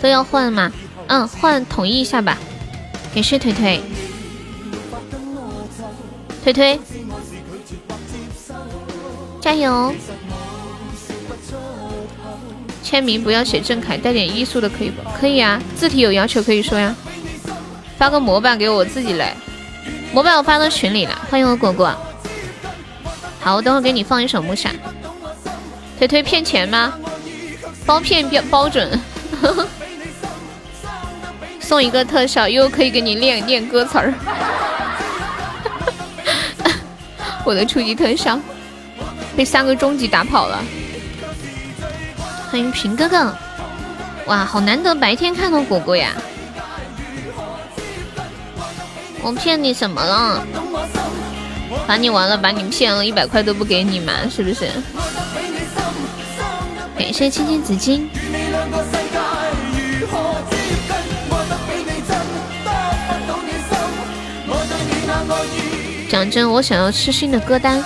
[0.00, 0.72] 都要换吗？
[1.08, 2.38] 嗯，换统一一下吧。
[3.12, 3.82] 给是腿腿，
[6.44, 6.80] 腿腿，
[9.40, 9.92] 加油！
[12.82, 15.02] 签名不要写郑恺，带点艺术的可以不？
[15.18, 16.94] 可以啊，字体有要求可以说呀。
[17.98, 19.36] 发个模板给我，我自己来。
[20.12, 21.94] 模板我发到群里了，欢迎我果果。
[23.40, 24.74] 好，我等会给你放一首木闪。
[25.98, 26.92] 推推骗钱吗？
[27.86, 29.00] 包骗标包准。
[31.60, 34.12] 送一个特效，又可以给你练练歌词儿。
[37.44, 38.38] 我的初级特效
[39.36, 40.62] 被三个终极打跑了。
[42.50, 43.34] 欢迎平哥哥，
[44.26, 46.12] 哇，好难得白天看到果果呀！
[49.22, 50.44] 我骗你什么了？
[51.86, 54.68] 把你完了，把你骗了，一百块都不给你嘛，是不是？
[56.98, 58.08] 感谢青青紫金。
[66.08, 67.82] 讲真，我想要痴心的歌单，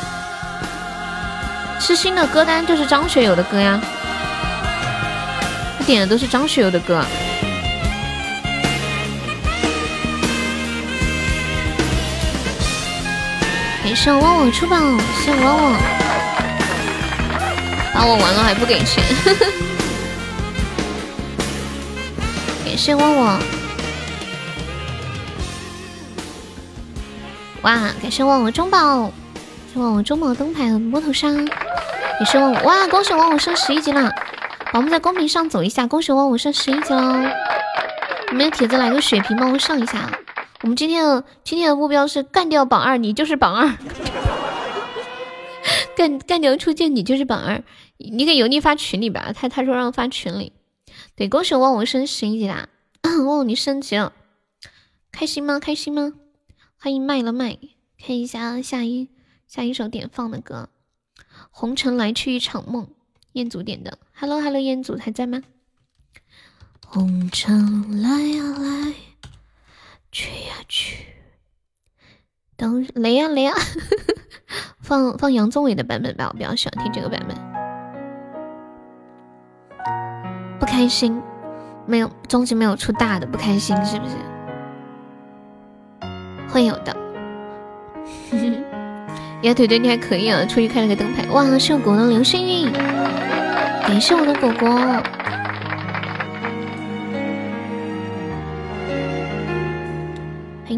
[1.79, 3.81] 痴心的歌单就是张学友的歌呀。
[5.87, 7.05] 点的都是张学友的歌。
[13.95, 14.77] 感谢旺旺出宝，
[15.25, 15.81] 谢谢旺旺，
[17.95, 19.05] 把我完了还不给钱，
[22.65, 23.41] 感谢旺旺，
[27.63, 27.73] 哇，
[28.03, 29.13] 感谢旺旺中宝，
[29.73, 31.47] 谢旺旺中宝灯牌和摸头杀，感
[32.27, 34.11] 谢旺旺，哇，恭喜旺旺升十一级了。
[34.73, 37.17] 宝宝们在公屏上走一下，恭喜旺旺升十一级喽！
[38.33, 40.11] 你们铁子来个血瓶帮我上一下。
[40.65, 43.77] 我们今天的今天的目标是干掉榜二，你就是榜二。
[45.95, 47.63] 干干掉初见，你就是榜二。
[47.99, 50.55] 你给油腻发群里吧，他他说让发群里。
[51.17, 52.71] 对，恭喜我，我升十一级啦！
[53.27, 54.15] 旺，你升级了，
[55.13, 55.61] 开心吗？
[55.61, 56.15] 开心吗？
[56.79, 57.59] 欢迎卖了卖，
[58.03, 59.11] 看一下下一
[59.47, 60.71] 下一首点放的歌，
[61.51, 62.87] 《红尘来去一场梦》。
[63.35, 65.43] 彦祖点的，Hello Hello，彦祖还在吗？
[66.87, 68.95] 红尘来呀来，
[70.15, 71.07] 去呀去，
[72.57, 73.53] 等雷呀雷呀，
[74.79, 77.37] 放放杨宗纬的版本吧，我比较喜欢听这个版本。
[80.61, 81.21] 不开心，
[81.85, 84.15] 没有终极没有出大的，不开心是不是？
[86.49, 86.97] 会有的。
[89.43, 92.71] 丫腿腿你还可以啊，出去开了个灯牌，哇，是果的流星雨。
[92.71, 94.69] 感谢我的果果，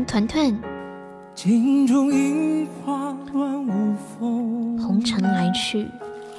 [0.07, 0.57] 团团。
[4.79, 5.87] 红尘来去，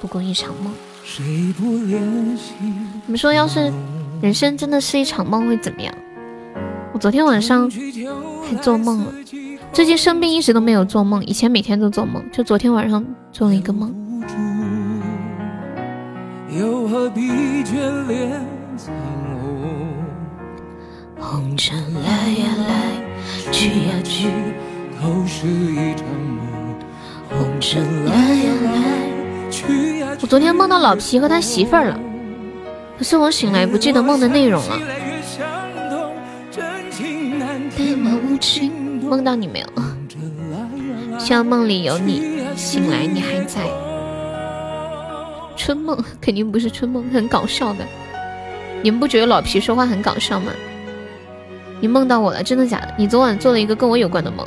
[0.00, 0.72] 不过一场梦。
[1.18, 1.94] 你
[3.06, 3.72] 们说，要是
[4.20, 5.94] 人生真的是一场梦，会怎么样？
[6.92, 7.70] 我昨天晚上
[8.48, 9.12] 还做梦了。
[9.72, 13.94] 最近生病，一直都没有做梦，以前每天都做梦，就昨天晚上做了一个梦。
[16.58, 17.20] 又何必
[17.62, 18.40] 眷恋？
[21.20, 22.74] 红尘来呀来，
[23.50, 24.28] 去呀去，
[25.00, 26.38] 都是一场梦。
[27.30, 30.22] 红尘来呀来，去呀去。
[30.22, 32.00] 我昨天梦到老皮和他媳妇儿了，
[32.98, 34.78] 可是我醒来不记得梦的内容了。
[39.02, 39.66] 梦到你没有？
[41.18, 43.62] 希望梦里有你，醒来你还在。
[45.56, 47.84] 春梦肯定不是春梦，很搞笑的。
[48.82, 50.52] 你们不觉得老皮说话很搞笑吗？
[51.80, 52.94] 你梦到我了，真的假的？
[52.96, 54.46] 你昨晚做了一个跟我有关的梦。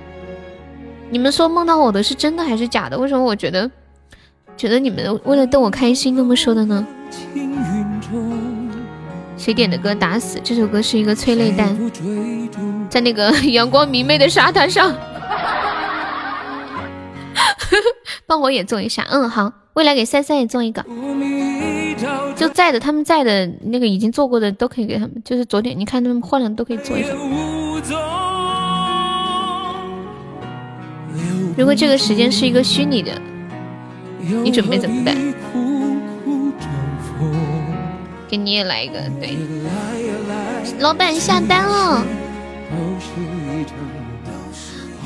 [1.10, 2.98] 你们说梦到我的是真的还是假的？
[2.98, 3.70] 为什么我觉得
[4.58, 6.86] 觉得你们为了逗我开心那么说的呢？
[9.38, 9.94] 谁点的歌？
[9.96, 11.78] 打死这首歌是一个催泪弹，
[12.90, 14.94] 在那个 阳光明媚的沙滩上。
[18.28, 19.52] 帮我也做一下，嗯，好。
[19.74, 20.84] 未来给三三也做一个，
[22.42, 25.12] 就在的，他们在的那个已经做过的都可以给他们。
[25.24, 27.10] 就是昨天你看他们换了都可以做一下。
[31.56, 33.12] 如果这个时间是一个虚拟的，
[34.44, 35.16] 你准备怎么办？
[38.28, 39.38] 给你也来一个，对。
[40.80, 42.04] 老板下单了。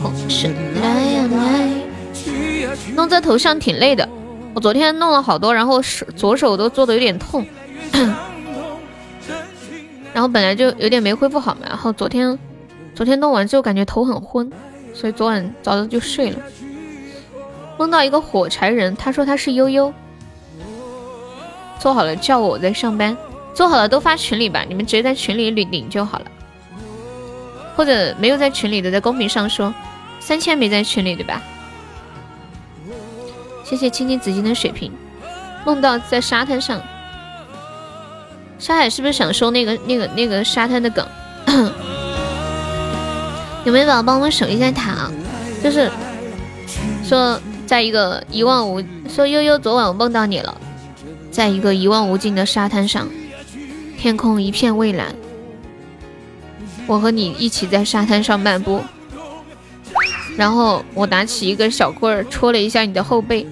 [0.02, 1.70] 红绳来呀来
[2.96, 4.08] 弄在头上挺累的。
[4.56, 7.46] 我昨天弄了好多，然后手左手都做的有点痛，
[10.14, 12.40] 然后本来就有点没恢复好嘛，然后昨天
[12.96, 14.50] 昨天弄完之后感觉头很昏，
[14.94, 16.40] 所以昨晚早早就睡了。
[17.78, 19.94] 梦到一个火柴人，他说他是悠悠，
[21.78, 23.16] 做好了叫我在上班，
[23.54, 26.26] 做好了都发群里吧，你们直接在群里领领就好了，
[27.76, 29.74] 或者没有在群里的在公屏上说，
[30.22, 31.42] 三千没在群里对吧？
[33.66, 34.92] 谢谢青青紫金的水瓶。
[35.66, 36.80] 梦到在沙滩上，
[38.60, 41.04] 沙海是不是想收那个那个那个沙滩的梗？
[43.66, 45.10] 有没有宝宝帮我守一下塔？
[45.64, 45.90] 就是
[47.04, 50.56] 说，在一个一望无说悠悠，昨晚我梦到你了，
[51.32, 53.10] 在一个一望无尽的沙滩上，
[53.98, 55.16] 天空一片蔚蓝，
[56.86, 58.84] 我和你一起在沙滩上漫步，
[60.38, 63.48] 然后我拿起一个小棍儿戳了一下你的后背。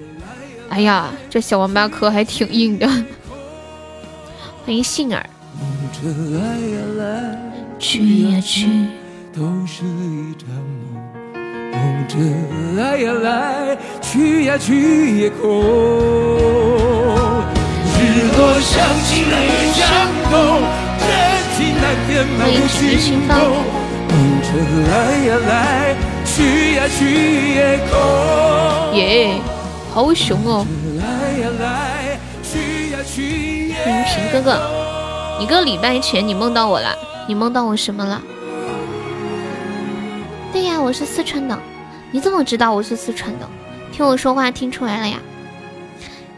[0.74, 2.84] 哎呀，这小王八壳还挺硬的。
[4.66, 5.24] 欢迎杏儿。
[7.78, 8.66] 去呀去，
[9.32, 11.38] 都是一场梦。
[11.70, 12.18] 梦着
[12.76, 15.62] 来呀来，去呀去也空。
[17.94, 19.86] 日落伤心雨相
[20.28, 20.34] 懂，
[21.06, 21.08] 人
[21.54, 23.32] 情难填满不心动。
[24.10, 24.12] 梦
[24.42, 24.48] 着
[24.90, 24.92] 来
[25.24, 25.94] 呀来，
[26.24, 28.98] 去呀去也空。
[28.98, 29.38] 耶。
[29.94, 30.66] 好凶哦！
[30.98, 31.56] 欢迎
[34.04, 34.60] 平哥哥，
[35.40, 36.92] 一个礼拜前你梦到我了，
[37.28, 38.20] 你梦到我什么了？
[40.52, 41.56] 对呀，我是四川的，
[42.10, 43.48] 你怎么知道我是四川的？
[43.92, 45.20] 听我说话听出来了呀？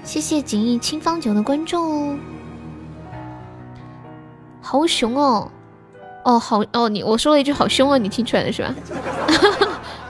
[0.05, 2.19] 谢谢锦逸清芳酒的关注哦。
[4.61, 5.51] 好凶哦！
[6.27, 8.75] 哦，好哦，你我说了一句好凶哦，你听出来了是吧？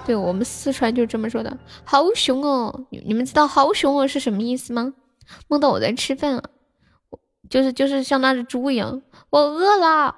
[0.07, 2.87] 对我们四川就这么说的，好凶哦！
[2.91, 4.95] 你你们知道好凶哦是什么意思吗？
[5.49, 6.45] 梦到我在吃饭啊，
[7.51, 10.15] 就是就是像那只猪一样，我饿了。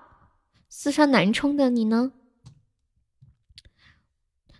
[0.69, 2.13] 四川南充的你呢？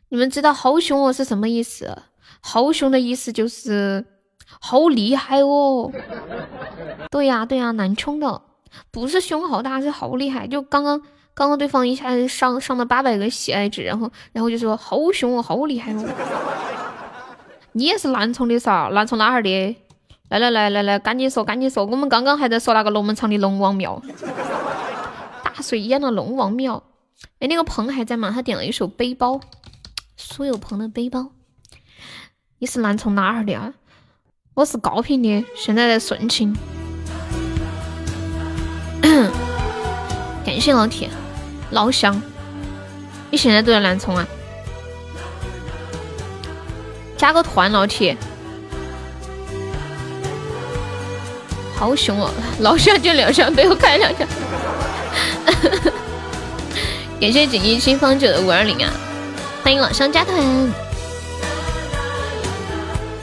[0.09, 2.05] 你们知道好凶哦是什么意思？
[2.41, 4.07] 好凶的意思就是
[4.47, 5.93] 好厉害哦。
[7.13, 8.41] 对呀对呀，南充的
[8.91, 10.49] 不是胸好大，是好厉害。
[10.49, 11.03] 就刚刚。
[11.39, 16.05] 刚刚对方一下上上了八百个喜爱值，然后然后就说好凶哦，好厉害哦！
[17.75, 18.91] 你也是南充的噻？
[18.93, 19.77] 南充哪儿的？
[20.31, 21.85] 来来来来来，赶紧说赶紧说！
[21.85, 24.03] 我们刚刚还在说那个龙门场的龙王庙，
[25.45, 26.83] 大水淹了龙王庙。
[27.39, 28.33] 哎，那个鹏还在吗？
[28.35, 29.41] 他点了一首背包，
[30.17, 31.29] 苏有朋的背包。
[32.59, 33.75] 你是南充哪儿的啊？
[34.55, 36.53] 我是高平的，现在在顺庆。
[40.45, 41.09] 感谢老铁。
[41.71, 42.21] 老乡，
[43.31, 44.27] 你现在都在南充啊？
[47.17, 48.17] 加个团，老铁，
[51.75, 52.31] 好凶哦！
[52.61, 54.27] 老乡就两箱，背后开两箱。
[57.21, 58.93] 感谢锦衣清方九的五二零啊！
[59.63, 60.73] 欢迎老乡加团。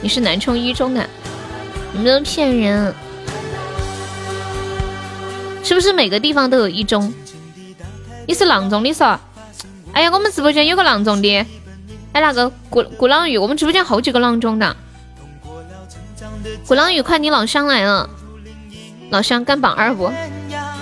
[0.02, 1.08] 你是南充一中的，
[1.92, 2.94] 你们都骗人，
[5.64, 7.12] 是不是每个地方都有一中？
[8.26, 9.18] 你是阆中的嗦？
[9.92, 11.46] 哎呀，我们直播间有个阆中的，
[12.12, 14.76] 哎，那个古古朗玉，我们直播间好几个阆中的。
[16.66, 18.10] 古朗玉，快你老乡来了，
[19.10, 20.12] 老乡干榜二不？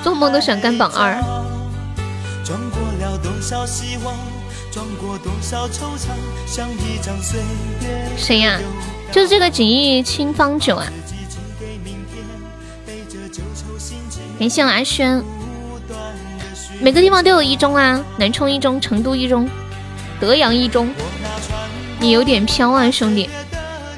[0.02, 1.22] 做梦都想干榜二。
[8.16, 8.58] 谁呀？
[9.12, 10.86] 就是这个锦衣清芳酒啊！
[14.38, 15.22] 感谢阿轩。
[16.80, 19.48] 每个地方都有一中啊，南充一中，成都一中，
[20.20, 20.92] 德阳一中。
[21.98, 23.30] 你有点飘啊，兄弟。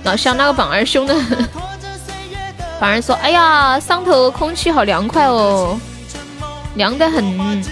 [0.05, 1.15] 老乡那个榜二凶的，
[2.79, 5.81] 榜二说：“哎呀，上头空气好凉快哦，
[6.77, 7.65] 凉得很。”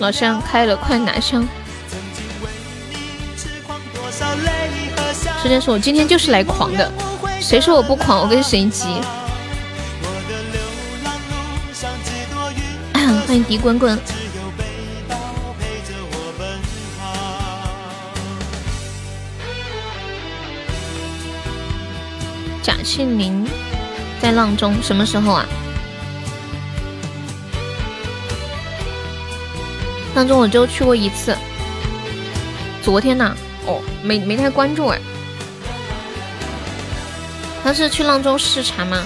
[0.00, 1.46] 老乡开了，快拿枪。
[5.40, 6.90] 时间说：“我今天就是来狂的，
[7.40, 9.00] 谁说我不狂，我跟谁急。”
[13.34, 13.98] 欢迎迪滚滚。
[22.62, 23.44] 贾庆林
[24.22, 25.44] 在阆中，什么时候啊？
[30.14, 31.36] 阆中我就去过一次，
[32.84, 33.34] 昨天呐，
[33.66, 35.00] 哦，没没太关注哎。
[37.64, 39.02] 他是去阆中视察吗？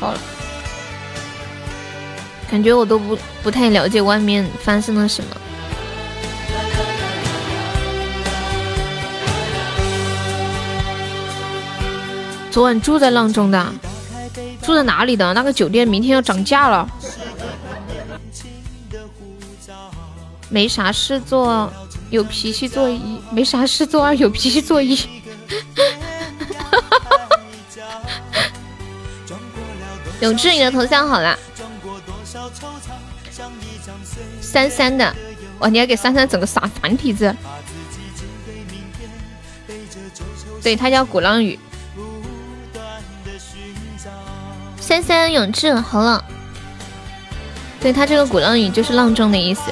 [0.00, 0.18] 好了。
[2.50, 5.36] 感觉我都不不太了解外面发生了什么。
[12.50, 13.72] 昨晚住在阆中的，
[14.60, 15.32] 住在哪里的？
[15.32, 16.88] 那个酒店明天要涨价了，
[20.48, 21.72] 没啥事做，
[22.10, 24.98] 有脾气做一，没啥事做二，有脾气做一。
[30.20, 31.38] 永志，你的头像好了。
[34.50, 35.14] 三三的，
[35.60, 35.68] 哇！
[35.68, 37.32] 你要给三三整个啥繁体字？
[40.60, 41.56] 对他叫鼓浪屿。
[44.80, 46.24] 三三永志，好了。
[47.80, 49.62] 对他这个鼓浪屿就是浪中的意思。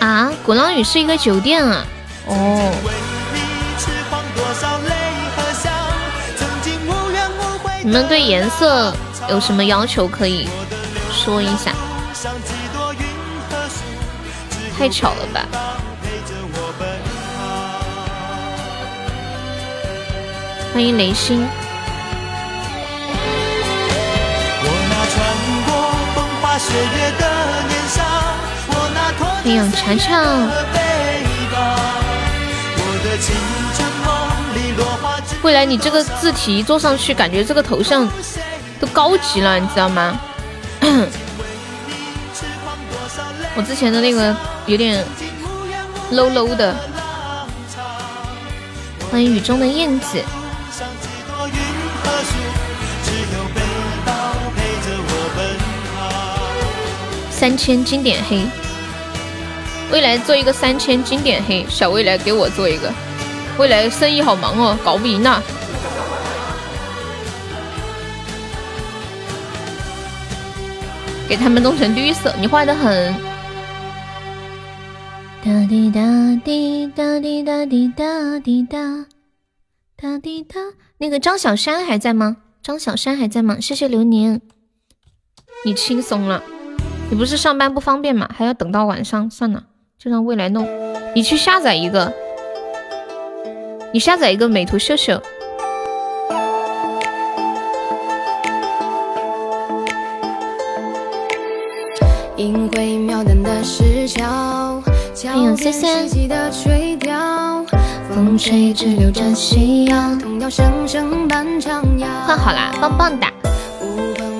[0.00, 1.84] 啊，鼓浪屿是一个酒店啊。
[2.30, 2.70] 哦。
[7.82, 8.94] 你们对颜色
[9.28, 10.48] 有什么要求可以
[11.12, 11.72] 说一下？
[14.78, 15.44] 太巧了吧！
[20.72, 21.46] 欢迎雷星。
[29.42, 31.09] 欢迎查查。
[35.42, 38.08] 未来你这个字体一做上去，感觉这个头像
[38.78, 40.20] 都高级了，你知道吗？
[43.56, 44.36] 我之前的那个
[44.66, 45.04] 有点
[46.12, 46.74] low low 的。
[49.10, 50.22] 欢迎雨中的燕子。
[57.30, 58.46] 三千经典黑。
[59.90, 62.92] 未来做一个三千经典黑，小未来给我做一个。
[63.60, 65.42] 未来生意好忙哦，搞不赢呐！
[71.28, 73.14] 给他们弄成绿色，你坏的很。
[75.44, 76.00] 哒滴哒
[76.42, 78.78] 滴哒滴哒滴哒滴哒
[79.94, 80.58] 哒滴哒。
[80.96, 82.38] 那个张小山还在吗？
[82.62, 83.58] 张小山还在吗？
[83.60, 84.40] 谢谢流年，
[85.66, 86.42] 你轻松了。
[87.10, 88.26] 你不是上班不方便吗？
[88.34, 89.64] 还要等到晚上，算了，
[89.98, 90.66] 就让未来弄。
[91.14, 92.10] 你去下载一个。
[93.92, 95.20] 你下载一个美图秀秀。
[105.24, 106.18] 欢迎 C C。
[112.26, 113.32] 换好啦，棒棒哒！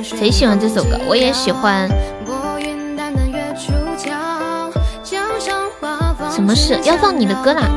[0.05, 0.97] 谁喜欢这首歌？
[1.09, 1.89] 我也喜欢。
[6.31, 6.79] 什么事？
[6.85, 7.69] 要放你的歌啦？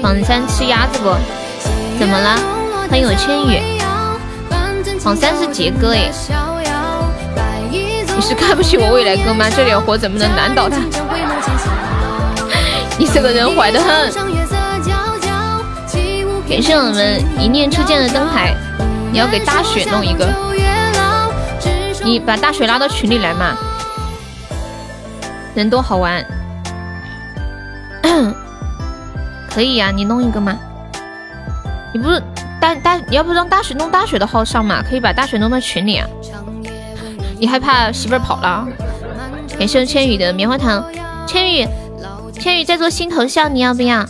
[0.00, 1.10] 黄山吃鸭子不？
[1.98, 2.38] 怎么了？
[2.88, 3.60] 欢迎我千羽。
[5.02, 6.10] 黄山是杰哥哎。
[7.70, 9.48] 你是看不起我未来哥吗？
[9.50, 10.76] 这点活怎么能难倒他？
[12.98, 14.12] 你这个人坏的很。
[16.48, 18.54] 感谢我们一念初见的灯牌。
[19.12, 20.26] 你要给大雪弄一个。
[22.04, 23.56] 你把大雪拉到群里来嘛。
[25.54, 26.24] 人多好玩。
[29.50, 30.56] 可以呀，你弄一个吗？
[31.92, 32.22] 你不是
[32.60, 34.82] 大大，你要不让大雪弄大雪的号上嘛？
[34.82, 36.06] 可以把大雪弄到群里啊。
[37.38, 38.66] 你害怕媳妇儿跑了？
[39.58, 40.84] 感谢千羽的棉花糖，
[41.26, 41.66] 千羽，
[42.32, 44.04] 千羽在做新头像，你要不要？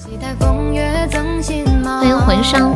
[1.85, 2.71] 欢迎魂伤，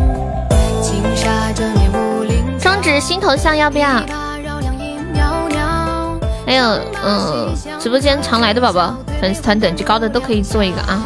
[2.59, 3.89] 双指新头像要不要？
[6.47, 11.03] 还有，嗯，直播间常来的宝宝，粉丝团等级高的都可以做一个啊。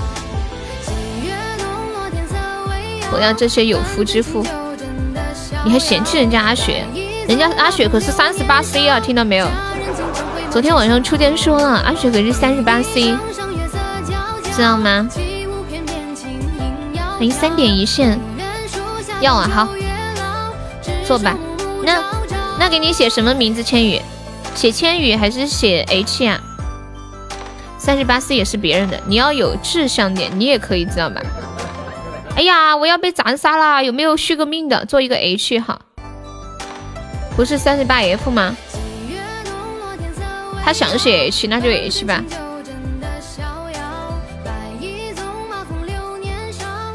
[3.16, 4.44] 我要这些有夫之妇，
[5.64, 6.84] 你还嫌弃人家阿雪？
[7.26, 9.48] 人家阿雪可是三十八 C 啊，听到没有？
[10.50, 13.16] 昨天晚上初见说了，阿雪可是三十八 C，
[14.54, 15.08] 知道吗？
[17.16, 18.20] 欢迎三点一线，
[19.22, 19.68] 要啊，好，
[21.06, 21.34] 做吧。
[21.82, 22.04] 那
[22.58, 23.62] 那给你写什么名字？
[23.62, 23.98] 千羽，
[24.54, 26.38] 写千羽还是写 H 啊？
[27.78, 31.22] 三十八 C 也是别人的，你要有志向点，你也可以知道吧？
[32.36, 33.82] 哎呀，我要被斩杀了！
[33.82, 34.84] 有没有续个命的？
[34.84, 35.80] 做一个 H 哈，
[37.34, 38.54] 不是三十八 F 吗？
[40.62, 42.22] 他想写 H，那就 H 吧。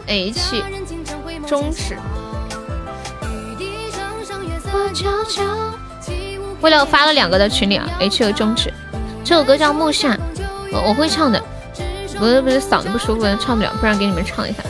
[0.06, 0.64] H，
[1.48, 1.98] 中指。
[6.62, 8.72] 未来我发了两个在群里啊，H 和中指。
[9.24, 10.14] 这首歌叫《木下》，
[10.72, 11.42] 我我会唱的，
[12.20, 14.62] 不是不是嗓子不舒服，唱不了，不然给你们唱一下。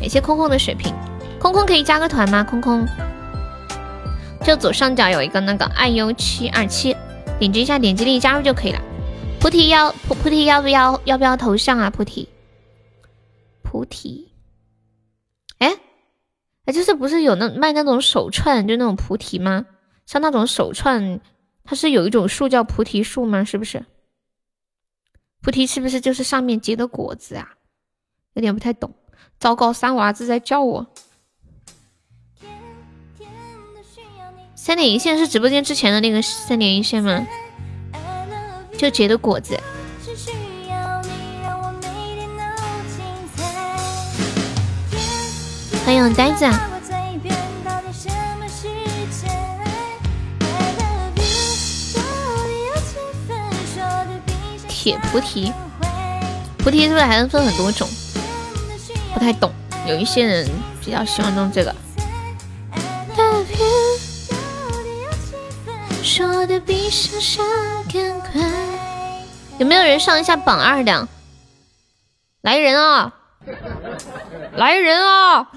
[0.00, 0.94] 感谢空空的水瓶，
[1.40, 2.44] 空空可以加个团吗？
[2.44, 2.86] 空空，
[4.44, 6.94] 就左上角有一个那个爱优七二七，
[7.38, 8.80] 点击一下，点击立即加入就可以了。
[9.40, 11.90] 菩提要菩菩提要不要要不要头像啊？
[11.90, 12.28] 菩提
[13.62, 14.32] 菩提，
[15.58, 15.76] 哎
[16.66, 19.66] 哎，就是不是有那卖那种手串，就那种菩提吗？
[20.04, 21.20] 像那种手串，
[21.64, 23.44] 它是有一种树叫菩提树吗？
[23.44, 23.84] 是不是？
[25.42, 27.54] 菩提是不是就是上面结的果子啊？
[28.34, 28.94] 有点不太懂。
[29.38, 30.86] 糟糕，三娃子在叫我。
[34.54, 37.24] 三点一线是直播间之前的那个三点一线吗？
[38.76, 39.58] 就结的果子。
[45.84, 46.50] 欢迎呆子。
[54.68, 55.52] 铁菩提，
[56.58, 57.88] 菩提是不是还能分很多种？
[59.16, 59.50] 不太懂，
[59.88, 60.46] 有一些人
[60.84, 61.74] 比较喜欢用这个。
[69.58, 71.08] 有没有人上一下榜二的？
[72.42, 73.14] 来人啊！
[74.54, 75.50] 来人啊！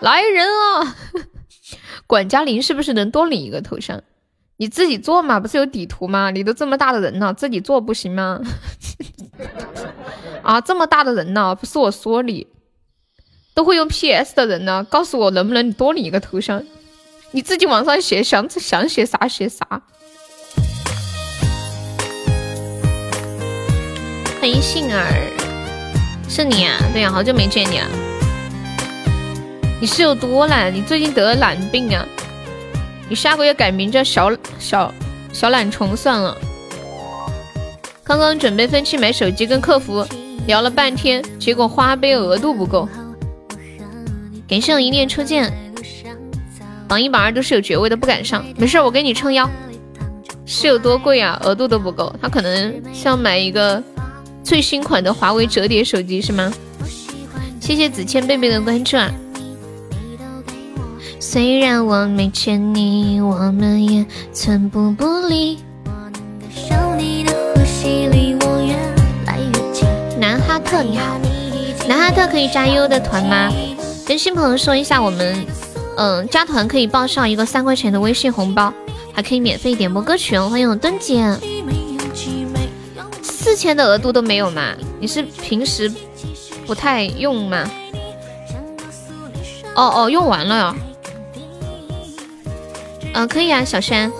[0.00, 0.94] 来人啊！
[2.06, 4.02] 管家林是不是能多领一个头像？
[4.58, 6.30] 你自己做嘛，不是有底图吗？
[6.30, 8.38] 你都这么大的人了，自己做不行吗？
[10.42, 12.46] 啊，这么大的人呢，不是我说你，
[13.54, 16.62] 都会用 PS 的人呢，告诉我能不能多领一个头像？
[17.32, 19.82] 你自己往上写，想想写啥写啥。
[24.40, 25.30] 欢迎杏儿，
[26.28, 26.78] 是你啊？
[26.92, 27.86] 对呀，好久没见你了。
[29.80, 30.74] 你是有多懒？
[30.74, 32.04] 你最近得了懒病啊？
[33.08, 34.92] 你下个月改名叫小小
[35.32, 36.36] 小懒虫算了。
[38.02, 40.04] 刚刚准备分期买手机，跟客服
[40.50, 42.88] 聊了半天，结果花呗额度不够。
[44.48, 45.48] 感谢一念初见，
[46.88, 48.44] 榜一榜二都是有爵位的，不敢上。
[48.56, 49.48] 没事，我给你撑腰。
[50.44, 51.40] 是有多贵啊？
[51.44, 53.80] 额度都不够，他可能想买一个
[54.42, 56.52] 最新款的华为折叠手机是吗？
[57.60, 59.08] 谢谢子谦贝贝的关注啊。
[61.20, 65.60] 虽然我没见你，我们也寸步不离。
[65.84, 66.10] 南
[66.50, 66.96] 哈
[70.70, 71.18] 特你好，
[71.88, 73.52] 南哈特可以加优的团吗？
[74.06, 75.44] 跟新朋友说一下，我们
[75.96, 78.72] 嗯加团可以报上一个三块钱的微信红包，
[79.12, 80.48] 还可以免费点播歌曲哦。
[80.48, 81.36] 欢迎我墩姐，
[83.20, 84.76] 四千的额度都没有吗？
[85.00, 85.92] 你是平时
[86.68, 87.68] 不太用吗？
[89.74, 90.76] 哦哦，用完了呀。
[93.14, 94.12] 嗯，可以啊，小山，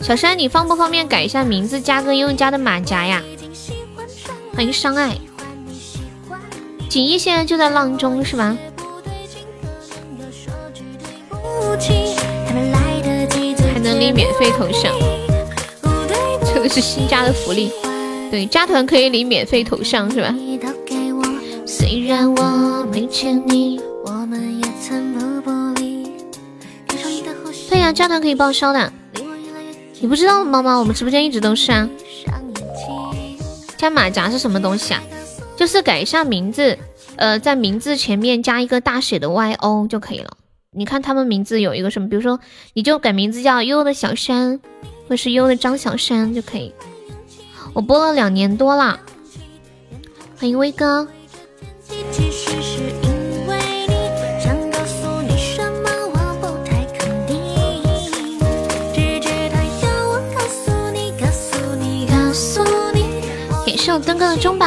[0.00, 3.20] 小山，你方不方便改一下名字，加个悠悠家的马甲呀？
[4.54, 5.16] 欢迎伤爱，
[6.88, 8.56] 锦衣现在就在浪中是吧？
[13.72, 14.92] 还能领免费头像，
[16.44, 17.70] 这个是新加的福利，
[18.30, 20.34] 对，加团可以领免费头像是吧？
[21.66, 25.14] 虽然我没见你，我们也曾
[27.68, 28.92] 对呀，加团可以报销的，
[30.00, 30.62] 你不知道吗？
[30.62, 31.88] 猫我们直播间一直都是啊。
[33.76, 35.02] 加马甲是什么东西啊？
[35.58, 36.78] 就是改一下名字，
[37.16, 40.30] 呃，在名字前面加一个大写的 Y O 就可以了。
[40.70, 42.38] 你看他们名字有一个什么，比如说
[42.74, 44.60] 你就改名字叫悠悠的小山，
[45.08, 46.72] 或是悠悠的张小山就可以。
[47.72, 49.00] 我播了两年多啦，
[50.38, 51.08] 欢迎威哥。
[63.66, 64.66] 感谢我登哥的中宝，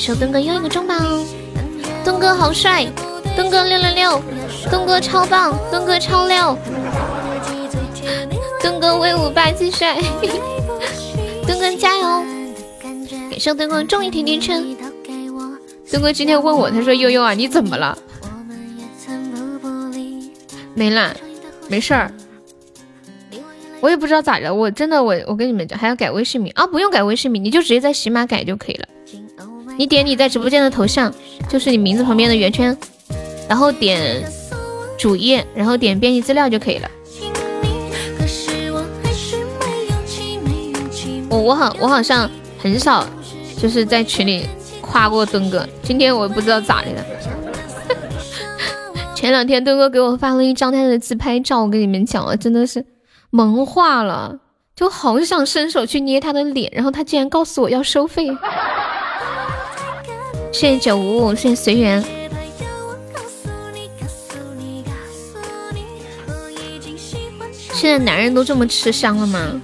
[0.00, 0.94] 谢墩哥又一个中宝，
[2.02, 2.86] 墩哥好帅，
[3.36, 4.22] 墩哥六六六，
[4.70, 6.56] 墩哥超棒，墩哥超六，
[8.62, 10.00] 墩哥威武霸气帅，
[11.46, 12.24] 墩哥加油！
[13.30, 14.64] 感谢墩哥中一甜甜圈。
[15.90, 17.98] 墩哥今天问我，他说悠悠啊，你怎么了？
[20.72, 21.14] 没啦，
[21.68, 22.10] 没事儿。
[23.82, 26.66] 我也不知道咋着，我真的我我跟你们讲，还要改微信名啊？
[26.66, 28.88] 不用改微信名，你就直接在喜马改就可以了。
[29.76, 31.12] 你点你在直播间的头像，
[31.48, 32.76] 就是你名字旁边的圆圈，
[33.48, 34.22] 然后点
[34.98, 36.90] 主页，然后点编辑资料就可以了。
[41.30, 42.28] 我我好我好像
[42.58, 43.06] 很少
[43.56, 44.46] 就是在群里
[44.80, 47.04] 夸过墩哥，今天我不知道咋的了。
[49.14, 52.84] 前两天墩哥给我发了一张他的自拍照，我跟你们讲了，真的是。
[53.30, 54.40] 萌化了，
[54.74, 58.28] 就好想伸手去捏他的脸，然后他竟然告诉我要收费。
[60.52, 62.04] 谢谢九五五，谢谢随缘。
[67.72, 69.60] 现在男人都这么吃香了吗？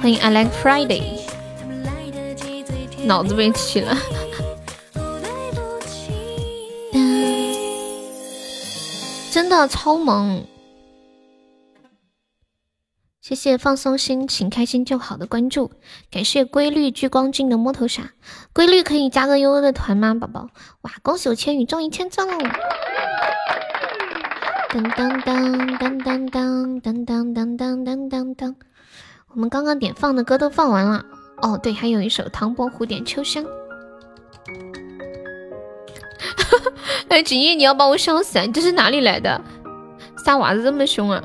[0.00, 1.20] 欢迎 I like Friday，
[3.04, 3.96] 脑子被气了。
[9.30, 10.44] 真的超萌！
[13.28, 15.72] 谢谢放松心情、开心就好的关注，
[16.12, 18.12] 感谢规律聚光镜的摸头杀。
[18.52, 20.48] 规律可以加个悠悠的团吗，宝宝？
[20.82, 22.38] 哇，恭喜我千羽终于签赞喽！
[24.70, 28.54] 当当当当当当当当当当当当。
[29.34, 31.04] 我们刚刚点放的歌都放完了
[31.42, 33.44] 哦，对，还有一首《唐伯虎点秋香》。
[37.10, 38.42] 哎，锦衣，你要把我笑死啊！
[38.42, 39.42] 你这是哪里来的？
[40.24, 41.20] 撒娃子这么凶啊！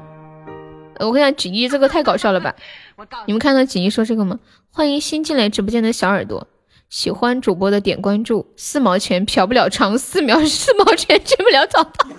[1.05, 2.55] 我跟你讲，锦衣这个太搞笑了吧？
[3.25, 4.39] 你们看到锦衣说这个吗？
[4.69, 6.47] 欢迎新进来直播间的小耳朵，
[6.89, 12.11] 喜欢主播的点关注，四毛钱嫖不了娼，四秒 四毛钱进不了澡堂。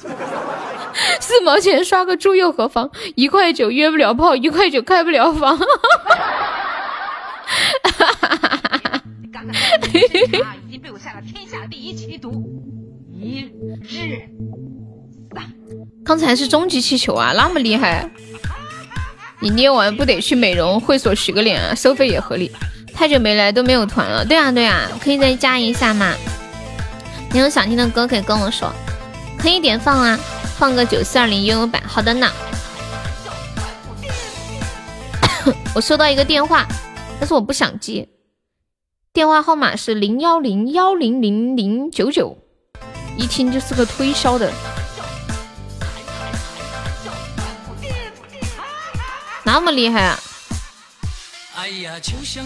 [1.20, 2.90] 四毛钱刷个猪又何妨？
[3.14, 5.58] 一块九约不了炮，一块九开不了房。
[10.68, 12.30] 已经被我下了天下第一奇毒，
[13.10, 13.40] 一
[13.82, 14.28] 日
[15.34, 15.52] 三。
[16.04, 18.10] 刚才是终极气球啊，那么厉害！
[19.42, 21.74] 你捏完不得去美容会所洗个脸啊？
[21.74, 22.48] 收费也合理。
[22.94, 26.14] 太久没来都没有团了，对啊对啊，可以再加一下吗？
[27.32, 28.72] 你有想听的歌可以跟我说，
[29.36, 30.16] 可以点放啊。
[30.56, 32.30] 放个九四二零悠悠版，好的呢。
[35.74, 36.64] 我收到一个电话，
[37.18, 38.08] 但是我不想接。
[39.12, 42.38] 电话号码是零幺零幺零零零九九，
[43.16, 44.52] 一听就是个推销的。
[49.52, 50.18] 那么厉害啊！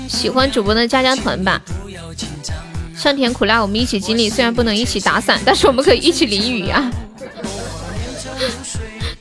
[0.09, 1.63] 喜欢主播的加加团吧。
[2.97, 6.91] 酸甜苦辣我们一起经历，虽然不能一起打伞，但是我们可以一起淋雨啊。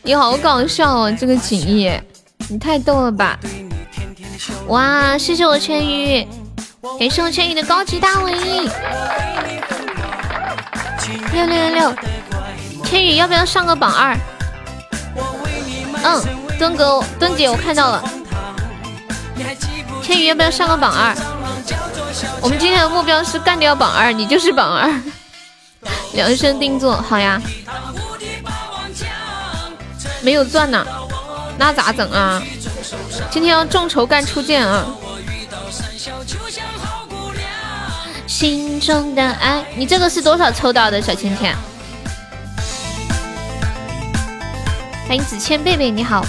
[0.01, 1.91] 你好搞笑哦，这个锦衣，
[2.47, 3.39] 你太逗了吧！
[4.65, 6.27] 哇，谢谢我千羽，
[6.99, 8.33] 感谢我千羽的高级大尾，
[11.33, 11.95] 六六六六，
[12.83, 14.17] 千羽要不要上个榜二？
[16.03, 16.23] 嗯，
[16.57, 18.03] 墩哥墩姐我看到了，
[20.01, 21.15] 千羽要不要上个榜二？
[22.41, 24.89] 我们今天的目标是干掉榜二，你就是榜二，
[26.13, 27.41] 量身定做，好呀。
[30.21, 30.85] 没有钻呢，
[31.57, 32.41] 那咋整啊？
[33.29, 34.85] 今天要众筹干初见啊！
[38.25, 41.01] 心中的爱，你这个是多少抽到的？
[41.01, 41.53] 小芊芊，
[45.07, 46.25] 欢迎子谦贝贝，你好。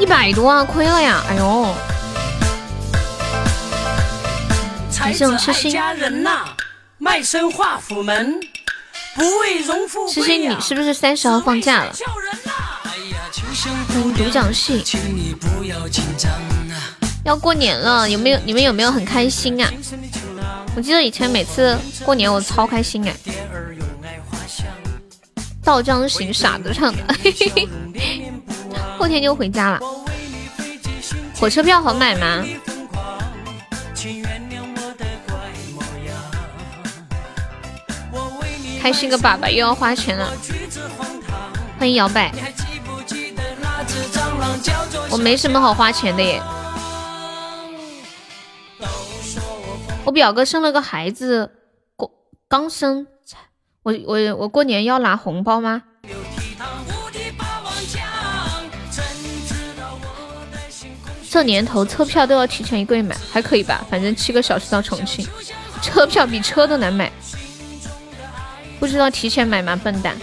[0.00, 1.22] 一百多啊，亏了呀！
[1.28, 1.74] 哎呦。
[4.96, 5.70] 还是痴心，
[10.08, 11.92] 痴心，你是不是三十号放假了？
[12.82, 12.98] 欢
[14.00, 14.82] 迎独角戏，
[17.24, 18.40] 要过年了，有没有？
[18.46, 19.70] 你们有没有很开心啊？
[20.76, 23.14] 我记得以前每次过年我超开心哎。
[25.62, 27.02] 倒装行傻子唱的，
[29.00, 29.80] 后天就回家了。
[31.34, 32.44] 火车票好买吗？
[38.78, 40.30] 开心个粑粑又要花钱了，
[41.78, 42.30] 欢迎摇摆。
[45.10, 46.38] 我没什么好花钱的耶。
[50.04, 51.50] 我表哥生了个孩子，
[51.96, 52.10] 过
[52.48, 53.06] 刚生，
[53.82, 55.84] 我我我过年要拿红包吗？
[61.30, 63.86] 这年头车票都要提前一个月买，还可以吧？
[63.88, 65.24] 反正七个小时到重庆，
[65.80, 67.08] 车票比车都难买。
[68.80, 69.76] 不知道提前买吗？
[69.76, 70.16] 笨蛋！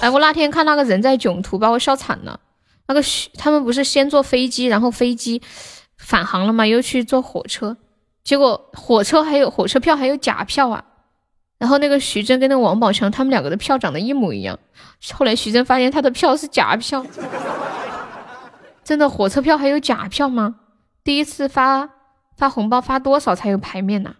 [0.00, 2.40] 哎，我那天看那个人在囧途，把我笑惨了。
[2.88, 5.40] 那个徐他们不是先坐飞机，然后飞机
[5.96, 6.66] 返航了吗？
[6.66, 7.76] 又去坐火车，
[8.24, 10.82] 结果火车还有火车票还有假票啊！
[11.58, 14.58] 然后那个徐峥跟那个王宝强他们两个的票长得一模一样。
[15.12, 17.06] 后来徐峥发现他的票是假票，
[18.90, 20.56] 真的火车票还有假票吗？
[21.04, 21.88] 第一次发
[22.36, 24.16] 发红包发多少才有牌面呢？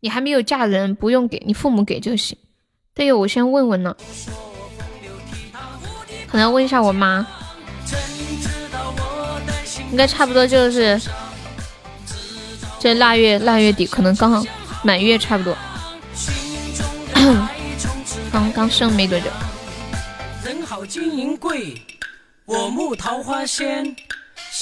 [0.00, 2.38] 你还没有嫁人，不用给你父母给就行。
[2.94, 3.94] 对呀，我先问问呢，
[6.26, 7.26] 可能要问一下我妈，
[9.90, 10.98] 应该差不多就是
[12.80, 14.42] 这腊月腊月底，可能刚好
[14.82, 15.54] 满月差不多，
[18.32, 19.26] 刚刚生没多久。
[22.46, 23.96] 我慕桃花仙。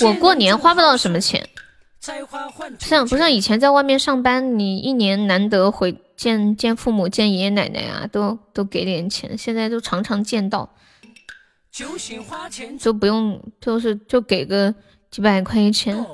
[0.02, 1.48] 我过年花不到什么钱，
[2.78, 9.36] 像不像以前在外面上班，你一年难得回见见父母、见爷爷奶奶啊，都都给点钱。
[9.36, 10.70] 现在都常常见到，
[12.78, 14.74] 就不用，就是就给个
[15.11, 16.07] 几百块钱。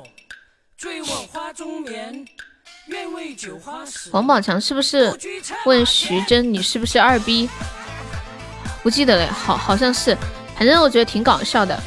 [4.11, 5.13] 王宝强是不是
[5.65, 7.49] 问徐峥你是不是二逼？
[8.81, 10.17] 不记得了，好好像是，
[10.57, 11.79] 反正我觉得挺搞笑的。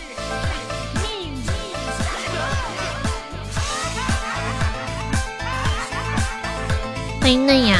[7.20, 7.78] 欢迎嫩芽，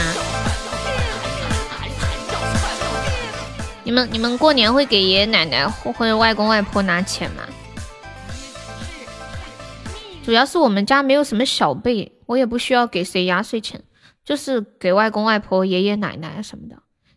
[3.85, 7.45] 你们你们过年会给爷爷奶奶或者外公外婆拿钱吗？
[10.25, 13.83] 主要是我们家没有什么小辈，我也不需要给谁压岁钱，
[14.25, 16.77] 就是给外公外婆、爷爷奶奶什么的。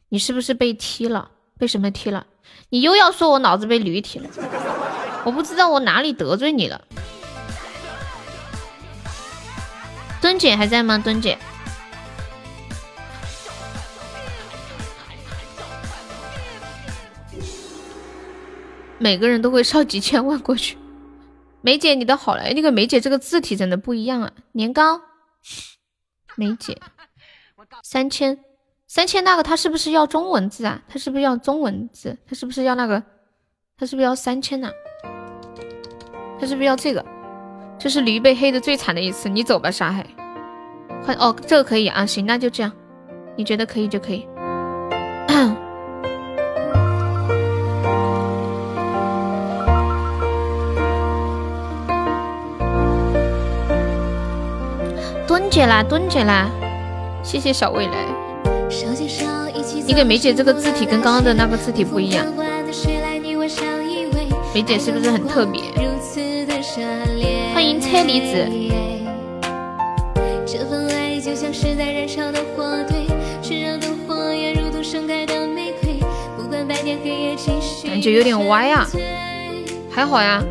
[0.10, 1.32] 你是不是被踢了？
[1.58, 2.26] 被什么踢了？
[2.70, 4.30] 你又要说我脑子被驴踢了？
[5.26, 6.82] 我不知道我哪里得罪你了。
[10.22, 10.98] 墩姐还在吗？
[10.98, 11.38] 墩姐，
[18.98, 20.78] 每个人都会烧几千万过去。
[21.62, 22.54] 梅姐，你的好嘞！
[22.54, 24.32] 那个梅姐这个字体真的不一样啊。
[24.54, 25.02] 年糕，
[26.36, 26.78] 梅姐，
[27.84, 28.40] 三千。
[28.96, 30.80] 三千那个他是不是要中文字啊？
[30.88, 32.16] 他是不是要中文字？
[32.30, 33.02] 他是不是要那个？
[33.76, 34.70] 他是不是要三千呢？
[36.40, 37.04] 他是不是要这个？
[37.80, 39.28] 这是驴被黑的最惨的一次。
[39.28, 40.06] 你走吧，沙海。
[41.04, 42.06] 换哦，这个可以啊。
[42.06, 42.72] 行，那就这样。
[43.36, 44.28] 你觉得可以就可以。
[55.26, 56.48] 墩姐啦，墩姐啦，
[57.24, 58.23] 谢谢小未来。
[59.86, 62.26] 你给梅姐这个字体跟刚刚的那个字体不一样，
[64.54, 65.62] 梅姐是不是很特别？
[67.54, 68.48] 欢迎车厘子。
[77.86, 78.88] 感觉有点歪啊，
[79.92, 80.44] 还好呀。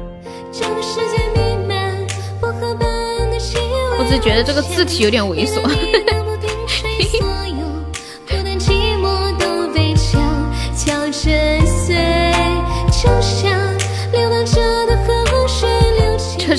[3.99, 5.61] 我只是觉得这个字体有点猥琐。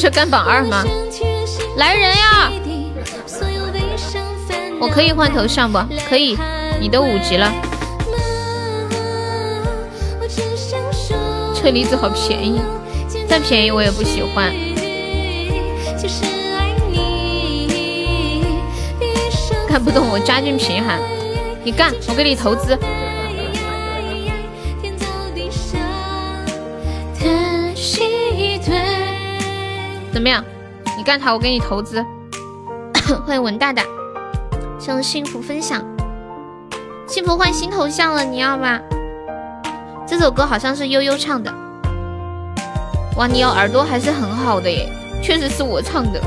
[0.04, 0.84] 是干榜二吗？
[1.78, 2.52] 来人呀！
[4.78, 5.80] 我可以换头像不？
[6.10, 6.38] 可以，
[6.78, 7.50] 你都五级了。
[11.56, 12.60] 车厘子好便宜，
[13.30, 14.54] 再便宜我也不喜欢。
[19.70, 21.00] 看不懂我家境贫寒，
[21.64, 22.78] 你干，我给你投资。
[30.24, 30.44] 么样？
[30.98, 32.04] 你干他，我给你投资。
[33.28, 33.84] 欢迎文大大，
[34.80, 35.84] 向幸福分享。
[37.06, 38.80] 幸福换新头像了，你要吗？
[40.08, 41.54] 这首歌好像是悠悠唱的。
[43.18, 44.90] 哇，你有耳朵还是很好的耶，
[45.22, 46.22] 确实是我唱的，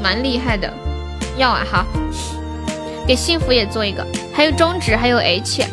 [0.00, 0.72] 蛮厉害的。
[1.36, 1.84] 要啊，好。
[3.04, 5.64] 给幸福也做一个，还有中指，还有 H。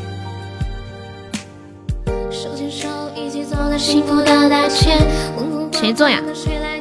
[5.71, 6.19] 谁做呀？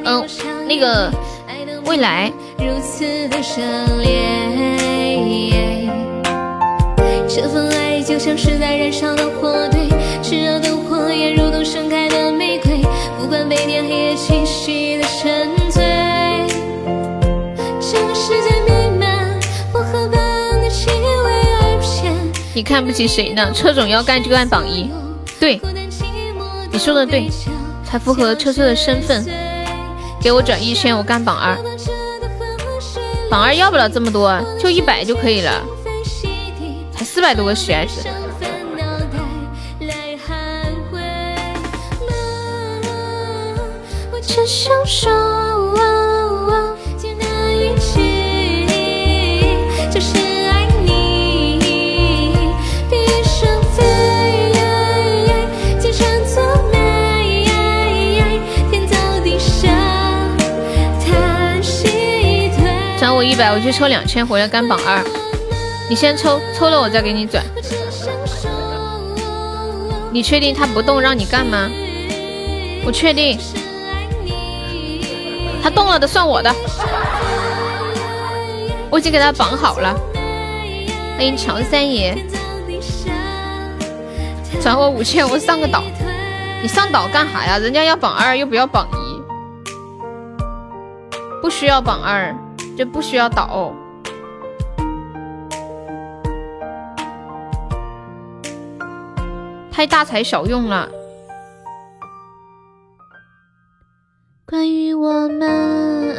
[0.03, 0.25] 嗯，
[0.67, 1.11] 那个
[1.85, 2.31] 未来。
[2.57, 3.37] 如此的
[7.27, 9.87] 这份爱就像是在燃烧的火堆，
[10.21, 12.81] 炽热的火焰如同盛开的玫瑰，
[13.17, 15.83] 不管白天黑夜，清晰的沉醉。
[17.79, 19.39] 这个世界弥漫
[19.71, 21.31] 薄荷般的气味
[21.61, 22.13] 而偏。
[22.53, 23.51] 你看不起谁呢？
[23.53, 24.89] 车总要干就干榜一，
[25.39, 25.61] 对，
[26.71, 27.29] 你说的对。
[27.85, 29.25] 才符合车车的身份，
[30.21, 31.57] 给我转一千，我干榜二。
[33.29, 35.63] 榜二要不了这么多，就一百就可以了，
[36.91, 38.05] 才四百多个 CS。
[44.11, 44.21] 我一
[44.85, 45.58] 百，
[63.59, 65.03] 我去抽两千回来干榜二。
[65.89, 67.43] 你先抽，抽了我再给你转。
[70.13, 71.69] 你确定他不动让你干吗？
[72.85, 73.37] 我确定。
[75.61, 76.55] 他动了的算我的。
[78.89, 79.93] 我已经给他绑好了。
[81.17, 82.17] 欢迎乔三爷。
[84.61, 85.83] 转我五千，我上个岛。
[86.61, 87.57] 你上岛干啥呀？
[87.57, 89.21] 人家要榜二又不要榜一。
[91.41, 92.33] 不需要榜二，
[92.79, 93.73] 就不需要倒。
[99.69, 100.87] 太大材小用了。
[104.45, 106.15] 关于我们，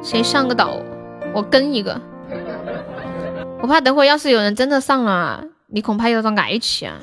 [0.00, 0.76] 谁上个岛，
[1.34, 2.00] 我跟一个。
[3.60, 6.98] 我怕等会要是有人真的上了，你恐怕要遭挨起啊！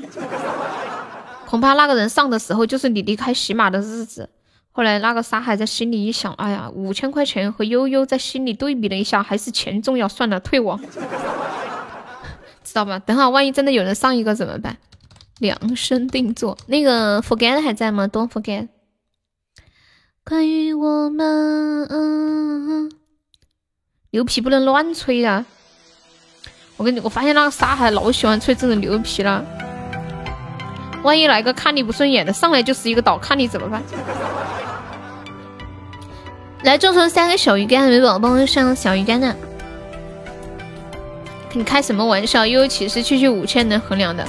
[1.46, 4.30] 恐怕那个人上的时候就是你离开喜马的日子。
[4.76, 10.78] 后来那个沙海在心里一想，哎呀，五千块钱和悠悠在心里对比了一下，还是钱重要，算了，退网。
[12.62, 13.00] 知道吧？
[13.00, 14.76] 等会万一真的有人上一个怎么办？
[15.40, 16.58] 量身定做。
[16.68, 18.68] 那个 forget 还在吗？Don't forget。
[20.26, 22.92] 关于我们嗯，
[24.10, 25.46] 牛皮不能乱吹啊！
[26.76, 29.46] 我跟你，我发现那个沙海老喜欢吹这种牛皮了。
[31.02, 33.82] 万一来个看你不顺眼的，上来就是一个倒，看你怎么办？
[36.66, 39.36] 来，众筹三个小鱼干，没宝帮我上小鱼干呢。
[41.54, 42.44] 你开什么玩笑？
[42.44, 44.28] 悠悠骑士区区五千能衡量的？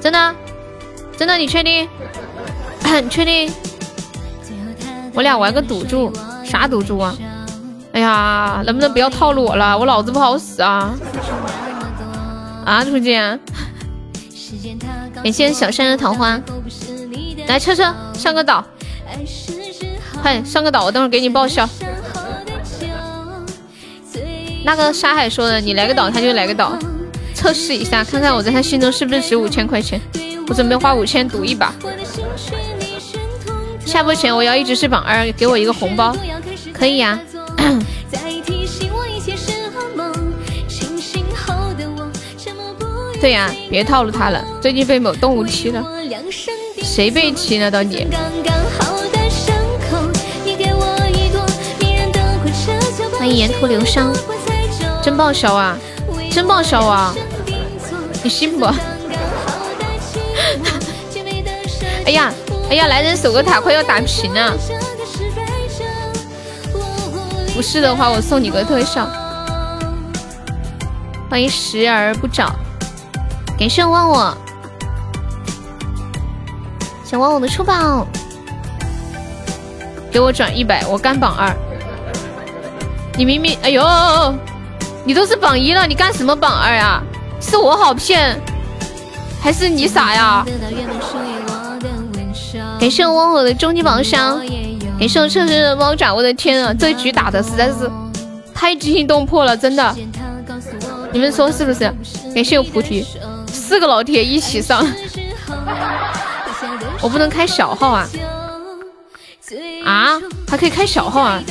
[0.00, 0.34] 真的？
[1.16, 1.38] 真的？
[1.38, 1.88] 你确定？
[2.82, 3.52] 你 确定？
[5.14, 6.12] 我俩玩个赌注，
[6.44, 7.16] 啥赌注啊？
[7.92, 9.78] 哎呀，能不能不要套路我了？
[9.78, 10.92] 我脑子不好使啊！
[12.64, 13.38] 啊，初见。
[15.22, 16.40] 感谢小山的桃花，
[17.46, 18.64] 来车车上个岛，
[20.22, 21.68] 快上个岛，我等会儿给你报销。
[24.64, 26.76] 那个沙海说的，你来个岛他就来个岛，
[27.34, 30.00] 测试一下，看看我在他心中是不是值五千块钱。
[30.48, 31.74] 我准备花五千赌一把，
[33.84, 36.16] 下播前我要一直是榜二，给我一个红包，
[36.72, 37.18] 可以呀。
[43.20, 44.44] 对呀，别套路他了。
[44.60, 45.84] 最近被某动物踢了，
[46.82, 47.70] 谁被踢了？
[47.70, 48.06] 到底？
[53.26, 54.12] 欢迎沿途流伤，
[55.02, 55.76] 真报销啊！
[56.30, 57.12] 真报销啊！
[58.22, 58.66] 你信不？
[62.06, 62.32] 哎呀，
[62.70, 64.54] 哎呀，来人守个塔，快要打平了。
[67.52, 69.10] 不是的话，我送你个特效。
[71.28, 72.54] 欢迎时而不找。
[73.58, 74.32] 感谢忘我，
[77.04, 78.06] 想忘我的出宝，
[80.12, 81.52] 给我转一百，我干榜二。
[83.16, 83.82] 你明明，哎呦，
[85.04, 87.02] 你都是榜一了，你干什么榜二呀？
[87.40, 88.38] 是我好骗，
[89.40, 90.44] 还是你傻呀？
[92.78, 94.38] 感谢忘我的终极宝箱，
[94.98, 97.90] 感谢我测试的猫爪，我的天啊，这局打的实在是
[98.54, 99.96] 太惊心动魄了，真的，
[101.12, 101.90] 你们说是不是？
[102.34, 103.06] 感谢我菩提。
[103.50, 104.86] 四个老铁一起上，
[107.00, 108.06] 我不能开小号啊！
[109.84, 111.42] 啊，还可以开小号啊？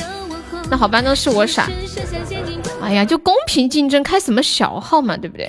[0.70, 1.68] 那好吧，那是我傻。
[2.82, 5.48] 哎呀，就公平竞争，开什么小号嘛，对不对？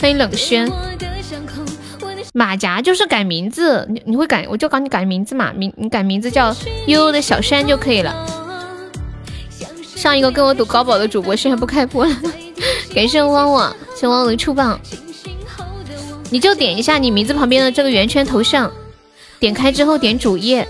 [0.00, 0.70] 欢迎冷轩，
[2.32, 6.54] 马甲就是改名字，你你会改，我就帮你改名字嘛，名你改名字叫
[6.86, 8.26] 悠悠的小山就可以了。
[9.96, 12.16] 上一个跟我赌高宝的主播现在不开播了，
[12.94, 14.80] 感谢汪汪，谢汪汪的出棒。
[16.30, 18.70] 你就点一下你名字旁边的这个圆圈头像，
[19.38, 20.66] 点开之后点主页，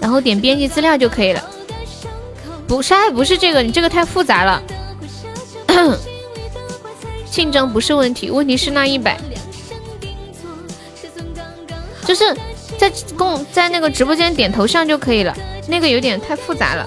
[0.00, 1.42] 然后点编辑资料就可以了。
[2.66, 4.62] 不是，不是这个，你这个太复杂了。
[7.30, 9.20] 竞争不是问题，问题是那一百，
[12.04, 12.32] 就是
[12.78, 15.36] 在公在那个直播间点头像就可以了，
[15.68, 16.86] 那个有点太复杂了。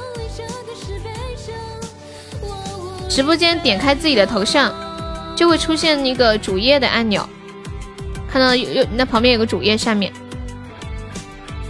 [3.09, 4.73] 直播间点开自己的头像，
[5.35, 7.27] 就会出现那个主页的按钮。
[8.31, 10.13] 看到有有那旁边有个主页，下面，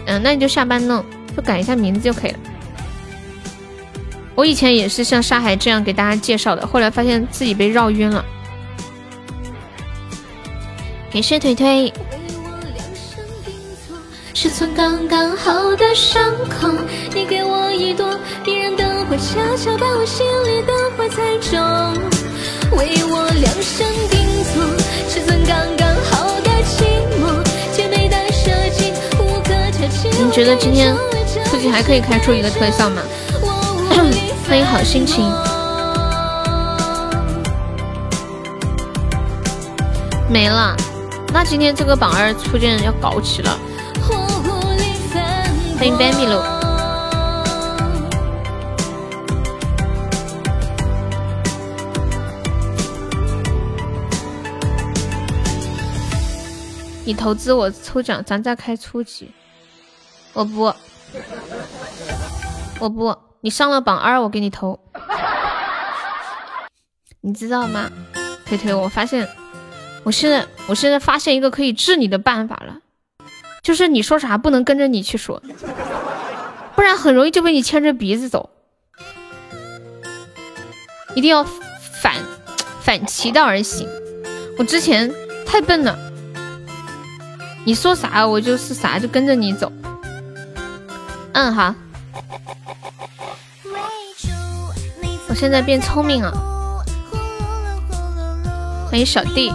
[0.06, 1.04] 嗯，那你就下班弄，
[1.36, 2.40] 就改一下名字就可以了。
[4.38, 8.24] 我以前也是像沙海这样给大家介绍的，后来发现自己被绕晕了。
[11.12, 11.92] 感谢腿腿。
[14.36, 16.70] 是寸刚刚好的伤口，
[17.16, 18.08] 你给我一朵
[18.46, 21.60] 迷人的花，悄悄把我心里的花栽种，
[22.78, 24.22] 为我量身定
[24.54, 24.64] 做，
[25.48, 26.28] 刚刚好。
[30.20, 30.96] 你觉得今天
[31.46, 33.02] 自己还可以开出一个特效吗？
[34.48, 35.30] 欢迎好心情。
[40.30, 40.74] 没了，
[41.34, 43.60] 那今天这个榜二初见要搞起了。
[45.78, 46.42] 欢迎 b a b y 路。
[57.04, 59.30] 你投资我抽奖，咱再开初级。
[60.32, 60.74] 我不，
[62.80, 63.18] 我不，
[63.48, 64.78] 你上了榜二，我给你投。
[67.24, 67.90] 你知道吗，
[68.46, 68.74] 推推？
[68.74, 69.26] 我发现，
[70.04, 72.80] 我现在，我现在发现一个可以治你的办法了，
[73.64, 75.42] 就是你说啥不能跟着你去说，
[76.76, 78.50] 不然很容易就被你牵着鼻子走。
[81.16, 82.16] 一定要反
[82.82, 83.88] 反其道而行。
[84.60, 85.10] 我之前
[85.46, 85.98] 太笨了，
[87.64, 89.72] 你说啥我就是啥，就跟着你走。
[91.32, 91.74] 嗯，好。
[95.40, 96.32] 现在变聪明了。
[98.90, 99.54] 欢迎小弟。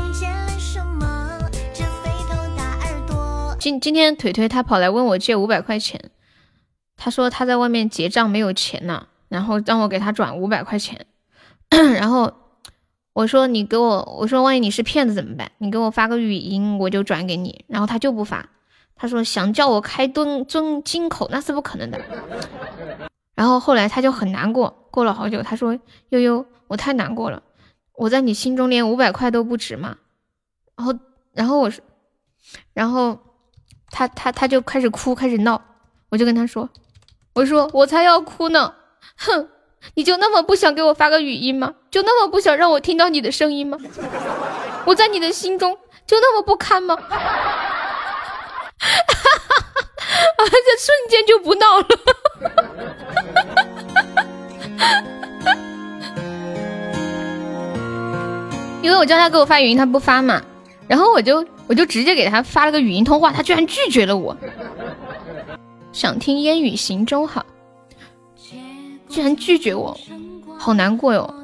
[3.59, 6.01] 今今天腿腿他跑来问我借五百块钱，
[6.97, 11.05] 他说他在外面结账没有钱呢，然后让我给他转五百块钱。
[11.71, 12.33] 然后
[13.13, 15.51] 我说你给我，我说万一你是骗子怎么办？
[15.59, 17.65] 你给我发个语音，我就转给你。
[17.67, 18.49] 然后他就不发，
[18.95, 22.01] 他说想叫我开吨尊金口，那是不可能的。
[23.35, 25.77] 然后后来他就很难过，过了好久，他说
[26.11, 27.43] 悠悠，我太难过了，
[27.95, 29.97] 我在你心中连五百块都不值吗？
[30.77, 30.95] 然后，
[31.33, 31.83] 然后我说，
[32.73, 33.19] 然后
[33.91, 35.61] 他他他就开始哭，开始闹，
[36.11, 36.69] 我就跟他说，
[37.35, 38.75] 我说我才要哭呢，
[39.17, 39.49] 哼。
[39.97, 41.75] 你就那么不想给我发个语音吗？
[41.91, 43.77] 就那么不想让我听到你的声音吗？
[44.87, 46.95] 我在你的心中就那么不堪吗？
[47.03, 47.11] 啊
[50.39, 51.87] 这 瞬间就不闹了。
[58.83, 60.43] 因为我叫他给我发语音，他不发嘛，
[60.89, 64.37] 然后我就我就直接给他发了个语音通话，他居然拒绝了我。
[65.93, 67.45] 想听烟雨行舟好。
[69.09, 69.97] 居然拒绝我，
[70.59, 71.35] 好难过哟。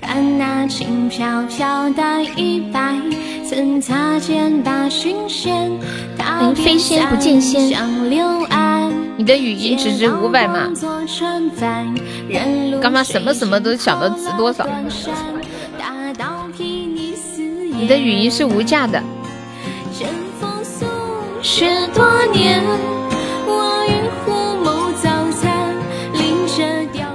[0.00, 2.94] 看那轻飘飘的衣摆，
[3.48, 5.70] 曾擦肩把寻仙。
[6.18, 7.62] 欢迎飞仙不见仙。
[9.18, 10.68] 你的语音只值五百吗？
[12.80, 14.66] 干嘛什么什么都想到值多少？
[17.78, 19.02] 你的语音是无价的。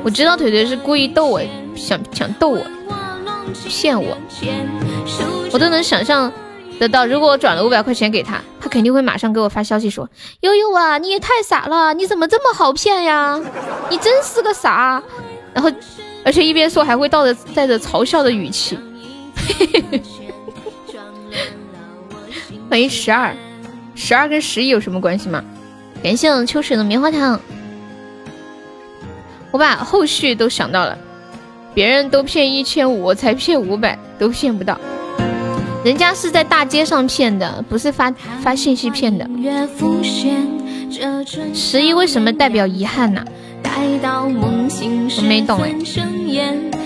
[0.04, 1.42] 我知道腿腿是故意逗我，
[1.82, 2.64] 想想逗我，
[3.68, 4.16] 骗我，
[5.52, 6.32] 我都能想象
[6.80, 7.08] 得到。
[7.08, 10.08] 如果我转了五百块钱给他，他肯定会马上给我发消息说
[10.42, 13.42] ：“悠悠啊，你也太傻了，你怎么这么好骗呀？
[13.90, 15.02] 你真是个傻。”
[15.56, 15.72] 然后，
[16.24, 18.78] 而且一边说还会带着带着嘲笑的语气。
[22.70, 23.36] 欢迎十二，
[23.96, 25.44] 十二跟十一有什么关系吗？
[26.04, 27.42] 感谢我秋水的棉花糖。
[29.50, 30.98] 我把后续都想到了，
[31.74, 34.80] 别人都骗一千五，我才骗五百，都骗不到。
[35.84, 38.12] 人家是在大街上骗的，不是发
[38.42, 39.28] 发信息骗的。
[41.54, 43.24] 十一为什么代表遗憾呢？
[43.64, 45.74] 我没懂哎，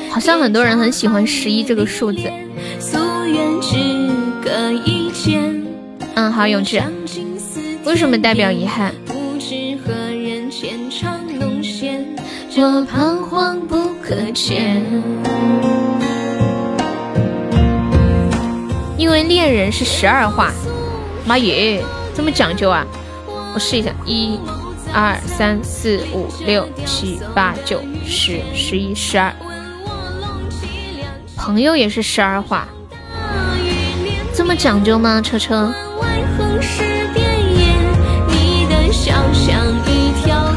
[0.09, 2.19] 好像很多人很喜欢十一这个数字。
[6.13, 6.81] 嗯，好，永志，
[7.83, 8.93] 为什么代表遗憾？
[12.57, 14.83] 我彷徨不可见。
[18.97, 20.51] 因为恋人是十二画，
[21.25, 21.83] 妈耶，
[22.13, 22.85] 这么讲究啊！
[23.53, 24.39] 我试一下，一、
[24.93, 29.33] 二、三、四、五、六、七、八、九、十、十一、十二。
[31.35, 32.67] 朋友也是十二画，
[34.33, 35.21] 这么讲究吗？
[35.21, 35.73] 车车。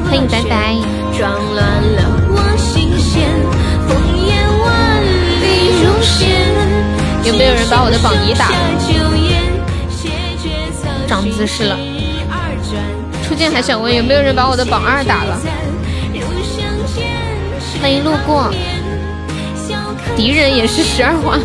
[0.04, 0.74] 欢迎拜拜。
[7.28, 8.56] 有没有人把我的榜一打了？
[11.06, 11.78] 长姿势了。
[13.22, 15.38] 初见还想问有没有人把我的榜二打了？
[17.82, 18.50] 欢迎路过。
[20.16, 21.38] 敌人也是十二花。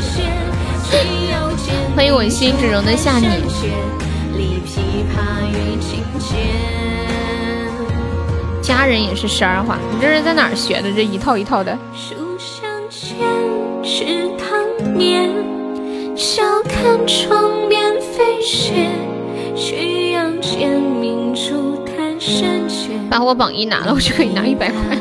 [1.93, 3.27] 欢迎我心只容得下你。
[8.61, 10.89] 家人也是十二画，你这是在哪儿学的？
[10.93, 11.77] 这一套一套的。
[23.09, 24.97] 把我榜一拿了，我就可以拿一百块。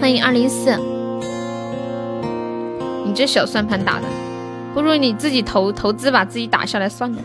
[0.00, 0.78] 欢迎二零四，
[3.06, 4.06] 你这小算盘打的，
[4.74, 7.18] 不如你自己投投资把自己打下来算了。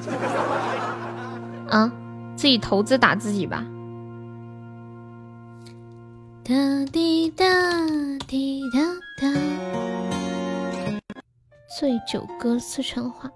[1.69, 1.91] 啊。
[2.35, 3.65] 自己投资打自己吧。
[6.41, 6.55] 哒
[6.89, 7.45] 滴哒
[8.25, 8.79] 滴哒
[9.21, 9.88] 哒。
[11.79, 13.31] 醉酒歌四川话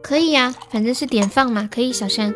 [0.00, 2.32] 可以呀反正是点放嘛可以小山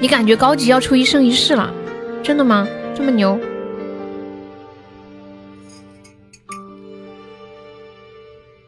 [0.00, 1.72] 你感觉高级要出一生一世了
[2.24, 2.66] 真的吗？
[2.96, 3.38] 这么牛。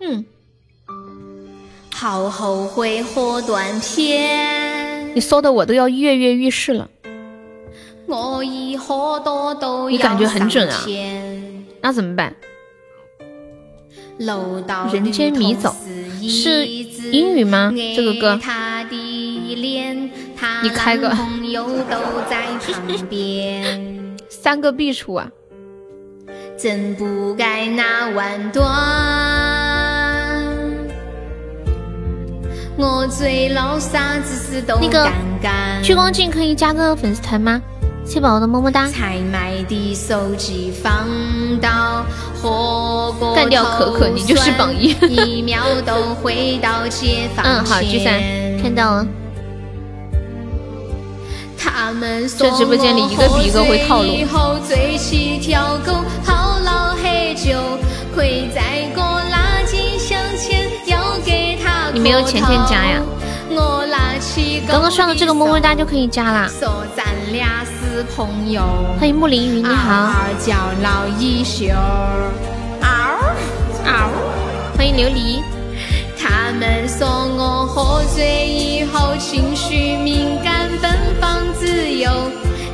[0.01, 0.25] 嗯。
[1.93, 6.91] 好后悔火断片你说的我都要跃跃欲试了。
[8.07, 10.85] 我已喝多都你感觉很准啊？
[11.81, 12.35] 那怎么办？
[14.93, 15.75] 人间迷走
[16.21, 17.73] 是英语吗？
[17.97, 18.39] 这个歌？
[20.63, 21.11] 你开个
[24.29, 25.31] 三个必出啊！
[26.59, 29.94] 真不该那晚断。
[32.77, 35.09] 我最老啥子事都那个
[35.83, 37.63] 聚光镜可以加个粉丝团吗？
[38.05, 38.89] 谢宝宝的么么哒。
[38.89, 41.07] 才买的手机放
[41.61, 42.05] 到
[42.43, 44.93] 火锅干掉可可，你就是榜一。
[47.45, 48.21] 嗯，好，聚散，
[48.61, 49.07] 看到了。
[52.37, 54.09] 这直播间里一个比一个会套路。
[61.95, 63.01] 你没有钱先加呀？
[64.67, 66.51] 刚刚上的这个么么哒就可以加啦。
[68.99, 70.13] 欢迎木林雨，你好。
[72.81, 72.89] 嗷
[73.85, 74.11] 嗷、啊
[74.77, 75.41] 欢迎琉璃。
[76.19, 80.91] 他们说我喝醉以后情绪敏感，奔
[81.21, 82.11] 放自由，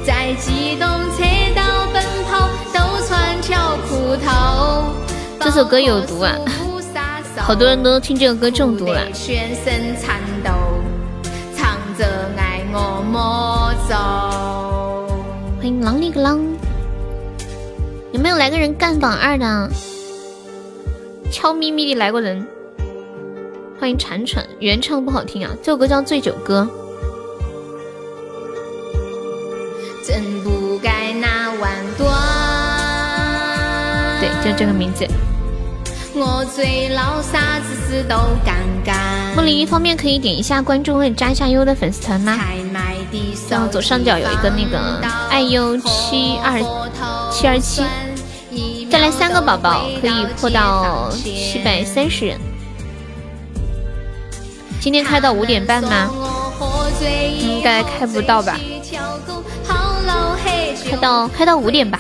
[0.03, 1.23] 在机动车
[1.55, 4.95] 道奔跑都穿条裤头。
[5.41, 6.35] 这首歌有毒啊！
[7.51, 9.11] 好多人都听这个歌中毒了。
[9.11, 10.53] 全身颤抖，
[11.57, 12.07] 唱着
[12.37, 13.97] 爱我莫走。
[15.59, 16.41] 欢迎狼里个狼，
[18.13, 19.69] 有没有来个人干榜二的？
[21.33, 22.47] 悄咪咪的来个人。
[23.81, 26.69] 欢迎铲铲，原唱不好听啊，这首歌叫《醉酒歌》。
[30.07, 32.07] 真不该那晚多。
[34.21, 35.05] 对，就这个名字。
[36.15, 38.97] 我最老啥子事都敢干。
[39.37, 42.39] 木林方便可以点一下关注或者加一下优的粉丝团吗？
[43.49, 44.79] 然后左上角有一个那个
[45.29, 46.61] 爱优七二
[47.33, 47.85] 七二七，
[48.91, 52.39] 再来三个宝宝可以破到七百三十人。
[54.81, 56.11] 今天开到五点半吗？
[57.39, 58.59] 应该开不到吧。
[60.89, 61.99] 开到开到五点吧。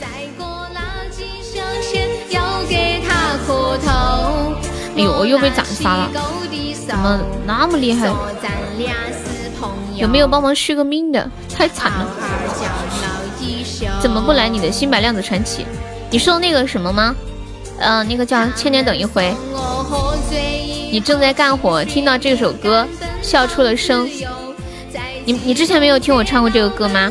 [4.96, 6.10] 哎呦，我又被斩杀了，
[6.86, 8.12] 怎么那么厉害？
[9.96, 11.30] 有没有帮忙续个命的？
[11.54, 12.06] 太惨了。
[14.00, 15.64] 怎么不来你的新版量子传奇？
[16.10, 17.14] 你说那个什么吗？
[17.78, 19.34] 嗯，那个叫千年等一回。
[20.92, 22.86] 你正在干活，听到这首歌
[23.22, 24.08] 笑出了声。
[25.24, 27.10] 你你之前没有听我唱过这个歌吗？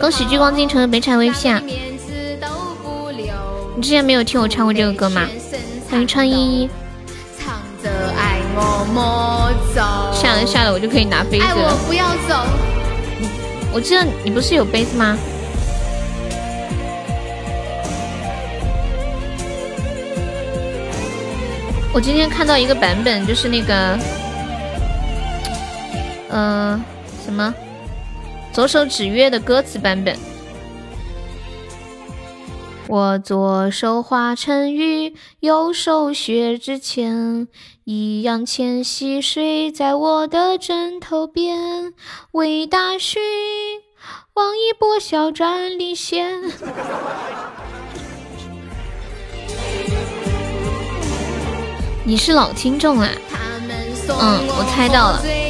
[0.00, 1.62] 恭喜聚光金成了北产 VP 啊！
[3.76, 5.28] 你之前没有听我唱过这个歌吗？
[5.90, 6.70] 欢迎川依依。
[10.14, 11.76] 下了下了，我就可以拿杯子了。
[11.86, 12.34] 不要走。
[13.74, 15.18] 我记得你不是有杯子吗？
[21.92, 23.98] 我今天看到一个版本，就是那个，
[26.30, 26.80] 呃，
[27.22, 27.54] 什么
[28.54, 30.16] 左手指月的歌词版本。
[32.88, 37.48] 我左手化成鱼，右手薛之谦，
[37.82, 41.92] 一样浅溪水在我的枕头边。
[42.30, 43.20] 魏大勋，
[44.34, 46.40] 王一博，小站立线。
[52.04, 53.08] 你是老听众啊，
[54.08, 55.45] 嗯，我猜到了。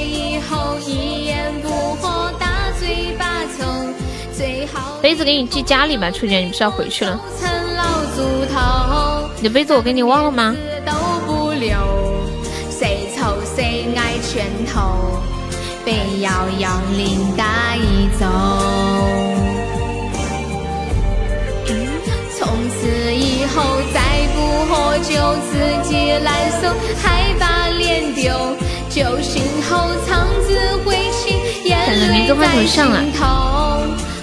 [5.06, 7.20] 杯子给你寄家里吧，初见，你不是要回去了？
[9.36, 10.52] 你的杯子我给你忘了吗？
[22.36, 23.62] 从此以后
[23.94, 24.00] 再
[24.34, 25.14] 不喝酒，
[25.52, 26.68] 自己来送，
[27.00, 28.32] 还把脸丢。
[28.90, 31.78] 酒醒后藏字回情，眼
[32.10, 32.84] 泪在心
[33.16, 33.24] 头。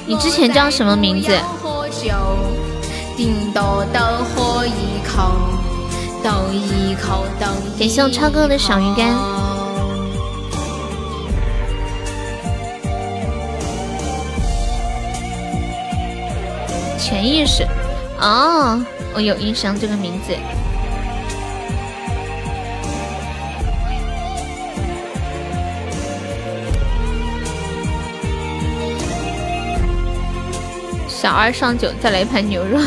[0.06, 1.30] 你之前叫什么名字？
[7.80, 9.14] 感谢我超哥的小鱼干。
[16.98, 17.66] 潜意识。
[18.20, 18.82] 哦，
[19.14, 20.34] 我有印象这个名字。
[31.24, 32.78] 小二上酒，再来一盘牛肉。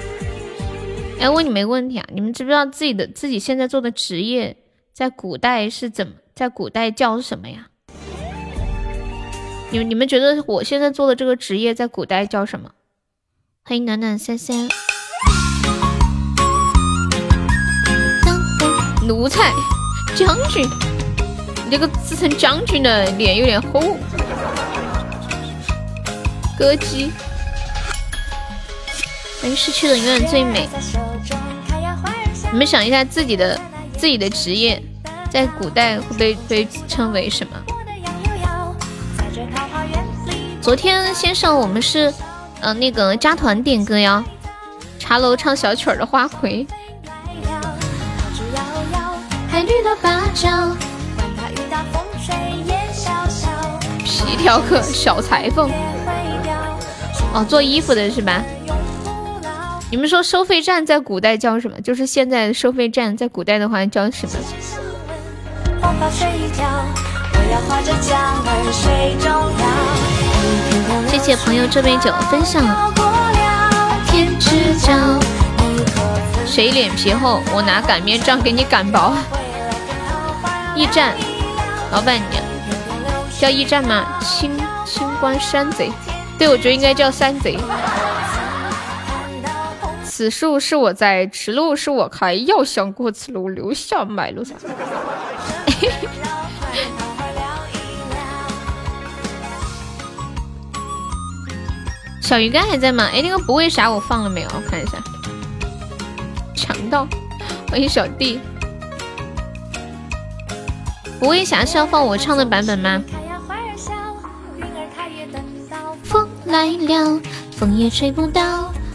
[1.20, 4.56] 哎，问你们一个问题啊，你们知不知道自己的自己现在做的职业
[4.94, 7.66] 在古代是怎么，在古代叫什么呀？
[9.70, 12.70] 你们你们觉得我现在做的这个职业在古代叫什么？
[13.62, 14.66] 欢迎暖暖三三。
[19.06, 19.52] 奴才，
[20.16, 20.66] 将军，
[21.66, 23.98] 你这个自称将军的脸有点厚。
[26.58, 27.12] 歌姬，
[29.44, 30.66] 欢迎逝去的永远最美。
[32.50, 33.60] 你们想一下自己的
[33.94, 34.82] 自己的职业，
[35.28, 37.62] 在古代会被被称为什么？
[40.62, 42.10] 昨天先生我们是，
[42.62, 44.24] 嗯，那个加团点歌呀，
[44.98, 46.66] 茶楼唱小曲儿的花魁。
[54.02, 55.70] 皮条客小裁缝。
[57.34, 58.42] 哦，做衣服的是吧？
[59.94, 61.80] 你们说收费站在古代叫什么？
[61.80, 64.34] 就是现在的收费站在古代的话叫什么？
[71.06, 72.92] 谢谢朋友这杯酒分享。
[76.44, 79.14] 谁脸皮厚，我拿擀面杖给你擀薄。
[80.74, 81.14] 驿站
[81.92, 82.42] 老板娘
[83.38, 84.18] 叫驿站吗？
[84.20, 84.50] 清
[84.84, 85.92] 清官山贼，
[86.36, 87.56] 对我觉得应该叫山贼。
[90.16, 94.54] 此树是我栽，此路是我开，要想过此路，留下买路财。
[102.22, 103.10] 小鱼干还在吗？
[103.12, 104.48] 哎，那个不为啥我放了没有？
[104.54, 104.92] 我看一下。
[106.54, 107.08] 强盗，
[107.68, 108.38] 欢迎小弟。
[111.18, 113.02] 不为啥是要放我唱的版本吗？
[116.04, 117.20] 风来了，
[117.58, 118.72] 风也吹不到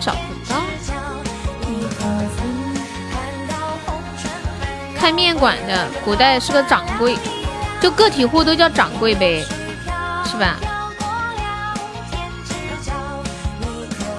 [0.00, 0.18] 找不
[0.50, 0.60] 到。
[4.98, 7.16] 开面馆的，古代是个掌柜，
[7.80, 9.44] 就个体户都叫掌柜呗，
[10.24, 10.56] 是吧？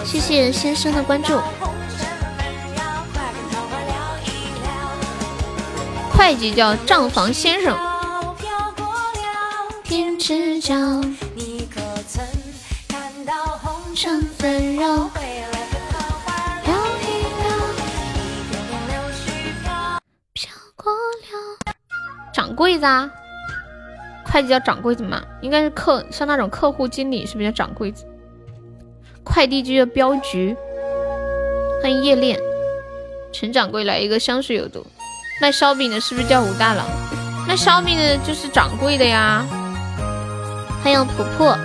[0.03, 1.39] 谢谢先生的关注。
[6.11, 7.77] 会计叫账房先生。
[22.51, 23.09] 掌柜子啊，
[24.25, 28.05] 会计叫掌柜子嘛，应该是客，像那种客户经理是不是叫掌柜子？
[29.23, 30.53] 快递就叫镖局。
[31.81, 32.37] 欢迎夜恋，
[33.31, 34.85] 陈掌柜来一个香水有毒。
[35.41, 36.85] 卖烧饼的是不是叫武大郎？
[37.47, 39.45] 卖烧饼的就是掌柜的呀。
[40.83, 41.57] 欢迎婆婆。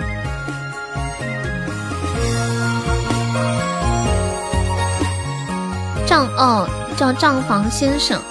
[6.05, 6.65] 账哦，
[6.95, 8.21] 叫账房先生。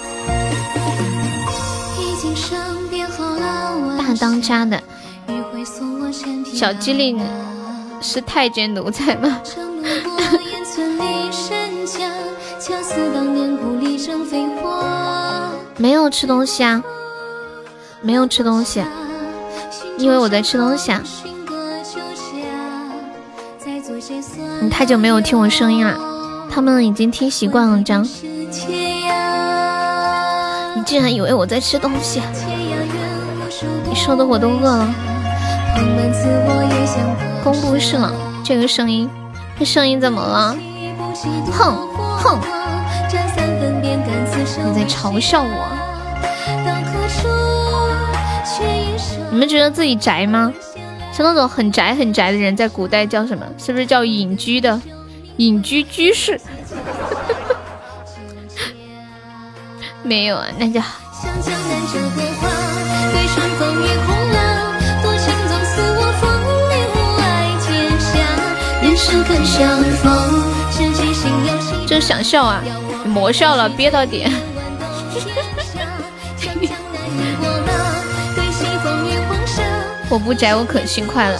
[4.17, 4.81] 当家的
[6.53, 7.19] 小机灵
[8.01, 9.41] 是太监奴才吗？
[15.77, 16.83] 没有吃东西啊，
[18.01, 18.83] 没有吃东西，
[19.97, 21.03] 你以为我在吃东西啊？
[24.61, 25.95] 你太久没有听我声音了，
[26.49, 27.81] 他们已经听习惯了。
[27.83, 28.03] 这样，
[30.75, 32.21] 你竟然以为我在吃东西？
[32.47, 32.56] 你
[34.07, 34.87] 说的我都饿了。
[37.43, 38.09] 公布是了，
[38.41, 39.09] 这个声音，
[39.59, 40.55] 这声音怎么了？
[41.51, 41.75] 哼
[42.23, 42.39] 哼。
[44.63, 45.67] 你在嘲笑我？
[49.29, 50.53] 你们觉得自己宅吗？
[51.11, 53.45] 像那种很宅很宅的人，在古代叫什么？
[53.57, 54.79] 是不是叫隐居的？
[55.35, 56.39] 隐居居士？
[60.01, 60.79] 没有啊，那就。
[71.87, 72.61] 这 想笑啊，
[73.05, 74.29] 魔笑了，憋到点。
[80.09, 81.39] 我不宅，我可轻快了，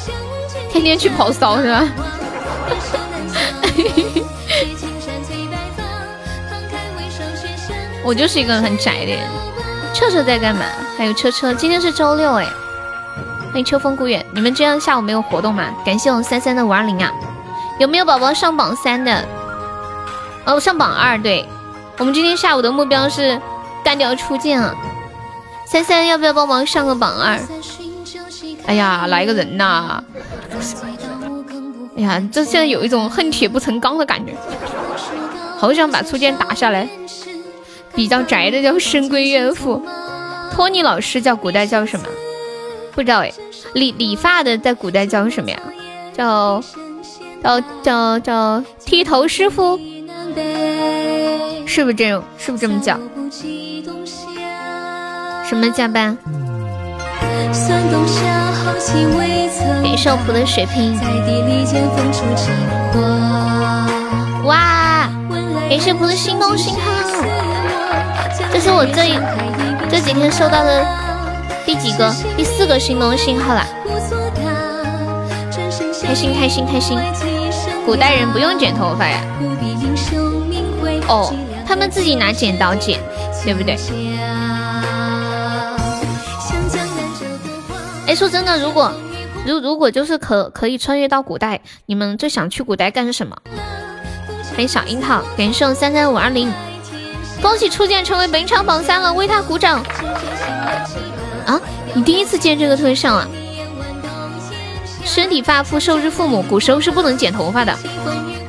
[0.72, 1.84] 天天去跑骚是吧？
[8.04, 9.47] 我就是一个很宅的人。
[9.98, 10.64] 车车在干嘛？
[10.96, 12.46] 还有车车，今天是周六哎。
[13.52, 15.74] 欢迎秋风孤远，你们今天下午没有活动吗？
[15.84, 17.12] 感谢我们三三的五二零啊。
[17.80, 19.26] 有没有宝宝上榜三的？
[20.46, 21.20] 哦，上榜二。
[21.20, 21.44] 对，
[21.98, 23.42] 我们今天下午的目标是
[23.84, 24.72] 干掉初见啊。
[25.66, 27.40] 三三要不要帮忙上个榜二？
[28.68, 30.04] 哎呀，来个人呐！
[31.98, 34.36] 哎呀，这现在有一种恨铁不成钢的感觉，
[35.58, 36.88] 好想把初见打下来。
[37.98, 39.82] 比较宅的叫深闺怨妇，
[40.54, 42.06] 托尼老师叫古代叫什么？
[42.94, 43.34] 不知道哎。
[43.74, 45.58] 理理发的在古代叫什么呀？
[46.16, 46.64] 叫
[47.44, 49.80] 叫叫叫剃头师傅，
[51.66, 52.24] 是不是这种？
[52.38, 53.00] 是不是这么叫？
[55.44, 56.16] 什么加班？
[59.84, 60.96] 给少普的血瓶。
[64.46, 65.10] 哇！
[65.68, 67.47] 给少普的心动信号。
[68.68, 69.14] 是我这一
[69.90, 70.86] 这几天收到的
[71.66, 72.14] 第几个？
[72.36, 73.66] 第四个心动信号啦！
[76.04, 77.00] 开心开心开心！
[77.86, 79.22] 古代人不用剪头发呀？
[81.08, 81.34] 哦，
[81.66, 83.00] 他们自己拿剪刀剪，
[83.46, 83.78] 对不对？
[88.06, 88.92] 哎，说真的，如果
[89.46, 93.38] 如如果就是可可以穿越到古代，你们最想去古代干什么？
[94.52, 96.52] 欢迎小樱桃，感谢我三三五二零，
[97.42, 99.82] 恭喜初见成为本场榜三了，为他鼓掌。
[101.46, 101.60] 啊，
[101.94, 103.28] 你第一次见这个特效啊？
[105.06, 107.74] 身体发肤受之父母，古时候是不能剪头发的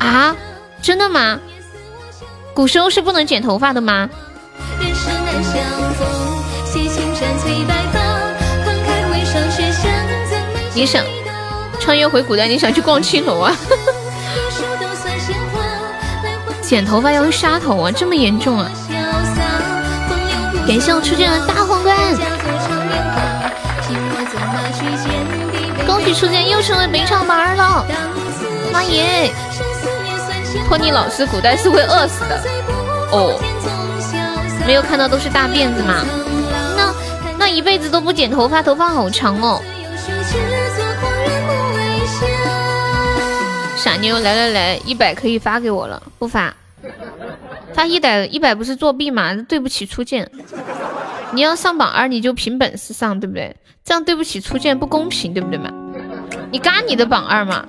[0.01, 0.35] 啊？
[0.82, 1.39] 真的吗？
[2.52, 4.10] 古时候是不能剪头发的吗？
[10.74, 11.05] 你想
[11.81, 12.47] 穿越回古代？
[12.47, 13.56] 你想去逛青楼啊？
[16.69, 17.90] 剪头发要用杀头啊？
[17.90, 18.70] 这么严重啊？
[20.66, 21.97] 感谢我出现了大皇冠，
[25.86, 27.86] 恭喜初见又成为本场榜二了！
[28.70, 29.32] 妈耶！
[30.69, 32.39] 托尼老师，古代是会饿死的
[33.12, 33.40] 哦。
[34.66, 36.05] 没有看到都是大辫子吗？
[36.77, 36.95] 那
[37.39, 39.62] 那一辈子都不剪头发，头发好长哦。
[43.89, 46.55] 傻妞，来来来，一百可以发给我了，不发，
[47.73, 49.35] 发一百一百不是作弊吗？
[49.48, 50.31] 对不起初见，
[51.32, 53.56] 你要上榜二，你就凭本事上，对不对？
[53.82, 55.70] 这样对不起初见，不公平，对不对嘛？
[56.52, 57.65] 你干你的榜二嘛？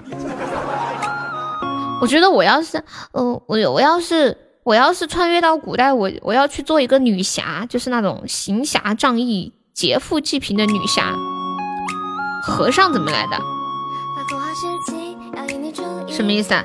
[2.01, 2.83] 我觉得我要是，
[3.13, 11.15] 呃，我我要是我要是穿越到古代，我我要去做一个女侠，就是那种行侠仗义、劫富济贫的女侠。
[12.43, 13.37] 和尚怎么来的？
[16.19, 16.61] 什么意思啊？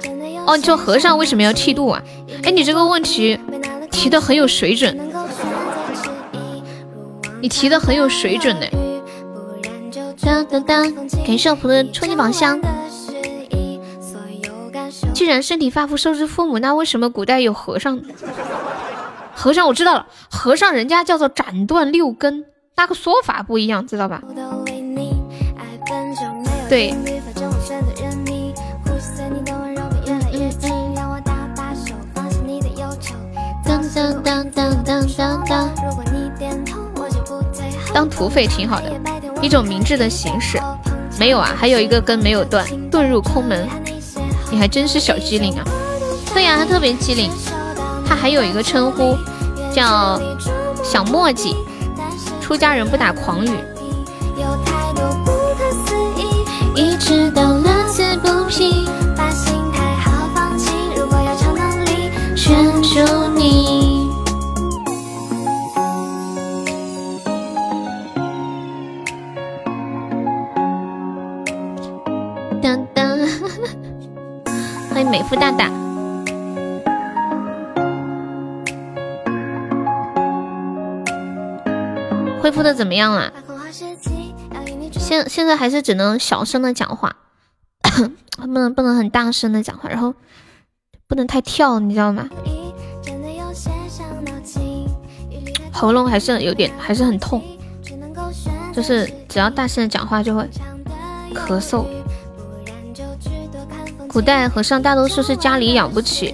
[0.48, 2.02] 哦，叫和尚为什么要剃度啊？
[2.43, 3.39] 哎，你这个问题
[3.89, 4.98] 提的很有水准，
[7.40, 8.66] 你提的很有水准呢。
[10.20, 10.94] 当当当，
[11.24, 12.60] 感谢我普的初级宝箱。
[15.14, 18.02] 既然身体发肤受之父母，那为什么古代有和尚？
[19.36, 22.44] 和尚我知道了，和尚人家叫做斩断六根，
[22.74, 24.20] 那个说法不一样，知道吧？
[26.68, 26.93] 对。
[37.92, 38.92] 当土匪挺好的，
[39.40, 40.60] 一种明智的形式。
[41.16, 43.68] 没有啊，还有一个根没有断，遁入空门。
[44.50, 45.64] 你还真是小机灵啊！
[46.32, 47.30] 对呀，他特别机灵。
[48.06, 49.16] 他还有一个称呼
[49.72, 50.20] 叫
[50.82, 51.54] 小墨迹，
[52.40, 53.50] 出家人不打诳语。
[56.74, 58.84] 一直都乐此不疲。
[74.94, 75.68] 欢迎美肤大大。
[82.40, 83.32] 恢复的怎么样了？
[84.92, 87.16] 现现在还是只能小声的讲话，
[88.38, 90.14] 不能不能很大声的讲话，然后。
[91.06, 92.28] 不能太跳，你知道吗？
[95.72, 97.42] 喉咙还是有点，还是很痛，
[98.72, 100.48] 就是只要大声的讲话就会
[101.34, 101.84] 咳嗽。
[104.14, 106.32] 古代和尚大多数是家里养不起，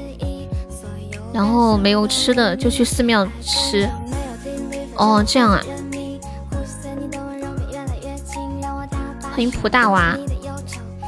[1.33, 3.89] 然后没有吃的就去寺庙吃。
[4.97, 5.63] 哦，这样啊。
[9.23, 10.15] 欢迎蒲大娃，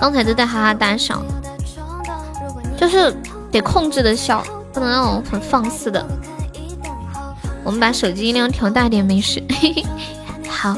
[0.00, 1.22] 刚才都在哈哈大笑，
[2.74, 3.14] 就是
[3.50, 4.42] 得控制的笑，
[4.72, 6.02] 不能那种很放肆的。
[7.64, 9.44] 我们把手机音量调大点，没事。
[10.48, 10.74] 好，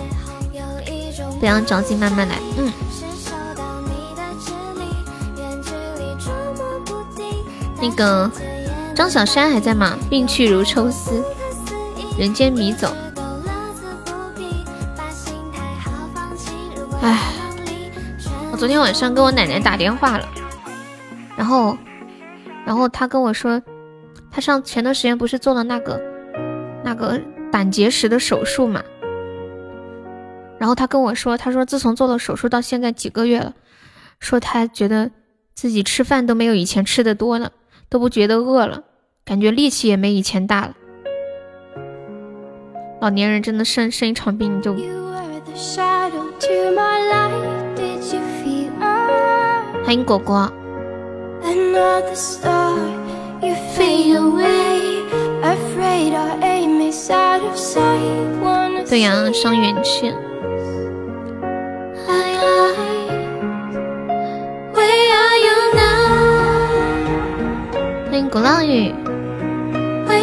[1.38, 2.34] 不要着急，慢慢来。
[2.58, 2.72] 嗯。
[7.84, 8.30] 那个
[8.94, 9.98] 张小山还在吗？
[10.08, 11.22] 病去如抽丝，
[12.18, 12.90] 人间迷走。
[17.02, 17.30] 唉，
[18.50, 20.26] 我昨天晚上跟我奶奶打电话了，
[21.36, 21.76] 然后，
[22.64, 23.60] 然后她跟我说，
[24.30, 26.00] 她上前段时间不是做了那个
[26.82, 27.20] 那个
[27.52, 28.82] 胆结石的手术嘛，
[30.58, 33.52] 然后她跟我说，她说自从做了手术到现在几个月了，
[34.20, 35.10] 说她觉得
[35.54, 37.52] 自己吃饭都没有以前吃的多了。
[37.94, 38.82] 都不觉得饿了，
[39.24, 40.74] 感觉力气也没以前大了。
[43.00, 44.74] 老年人真的生生一场病就。
[49.84, 50.52] 欢迎果果。
[58.88, 60.12] 对呀，伤元气。
[68.14, 68.94] 欢迎鼓浪屿，
[70.06, 70.20] 欢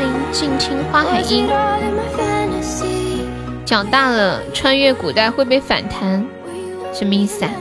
[0.00, 1.46] 迎静听花海音。
[3.64, 6.26] 长大了，穿越古代会被反弹，
[6.92, 7.52] 什么意思啊？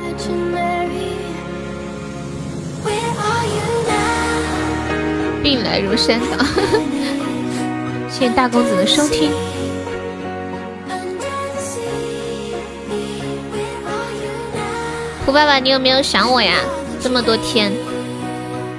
[5.44, 6.44] 病来如山倒。
[8.10, 9.30] 谢谢大公子的收听。
[15.26, 16.56] 胡爸爸，你有没有想我呀？
[17.00, 17.72] 这么多天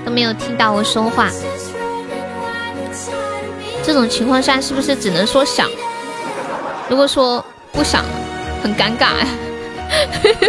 [0.05, 1.31] 都没有听到我说话，
[3.83, 5.69] 这种情况下是不是只能说想？
[6.89, 8.05] 如果说不想，
[8.63, 9.27] 很尴尬呀。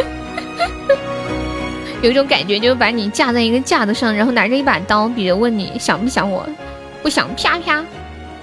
[2.01, 6.47] 有一种感觉，就是把你架在一个架子上，然后拿着一把刀，比着问你想不想我？
[7.01, 7.83] 不想，啪啪，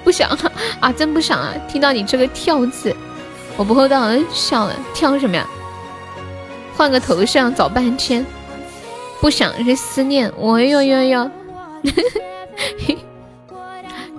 [0.03, 0.31] 不想
[0.81, 1.53] 啊，真不想啊！
[1.69, 2.95] 听到你这个跳字，
[3.57, 5.47] 我不厚道，笑了，跳什么呀？
[6.81, 8.25] 换个头像找半天，
[9.21, 11.31] 不想是思念我哟哟哟！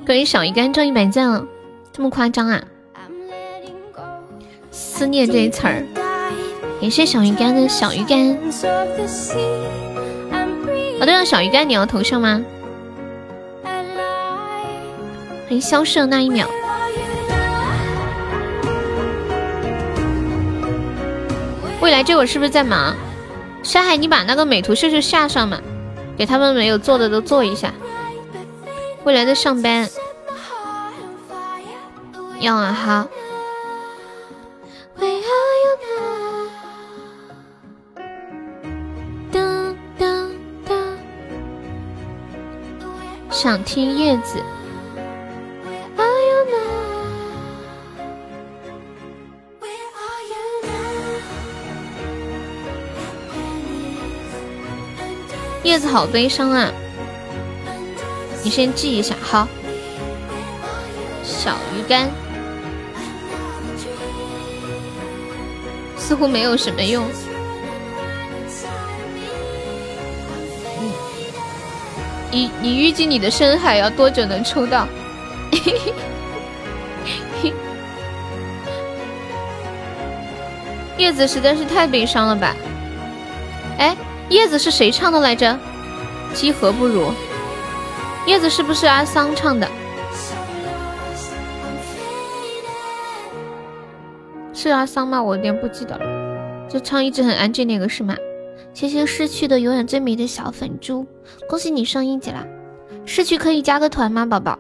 [0.06, 1.44] 可以 小鱼干中一百赞了，
[1.92, 2.64] 这么夸张啊？
[4.70, 5.84] 思念这一词儿，
[6.80, 8.30] 感谢小鱼干的小鱼干。
[8.30, 8.38] 哦
[11.04, 12.46] 对了，小鱼干你要头像吗？
[13.64, 13.74] 欢
[15.50, 16.48] 迎消失的那一秒。
[21.82, 22.96] 未来这会儿是不是在忙？
[23.64, 25.60] 山海，你把那个美图秀秀下上嘛，
[26.16, 27.74] 给他们没有做的都做一下。
[29.04, 29.90] 未来在上班，
[32.40, 33.08] 要啊哈。
[43.32, 44.38] 想听叶子。
[55.72, 56.70] 叶子好悲伤啊！
[58.44, 59.48] 你先记一下，好。
[61.24, 62.10] 小鱼干
[65.96, 67.06] 似乎没有什么用。
[72.30, 74.86] 你你预计你的深海要多久能抽到？
[80.98, 82.54] 叶子实在是太悲伤了吧？
[83.78, 83.96] 哎。
[84.32, 85.60] 叶子是谁唱的来着？
[86.34, 87.12] 积禾不如。
[88.26, 89.70] 叶子是不是阿桑唱的？
[94.54, 95.22] 是阿桑吗？
[95.22, 96.70] 我有点不记得了。
[96.70, 98.16] 就唱一直很安静那个是吗？
[98.74, 101.06] 谢谢逝去的永远最美的小粉猪，
[101.50, 102.48] 恭喜你升一级啦！
[103.06, 104.58] 逝去可以加个团吗，宝宝？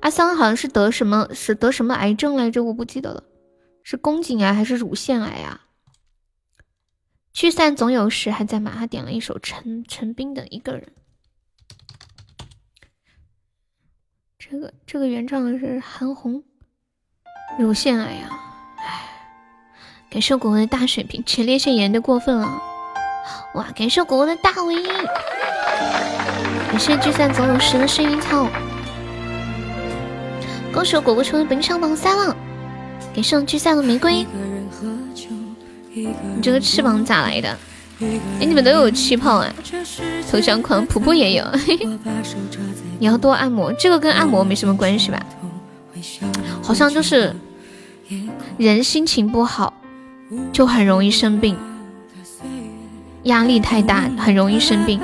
[0.00, 2.64] 阿桑好像是得什么是得什么癌症来着？
[2.64, 3.22] 我不记得了，
[3.84, 5.60] 是宫颈癌还是乳腺癌啊？
[7.32, 8.72] 聚散总有时，还在吗？
[8.76, 10.92] 他点了一首陈陈冰的一个人。
[14.38, 16.42] 这个这个原唱是韩红，
[17.58, 18.28] 乳腺癌呀，
[18.78, 19.02] 唉，
[20.10, 22.60] 感谢果果的大水瓶，前列腺炎的过分了，
[23.54, 23.70] 哇！
[23.76, 24.82] 感谢果果的大尾，
[26.68, 28.48] 感谢聚散总有时的薰衣草，
[30.72, 32.36] 恭喜果果成为本场榜三了。
[33.14, 34.26] 给送聚散的玫瑰。
[35.92, 37.58] 你这个翅膀咋来的？
[38.00, 39.52] 哎，你们都有气泡啊！
[40.30, 41.44] 头像款普普也有。
[42.98, 45.20] 你要多按摩，这个跟按摩没什么关系吧？
[46.62, 47.34] 好像就是
[48.56, 49.74] 人心情不好
[50.52, 51.56] 就很容易生病，
[53.24, 54.98] 压力太大很容易生病，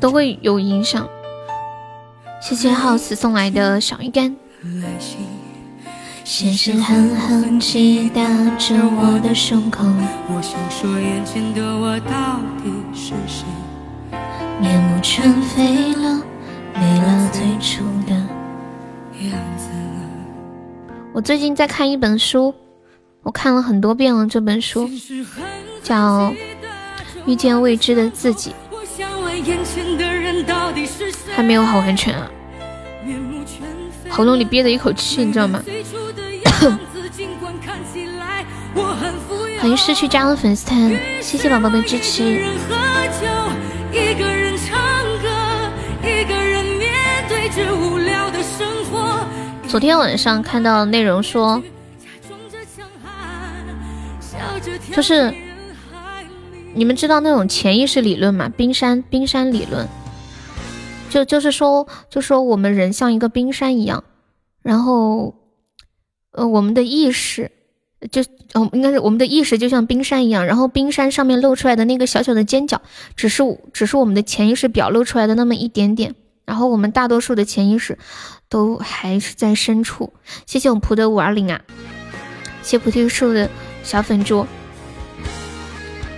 [0.00, 1.06] 都会有影响。
[2.40, 4.34] 谢谢 House 送来的小鱼干。
[6.34, 8.22] 现实狠狠击打
[8.56, 9.84] 着我的胸口，
[10.28, 13.44] 我想说眼前的我到底是谁？
[14.58, 16.22] 面目全非了，
[16.74, 19.68] 没了最初的样子。
[21.12, 22.54] 我最近在看一本书，
[23.22, 24.26] 我看了很多遍了。
[24.26, 24.88] 这本书
[25.82, 26.30] 叫
[27.26, 28.54] 《遇见未知的自己》，
[31.36, 32.30] 还没有好完全啊，
[34.08, 35.62] 喉咙里憋着一口气，你知道吗？
[39.60, 40.90] 欢迎失去加的粉丝团，
[41.20, 42.40] 谢谢宝宝的支持。
[49.68, 51.62] 昨天晚上看到内容说，
[54.92, 55.34] 就是
[56.74, 58.48] 你们知道那种潜意识理论吗？
[58.56, 59.88] 冰山冰山理论，
[61.08, 64.04] 就就是说，就说我们人像一个冰山一样，
[64.62, 65.34] 然后，
[66.32, 67.50] 呃，我们的意识。
[68.10, 68.20] 就
[68.54, 72.82] 哦，应该是我们的意识就像冰山一样，然后冰山上面露出来的那个小小的尖角，
[73.14, 77.96] 只是只是我们的潜意识表露出来的那么一点点，然后我们大多数的潜意识
[78.48, 80.12] 都还是在深处。
[80.46, 81.60] 谢谢我们蒲的五二零啊，
[82.60, 83.48] 谢菩提树的
[83.84, 84.44] 小粉猪。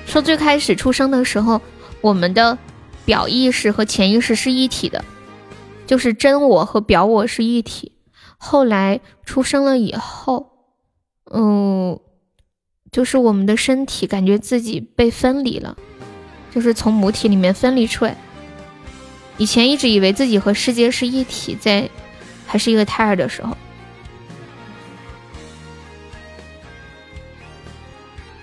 [0.06, 1.60] 说最开始出生的时候，
[2.00, 2.56] 我们的
[3.04, 5.04] 表意识和潜意识是一体的，
[5.86, 7.92] 就是真我和表我是一体。
[8.44, 10.50] 后来出生了以后。
[11.32, 11.98] 嗯，
[12.92, 15.76] 就是我们的身体感觉自己被分离了，
[16.52, 18.14] 就是从母体里面分离出来。
[19.38, 21.88] 以前一直以为自己和世界是一体，在
[22.46, 23.56] 还是一个胎儿的时候，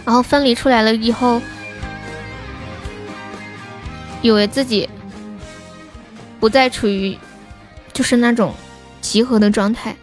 [0.04, 1.40] 然后分离出来了以后，
[4.24, 4.90] 以为自己
[6.40, 7.16] 不再处于
[7.94, 8.54] 就是那种
[9.02, 9.96] 集合的状态。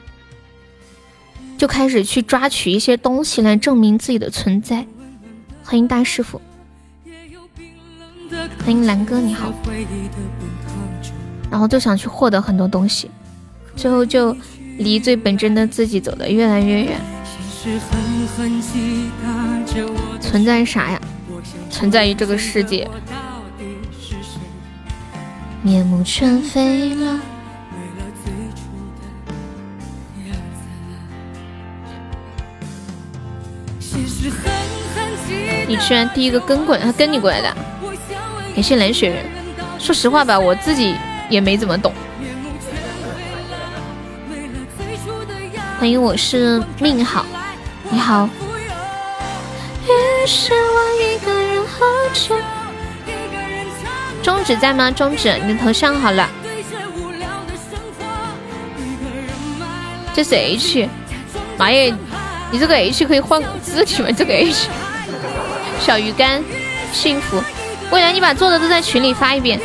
[1.56, 4.86] 就开始去抓取一些东西来证明自己的存在。
[5.64, 6.40] 欢迎大师傅，
[8.64, 9.52] 欢迎蓝哥，你好。
[11.50, 13.10] 然后就想去获得很多东西，
[13.74, 14.36] 最后就
[14.78, 17.00] 离最本真的自己走得越来越远。
[20.20, 21.00] 存在啥呀？
[21.70, 22.88] 存在于这个世界。
[25.62, 27.18] 面目全非了。
[35.68, 37.54] 你居然第一个跟过来，他跟你过来的，
[38.54, 39.22] 感谢蓝雪人。
[39.78, 40.96] 说实话吧，我自己
[41.28, 41.92] 也没怎么懂。
[45.78, 47.26] 欢迎，我是命好，
[47.90, 48.26] 你好。
[54.22, 54.90] 中指在吗？
[54.90, 56.26] 中指，你的头像好了。
[60.14, 60.88] 这是 H，
[61.58, 61.94] 妈耶，
[62.50, 64.10] 你这个 H 可以换字体吗？
[64.10, 64.66] 这个 H。
[65.80, 66.42] 小鱼干，
[66.92, 67.42] 幸福。
[67.90, 69.58] 未来你把做的都在群里发一遍。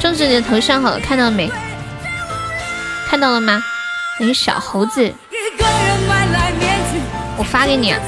[0.00, 1.50] 种植你的头像好了，看到了没？
[3.08, 3.62] 看到了吗？
[4.18, 5.12] 你小猴子，
[7.36, 8.00] 我发给你啊。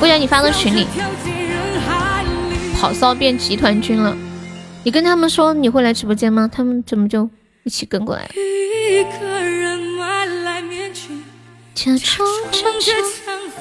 [0.00, 0.86] 未来你发到群里。
[2.80, 4.16] 跑骚变集团军了，
[4.84, 6.48] 你跟他们说你会来直播间吗？
[6.50, 7.28] 他们怎么就
[7.64, 8.28] 一起跟过来了？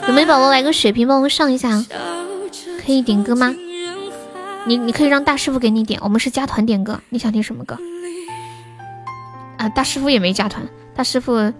[0.08, 1.84] 有没有宝宝来个血瓶帮我上一下？
[2.86, 3.54] 可以点歌吗？
[4.66, 7.00] 你你可以让大师傅给你点，我们是加团点歌。
[7.10, 7.78] 你想听什么歌？
[9.58, 10.68] 啊，大师傅也没加团。
[10.96, 11.34] 大师傅，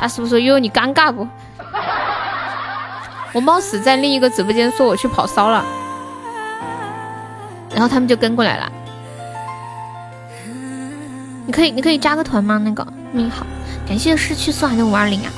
[0.00, 1.26] 大师傅说哟，你尴尬不？
[3.32, 5.64] 我冒死在另一个直播间说我去跑骚了，
[7.70, 8.72] 然后他们就跟过来了。
[11.46, 12.60] 你可以你可以加个团吗？
[12.64, 13.46] 那个你好。
[13.86, 15.32] 感谢失去送来的五二零啊，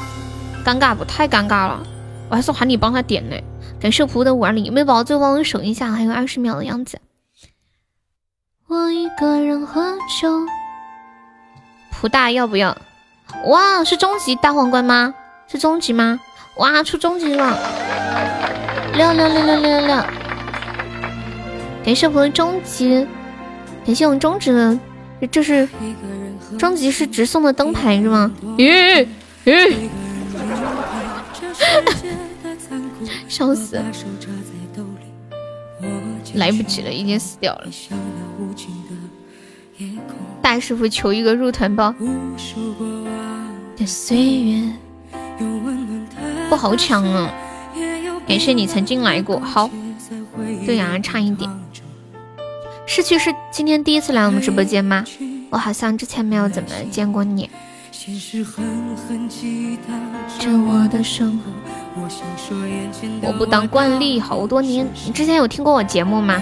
[0.65, 1.05] 尴尬不？
[1.05, 1.83] 太尴尬了，
[2.31, 3.37] 我还是喊你帮他点呢。
[3.81, 5.91] 感谢仆的五二零，有没有宝宝最后帮我守一下？
[5.91, 6.99] 还有二十秒的样子。
[8.69, 10.47] 我一个人喝酒。
[11.93, 12.77] 普大要不要？
[13.47, 15.15] 哇，是终极大皇冠吗？
[15.49, 16.19] 是终极吗？
[16.59, 17.59] 哇，出终极了！
[18.95, 19.97] 六六六六六六六！
[21.85, 23.07] 感谢我的终极，
[23.85, 24.79] 感谢我们终极的
[25.31, 25.69] 这是
[26.59, 28.33] 专辑是直送的灯牌是吗？
[28.57, 29.07] 咦
[29.45, 29.75] 咦，
[33.29, 33.81] 笑死！
[36.35, 37.67] 来不及了，已经死掉了。
[40.43, 41.95] 大师傅求一个入团包。
[43.87, 44.73] 岁月
[46.49, 47.31] 不好抢啊！
[48.27, 49.39] 感谢你曾经来过。
[49.39, 49.71] 好，
[50.65, 51.49] 对呀，差一点。
[52.87, 55.05] 逝去是今天第一次来我们直播间吗？
[55.51, 57.51] 我好像之前没有怎么见过你。
[63.23, 64.87] 我不当惯例好多年。
[65.07, 66.41] 你之前有听过我节目吗？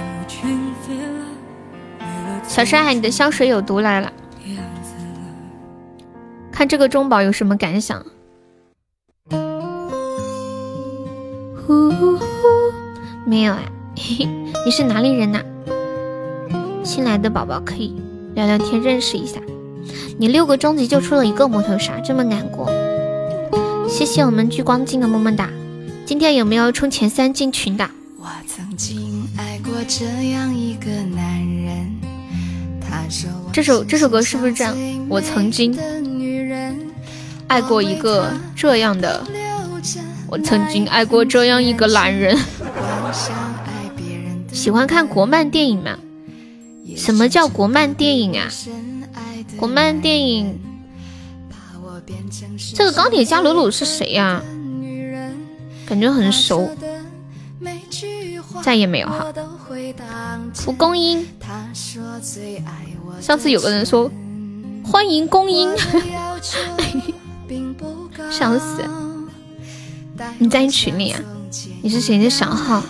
[2.46, 4.12] 小山海，你的香水有毒来了。
[6.52, 8.04] 看这个中宝有什么感想？
[11.66, 12.18] 呼呼
[13.26, 13.62] 没有啊。
[13.96, 15.42] 你是哪里人呐？
[16.84, 17.96] 新来的宝宝可以
[18.34, 19.40] 聊聊天，认识一下。
[20.18, 22.70] 你六个终极就出了一个摩头杀，这么难过？
[23.88, 25.48] 谢谢我们聚光镜的么么哒。
[26.04, 27.88] 今天有没有冲前三进群的？
[28.18, 31.90] 我曾经爱过这样一个男人。
[33.52, 34.76] 这首这首歌是不是这样？
[35.08, 35.76] 我曾经
[37.46, 39.22] 爱过一个这样的，
[40.28, 42.36] 我曾经爱过这样一个男人。
[44.52, 45.96] 喜欢看国漫电影吗？
[46.96, 48.48] 什么叫国漫电影啊？
[49.56, 50.58] 国漫电影，
[52.74, 54.42] 这个钢铁侠鲁鲁是谁呀？
[55.86, 56.70] 感觉很熟，
[58.62, 59.26] 再也没有哈。
[60.54, 61.26] 蒲公英，
[63.20, 64.10] 上次有个人说
[64.84, 65.70] 欢迎公英，
[68.30, 68.82] 笑死！
[70.38, 71.20] 你在群里啊？
[71.82, 72.82] 你是谁的小号？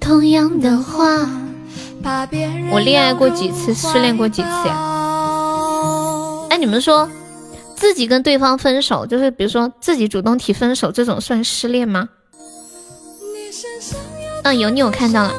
[0.00, 1.28] 同样的话，
[2.70, 4.76] 我恋爱过几次，失恋过几次呀？
[6.50, 7.08] 哎，你们说？
[7.74, 12.08] 自己跟对方分手，就是比如说自己主动提分手，这种算失恋吗？
[14.44, 15.32] 嗯，有你有看到了。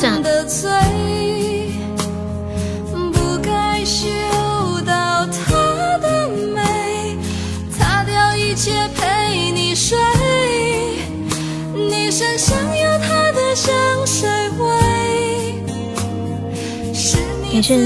[0.00, 0.22] 算
[17.54, 17.78] 感谢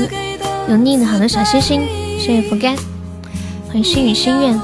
[0.66, 1.86] 有你的好的小心心，
[2.18, 2.74] 谢谢福干，
[3.66, 4.58] 欢迎心语心愿。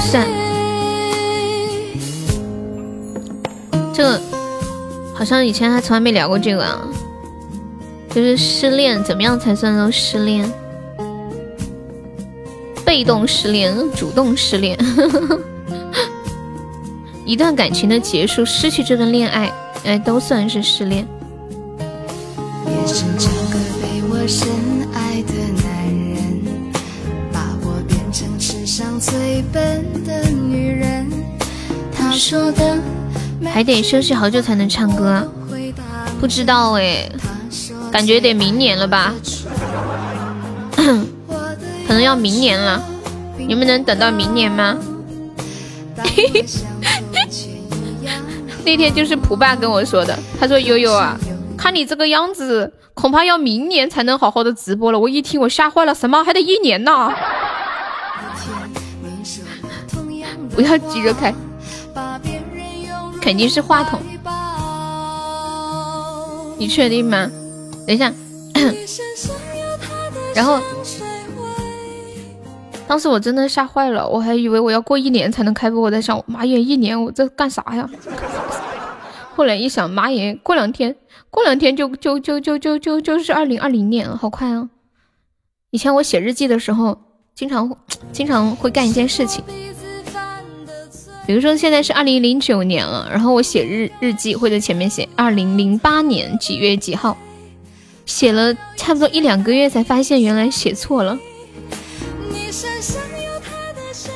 [0.00, 0.24] 算，
[3.92, 4.20] 这个
[5.12, 6.86] 好像以前还从来没聊过这个啊，
[8.10, 10.48] 就是失恋怎么样才算都失恋？
[12.84, 14.78] 被动失恋，主动失恋。
[17.28, 19.52] 一段感情的结束，失去这段恋爱，
[19.84, 21.06] 哎，都算是失恋。
[33.44, 35.30] 还得休息好久才能唱歌，
[36.18, 37.06] 不知道哎，
[37.92, 39.12] 感觉得明年了吧？
[41.86, 42.82] 可能要明年了，
[43.36, 44.78] 你们能等到明年吗？
[48.68, 51.16] 那天就是蒲爸跟我说的，他说悠悠啊，
[51.56, 55.00] 看你这个样子，恐怕要明年才能好好的直播了。
[55.00, 57.10] 我一听我吓坏了，什么还得一年呢？
[60.54, 61.32] 不要急着开，
[63.22, 63.98] 肯定是话筒。
[66.58, 67.30] 你确定吗？
[67.86, 68.12] 等一下，
[70.34, 70.60] 然后。
[72.86, 77.86] 当时我真的吓坏了，我还以为我要过一年才能开播，我在想，妈耶，一年我这干啥呀？
[79.38, 80.96] 后来一想，妈耶，过两天，
[81.30, 84.68] 过两天就就就就就就就是二零二零年了，好快啊！
[85.70, 86.98] 以前我写日记的时候，
[87.36, 87.78] 经常
[88.10, 89.44] 经常会干一件事情，
[91.24, 97.16] 比如说现在是二零零九年了，然后我写日日记会在前面写二零零八年几月几号，
[98.06, 101.16] 写了差不多一两个月才发现原来写错了。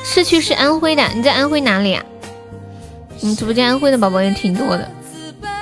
[0.03, 2.03] 市区是安徽的，你在安徽哪里啊？
[3.21, 4.91] 我们直播间安徽的宝宝也挺多的。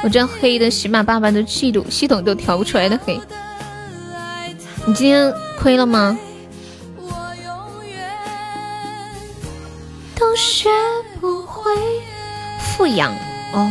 [0.03, 3.19] 我这黑的喜马爸爸都嫉妒，系统都调不出来的黑。
[4.85, 6.17] 你今天亏了吗？
[10.15, 10.69] 都学
[11.19, 11.71] 不会
[12.59, 13.13] 富养
[13.53, 13.69] 哦，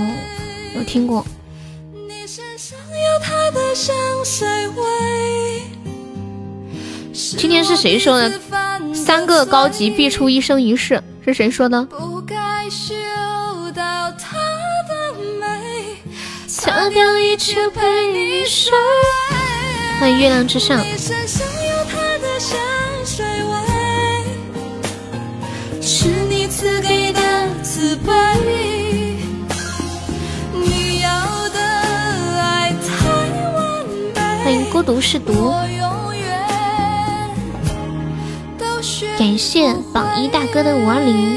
[0.77, 1.24] 有听过。
[7.36, 8.40] 今天是谁说的？
[8.94, 11.89] 三个高级必出一生一世，是谁说的？
[19.98, 20.78] 欢迎月亮之上。
[25.82, 27.20] 是你赐给的
[27.64, 28.12] 慈悲。
[30.55, 33.09] 你要的爱太
[33.52, 33.84] 完
[34.14, 34.44] 美。
[34.44, 35.52] 欢迎孤独是毒。
[39.18, 41.36] 感谢榜一大哥的五二零。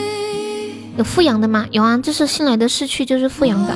[0.95, 1.65] 有富阳的吗？
[1.71, 3.75] 有啊，这是新来的市区，就是富阳的。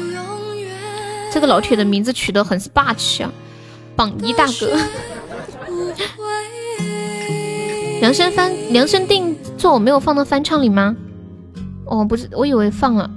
[1.31, 3.31] 这个老铁的名字取得很霸气啊！
[3.95, 4.75] 榜一大哥。
[7.99, 10.95] 量身翻量身定做，我没有放到翻唱里吗？
[11.85, 13.09] 哦，不是，我以为放了。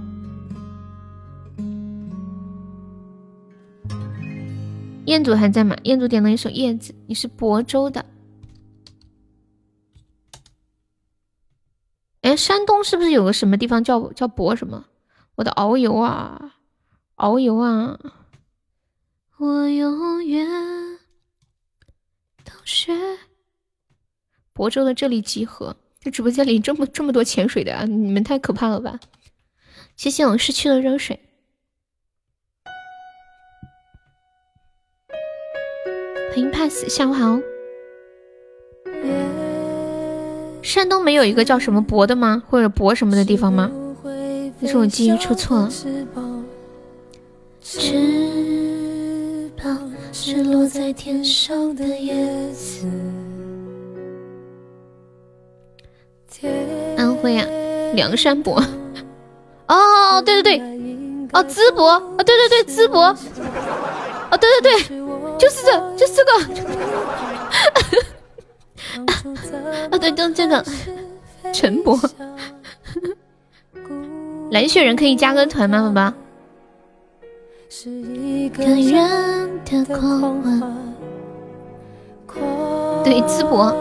[5.06, 5.76] 彦祖还在吗？
[5.82, 8.04] 彦祖点了一首《叶子》，你是亳州的。
[12.22, 14.84] 哎，山东是不是有个什么地方叫叫亳什么？
[15.36, 16.54] 我的遨游啊，
[17.20, 17.98] 遨游啊！
[19.36, 20.48] 我永远
[22.42, 22.92] 都是。
[24.54, 27.84] 亳州的这里集合，这直播间里这么这么多潜水的啊！
[27.84, 28.98] 你们太可怕了吧！
[29.96, 31.20] 谢谢我失去了热水。
[36.30, 37.38] 欢迎 pass，下午好。
[40.62, 42.42] 山东没有一个叫什么博的吗？
[42.48, 43.70] 或者博什么的地方吗？
[44.58, 45.70] 那是我记忆出错了。
[47.72, 52.84] 翅膀是落在天上的叶子。
[56.96, 57.46] 安徽啊，
[57.94, 58.60] 梁山伯。
[59.68, 60.66] 哦，对对对，
[61.32, 63.02] 哦，淄博，啊，对对对，淄博。
[63.04, 63.16] 哦，
[64.36, 64.82] 对对对，
[65.38, 66.32] 就是这，就是这个。
[69.92, 70.64] 啊，对，就这个
[71.52, 71.96] 陈博。
[74.50, 76.12] 蓝雪人可以加个团吗，宝宝？
[83.04, 83.72] 对，淄博。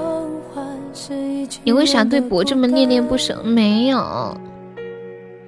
[1.64, 3.42] 你为啥对博这么恋恋不舍？
[3.44, 4.38] 没有，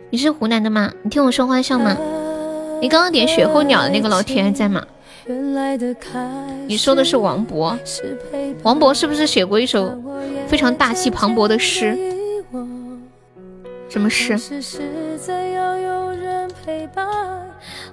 [0.09, 0.91] 你是湖南的吗？
[1.03, 1.95] 你听我说话像吗？
[2.81, 4.83] 你刚刚点雪候鸟的那个老铁还在吗？
[6.65, 7.77] 你说的是王勃，
[8.63, 9.95] 王勃是不是写过一首
[10.47, 11.95] 非常大气磅礴的诗？
[13.87, 14.35] 什么诗？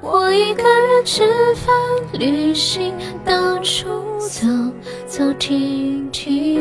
[0.00, 1.22] 我一个人吃
[1.54, 1.74] 饭、
[2.12, 2.94] 旅行，
[3.24, 3.88] 到处
[4.20, 4.46] 走
[5.06, 6.60] 走停停。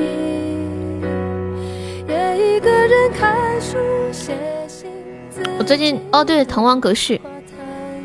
[5.59, 7.15] 我最近哦，对，《滕王阁序》，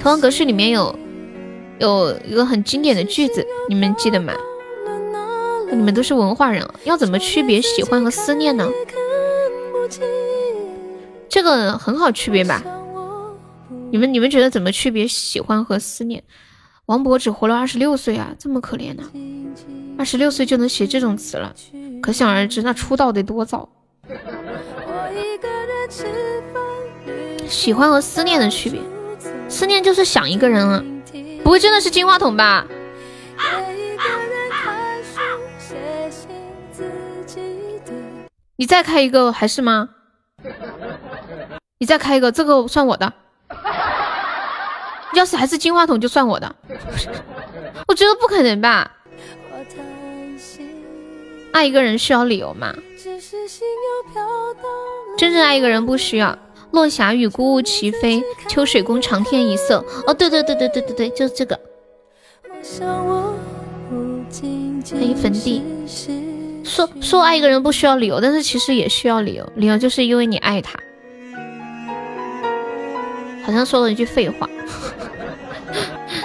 [0.03, 0.95] 《滕王阁序》里面有
[1.79, 4.35] 有一个很经典的句子，你们记得吗？
[5.71, 8.69] 你们都是文化人，要怎么区别喜欢和思念呢？
[11.29, 12.63] 这个很好区别吧？
[13.93, 16.25] 你们你们觉得怎么区别喜欢和思念？
[16.87, 19.03] 王勃只活了二十六岁啊，这么可怜呢？
[19.99, 21.55] 二十六岁就能写这种词了，
[22.01, 23.69] 可想而知，那出道得多早？
[27.47, 28.81] 喜欢和思念的区别，
[29.47, 30.83] 思念就是想一个人啊，
[31.45, 32.67] 不会真的是金话筒吧？
[38.57, 39.91] 你再开一个还是吗？
[41.79, 43.13] 你再开一个，这个算我的。
[45.15, 46.55] 要是还是金话筒就算我的，
[47.87, 48.91] 我觉得不可能吧？
[51.53, 52.75] 爱一个人需要理由吗？
[55.19, 56.39] 真正爱一个人不需要。
[56.71, 59.85] 落霞与孤鹜齐飞，秋水共长天一色。
[60.07, 61.61] 哦，对对对对对对对，就是这个。
[64.91, 65.63] 欢迎坟地。
[66.65, 69.47] 说说爱一个人不需要理由，但是其实也需要理由。
[69.57, 70.79] 理由就是因为你爱他。
[73.45, 74.49] 好像说了一句废话。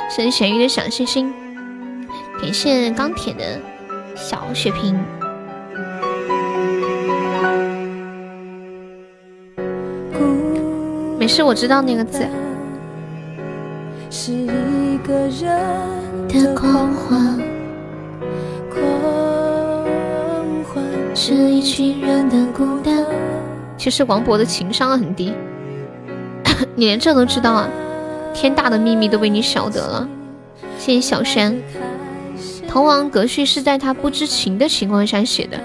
[0.09, 1.33] 谢谢咸鱼的小星星，
[2.41, 3.59] 感谢钢铁的
[4.15, 4.97] 小血瓶。
[11.19, 12.25] 没事，我知道那个字。
[16.29, 17.39] 的狂欢，
[21.15, 23.05] 是一群人的孤单。
[23.77, 25.33] 其实王勃的情商很低，
[26.75, 27.69] 你连这都知道啊？
[28.33, 30.07] 天大的秘密都被你晓得了。
[30.77, 31.53] 谢谢小山。
[32.67, 35.57] 《滕王阁序》是在他不知情的情况下写的。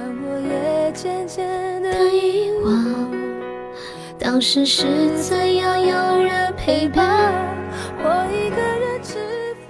[4.19, 4.86] 当时是
[5.20, 7.32] 怎样有人陪伴？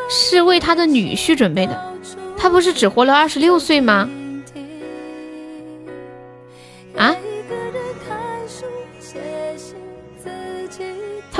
[0.08, 1.92] 是为他的女婿准备的。
[2.36, 4.08] 他不是只活了二十六岁吗？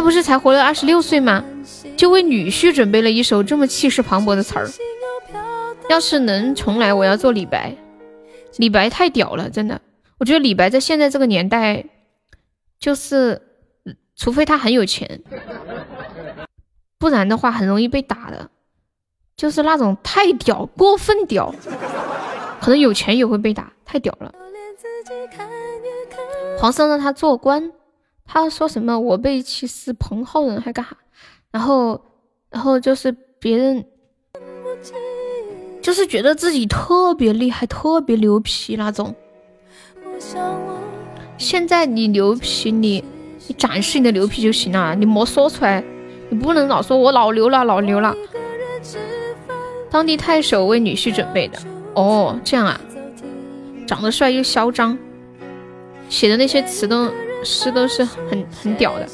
[0.03, 1.45] 不是才活了二十六岁吗？
[1.97, 4.69] 就为女婿准备了一首这么气势磅礴的词儿。
[5.89, 7.75] 要是能重来，我要做李白。
[8.57, 9.81] 李白太屌了，真的。
[10.19, 11.85] 我觉得李白在现在这个年代，
[12.79, 13.41] 就是
[14.17, 15.23] 除非他很有钱，
[16.99, 18.51] 不然的话很容易被打的。
[19.37, 21.53] 就是那种太屌，过分屌，
[22.61, 24.33] 可能有钱也会被打，太屌了。
[26.59, 27.73] 皇上让他做官，
[28.27, 28.99] 他说什么？
[28.99, 30.97] 我被歧视，彭浩人，还干哈？
[31.51, 32.01] 然后，
[32.51, 33.85] 然后就是别人，
[35.83, 39.15] 就是觉得自己特别厉害，特别牛皮那种。
[41.37, 43.05] 现在你牛皮，你
[43.49, 45.83] 你展示你的牛皮就行了，你莫说出来，
[46.31, 48.15] 你不能老说我老牛了，老牛了。
[49.91, 51.59] 当地太守为女婿准备的
[51.95, 52.81] 哦，这样啊，
[53.87, 54.97] 长得帅又嚣张，
[56.09, 57.11] 写的那些词都
[57.45, 59.09] 诗都是很很屌的，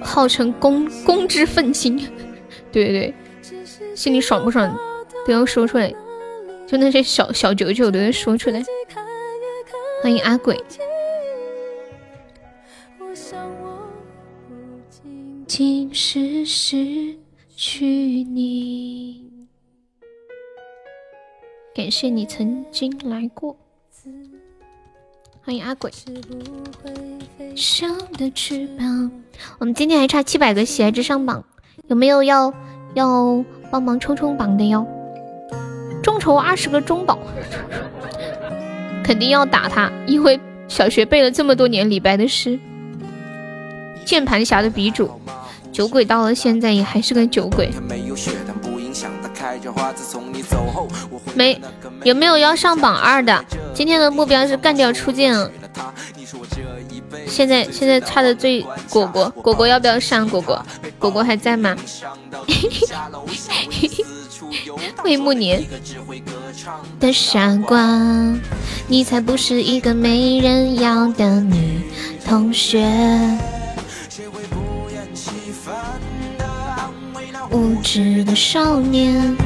[0.00, 1.96] 号称公公之愤青，
[2.72, 3.14] 对对对，
[3.94, 4.78] 心里爽不爽
[5.26, 5.92] 都要说出来，
[6.66, 8.62] 就那些小小九九都要说出来。
[10.02, 10.62] 欢迎阿鬼。
[15.46, 17.16] 今世失。
[17.62, 19.22] 去你，
[21.74, 23.54] 感谢你曾经来过。
[25.50, 25.90] 欢迎阿鬼。
[29.58, 31.44] 我们今天还差七百个喜爱值上榜，
[31.88, 32.54] 有没有要
[32.94, 34.86] 要帮忙冲冲榜的哟？
[36.04, 37.18] 众筹二十个中宝，
[39.02, 40.38] 肯定要打他，因为
[40.68, 42.56] 小学背了这么多年李白的诗。
[44.04, 45.10] 键盘侠的鼻祖。
[45.72, 47.70] 酒鬼到了现在也还是个酒鬼。
[51.34, 51.60] 没
[52.04, 53.44] 有没有要上榜二的？
[53.74, 55.34] 今天的目标是干掉初见。
[57.26, 60.28] 现在现在差的最果果果果要不要上？
[60.28, 60.64] 果果
[60.98, 61.76] 果果还在吗？
[65.04, 65.64] 魏慕年
[66.98, 67.78] 的傻瓜，
[68.88, 71.82] 你才不是一个没人要的女
[72.26, 72.88] 同学。
[77.50, 79.36] 无知的少年。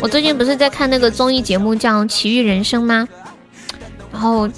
[0.00, 3.08] 我最近不是在看那个综艺节目叫《奇遇人生》吗？
[4.12, 4.48] 然后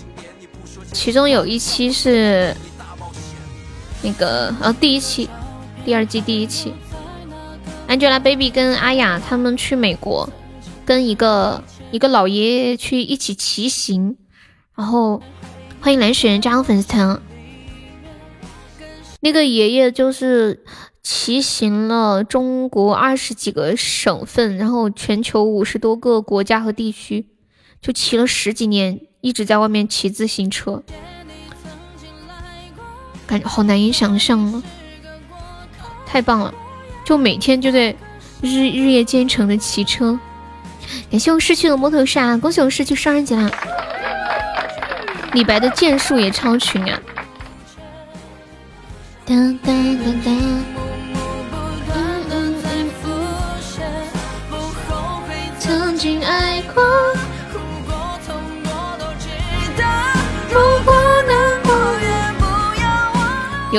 [0.93, 2.55] 其中有一期是
[4.03, 5.29] 那个呃第一期，
[5.85, 6.73] 第二季第一期
[7.89, 10.29] ，Angelababy 跟阿雅他们去美国，
[10.85, 14.17] 跟一个一个老爷爷去一起骑行，
[14.75, 15.23] 然后
[15.81, 17.21] 欢迎蓝雪人加入粉丝团。
[19.21, 20.65] 那个爷爷就是
[21.03, 27.27] 骑行了中国二十几个省份，然后全球五十多个国家和地区，
[27.81, 30.83] 就骑了十几年，一直在外面骑自行车，
[33.27, 34.63] 感觉好难以想象啊！
[36.07, 36.53] 太棒了，
[37.05, 37.95] 就每天就在
[38.41, 40.19] 日日夜兼程的骑车。
[41.11, 43.51] 感谢我失去了摩托沙，恭喜我失去双人节啦！
[45.35, 47.01] 李白的剑术也超群啊！
[49.31, 49.37] 有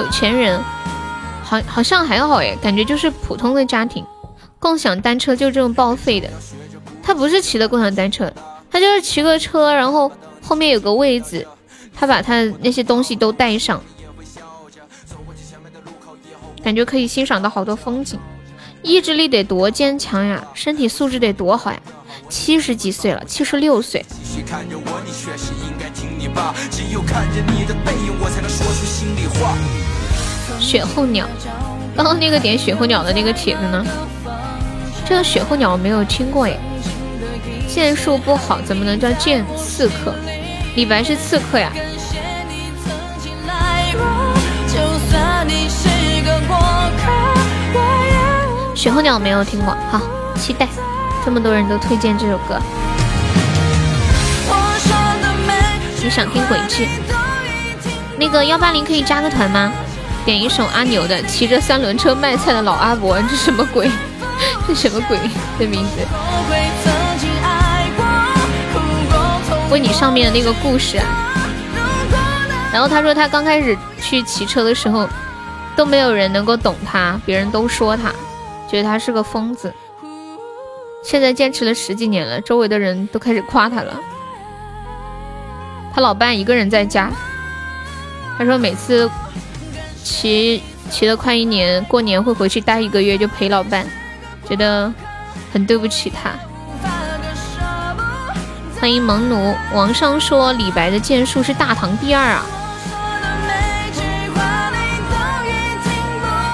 [0.09, 0.57] 钱人，
[1.43, 4.05] 好好像还好哎，感觉就是普通的家庭，
[4.57, 6.29] 共享单车就这种报废的。
[7.03, 8.31] 他不是骑的共享单车，
[8.71, 10.09] 他就是骑个车，然后
[10.41, 11.45] 后面有个位子，
[11.93, 13.83] 他把他那些东西都带上。
[16.63, 18.19] 感觉可以欣赏到好多风景，
[18.83, 21.79] 意志力得多坚强呀，身体素质得多好呀！
[22.29, 24.05] 七十几岁了，七十六岁。
[30.59, 31.27] 雪候鸟，
[31.95, 33.85] 刚刚那个点雪候鸟的那个帖子呢？
[35.05, 36.59] 这个雪候鸟我没有听过耶。
[37.67, 40.13] 剑术不好怎么能叫剑刺客？
[40.75, 41.71] 李白是刺客呀。
[48.75, 50.01] 雪候鸟没有听过，好
[50.35, 50.67] 期待，
[51.23, 52.59] 这么多人都推荐这首歌。
[56.03, 56.87] 你想听鬼剧？
[58.17, 59.71] 那个幺八零可以加个团吗？
[60.25, 63.89] 点一首阿牛的《骑着三轮车卖菜的老阿伯》，这什么鬼？
[64.67, 65.17] 这什么鬼
[65.59, 66.01] 的名字？
[69.69, 71.05] 问你上面的那个故事啊。
[72.73, 75.07] 然后他说他刚开始去骑车的时候，
[75.75, 78.11] 都没有人能够懂他，别人都说他。
[78.69, 79.73] 觉得他是个疯子，
[81.03, 83.99] 现在坚持了十几年了，周围的人都开始夸他了。
[85.93, 87.11] 他老伴一个人在家。
[88.37, 89.09] 他说每次
[90.03, 93.85] 骑骑了快一年，过年会回去待一个月，就陪老伴，
[94.47, 94.91] 觉得
[95.51, 96.31] 很对不起他。
[98.79, 102.45] 欢迎蒙奴，网上说李白的剑术是大唐第二啊，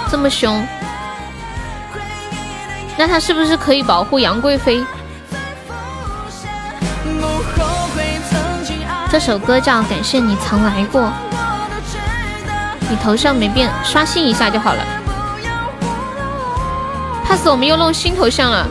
[0.09, 0.65] 这么凶，
[2.97, 4.83] 那他是不是可以保护杨贵妃？
[9.09, 11.01] 这首歌叫《感谢你曾来过》，
[12.89, 14.83] 你头像没变，刷新一下就好了。
[17.23, 18.67] 怕死我们又弄新头像了，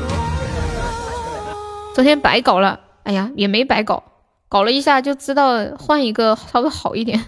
[1.94, 2.80] 昨天白搞了。
[3.04, 4.02] 哎呀，也没白搞，
[4.48, 7.24] 搞了一下就知道换一个稍微好一点。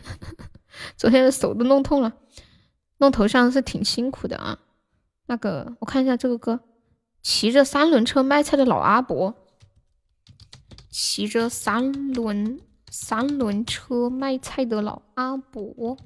[0.97, 2.13] 昨天的手都弄痛了，
[2.99, 4.59] 弄头像是挺辛苦的啊。
[5.27, 6.61] 那个，我看一下这个歌，
[7.23, 9.35] 骑着三轮车卖菜的老阿伯，
[10.91, 12.61] 骑着三轮
[12.91, 15.97] 三轮车卖菜的老阿伯，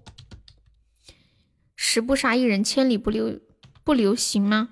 [1.76, 3.38] 十不杀一人，千里不留
[3.84, 4.70] 不留行吗？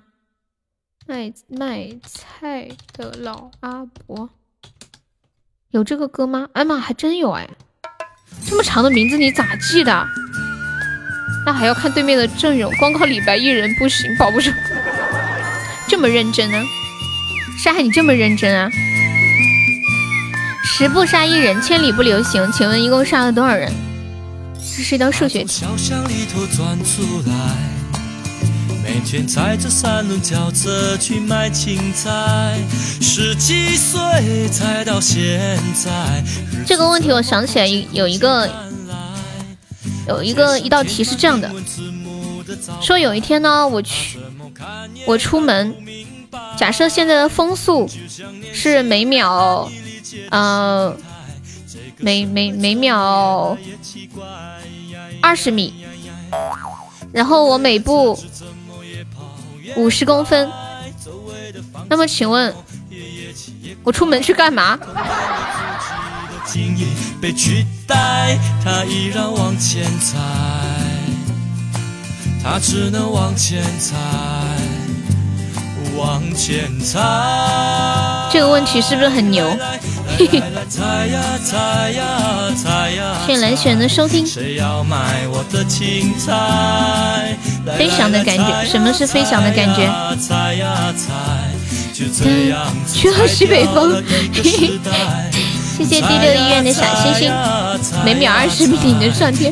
[1.07, 4.29] 卖卖菜的老阿伯。
[5.69, 6.49] 有这个歌吗？
[6.53, 7.49] 哎妈，还真有哎！
[8.45, 10.05] 这么长的名字你咋记的？
[11.45, 14.51] 那还要看对面的阵容，光靠李白一人不行，保不住。
[15.87, 16.57] 这么认真呢？
[17.63, 18.69] 沙海，你这么认真啊？
[20.63, 22.51] 十步杀一人，千里不留行。
[22.51, 23.71] 请问一共杀了多少人？
[24.55, 25.65] 这是一道数学题。
[28.83, 32.57] 每天踩着三轮轿车去卖青菜，
[32.99, 33.99] 十几岁
[34.49, 36.23] 才到现在。
[36.65, 38.49] 这个问题我想起来有一个
[40.11, 41.49] 有一个一道题是这样的：
[42.81, 44.19] 说有一天呢，我去
[45.05, 45.73] 我出门，
[46.57, 47.89] 假设现在的风速
[48.53, 49.69] 是每秒
[50.29, 50.95] 呃
[51.97, 53.57] 每每每秒
[55.21, 55.73] 二十米，
[57.11, 58.17] 然后我每步。
[59.77, 60.51] 五十公分，
[61.87, 62.53] 那么请问，
[63.83, 64.77] 我出门去干嘛？
[78.31, 79.57] 这个问题是不是很牛？
[80.17, 80.43] 嘿嘿。
[83.25, 84.25] 谢谢蓝雪的收听。
[87.77, 89.87] 飞翔的感觉，什么是飞翔的感觉？
[92.91, 94.03] 去了西北风。
[95.83, 97.31] 谢谢第六医院的小星星。
[98.05, 99.51] 每秒二十米能上天，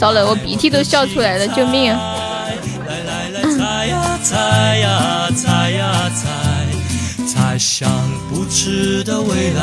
[0.00, 2.22] 糟了，我鼻涕都笑出来了，救命啊！
[7.26, 7.90] 猜想
[8.30, 9.62] 不知的未来。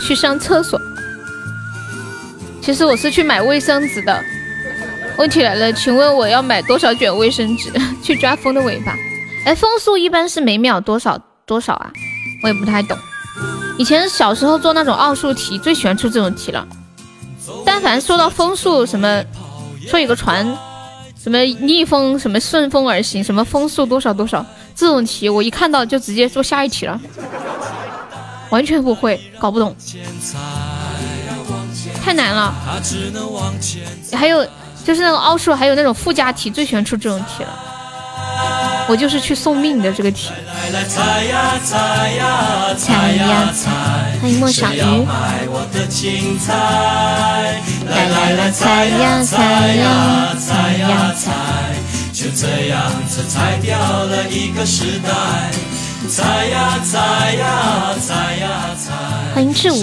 [0.00, 0.80] 去上厕所。
[2.62, 4.22] 其实我是去买卫生纸的。
[5.16, 7.70] 问题来了，请问我要买多少卷卫生纸
[8.02, 8.94] 去抓风的尾巴？
[9.48, 11.90] 哎，风速一般是每秒多少多少啊？
[12.42, 12.98] 我也不太懂。
[13.78, 16.68] 以前小时候做那种奥数题，最喜欢出这种题了。
[17.64, 19.24] 但凡说到风速，什么
[19.86, 20.46] 说有个船。
[21.18, 24.44] 什么逆风，什么顺风而行，什么风速多少多少，
[24.76, 27.00] 这种题我一看到就直接做下一题了，
[28.50, 29.74] 完全不会，搞不懂，
[32.04, 32.54] 太难了。
[34.12, 34.46] 还有
[34.84, 37.77] 就是那种奥数，还有那种附加题，最喜欢出这种题了。
[38.88, 40.30] 我就是去送命的这个题。
[40.88, 43.70] 猜呀猜呀猜，
[44.20, 44.80] 欢迎莫小鱼。
[47.88, 51.30] 来来来猜呀猜呀猜呀猜，
[52.12, 55.08] 就这样子猜掉了一个时代。
[56.08, 58.92] 猜呀猜呀猜呀猜，
[59.34, 59.82] 欢迎志武。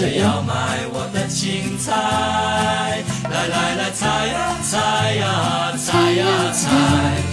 [3.30, 7.25] 来来来猜呀猜呀猜呀猜。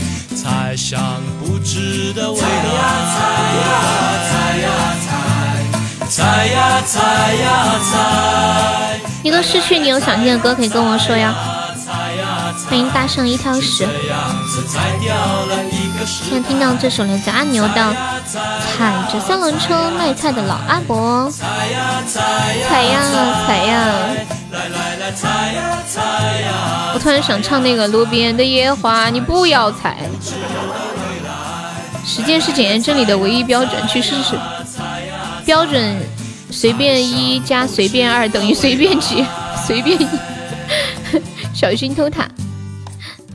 [0.44, 2.46] 猜想不知的未来。
[3.14, 3.18] 猜
[3.64, 3.70] 呀
[4.28, 4.68] 猜呀
[5.06, 9.00] 猜，猜呀猜呀猜。
[9.24, 11.34] 你都失去，你有想听的歌可以跟我说呀。
[12.74, 13.88] 欢迎大圣一条石。
[16.04, 17.70] 现在听到这首来自阿牛的
[18.26, 21.30] 《踩着三轮车卖菜的老阿伯》。
[21.32, 23.86] 踩呀踩呀踩呀。
[24.50, 26.02] 来来来采呀采
[26.42, 26.92] 呀！
[26.96, 30.10] 我突然想唱那个路边的野花，你不要采。
[32.04, 34.36] 时间是检验真理的唯一标准，去试试。
[35.46, 35.96] 标准
[36.50, 39.24] 随便一加随便二等于随便几，
[39.64, 40.08] 随便一。
[41.54, 42.28] 小心偷塔。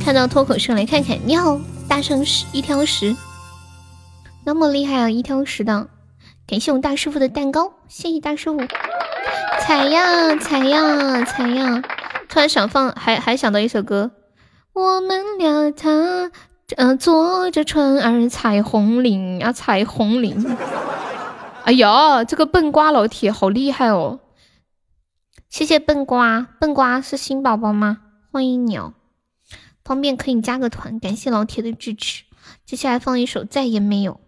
[0.08, 3.14] 看到脱口秀来看看，你好，大圣石一挑十，
[4.42, 5.86] 那么厉害啊，一挑十的。
[6.46, 8.58] 感谢我大师傅的蛋糕，谢谢大师傅。
[9.60, 11.82] 采呀采呀采呀！
[12.26, 14.12] 突然想放，还还想到一首歌。
[14.72, 16.30] 我们俩他，
[16.78, 20.56] 嗯，坐着船儿采红菱啊，采红菱。
[21.64, 24.20] 哎呀，这个笨瓜老铁好厉害哦！
[25.50, 27.98] 谢谢笨瓜，笨瓜是新宝宝吗？
[28.32, 28.94] 欢迎你哦，
[29.88, 32.24] 方便可以加个团，感谢老铁的支持。
[32.66, 34.20] 接下来放一首《再也没有》。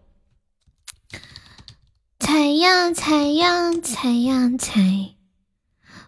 [2.18, 4.80] 采呀采呀采呀采，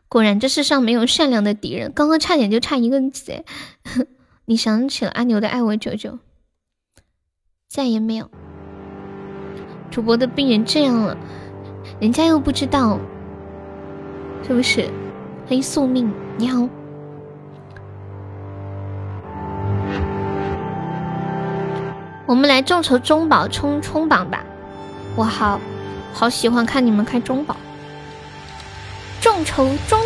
[0.08, 1.92] 果然这世上没有善良的敌人。
[1.92, 3.44] 刚刚差点就差一个字，
[4.46, 6.18] 你想起了阿牛的爱我九九，
[7.68, 8.30] 再也没有。
[9.90, 11.14] 主播的病人这样了，
[12.00, 12.98] 人家又不知道，
[14.48, 14.90] 是不是？
[15.46, 16.66] 欢迎宿命，你好。
[22.32, 24.42] 我们来众筹中宝冲冲榜吧！
[25.14, 25.60] 我好
[26.14, 27.54] 好喜欢看你们开中宝，
[29.20, 30.00] 众筹中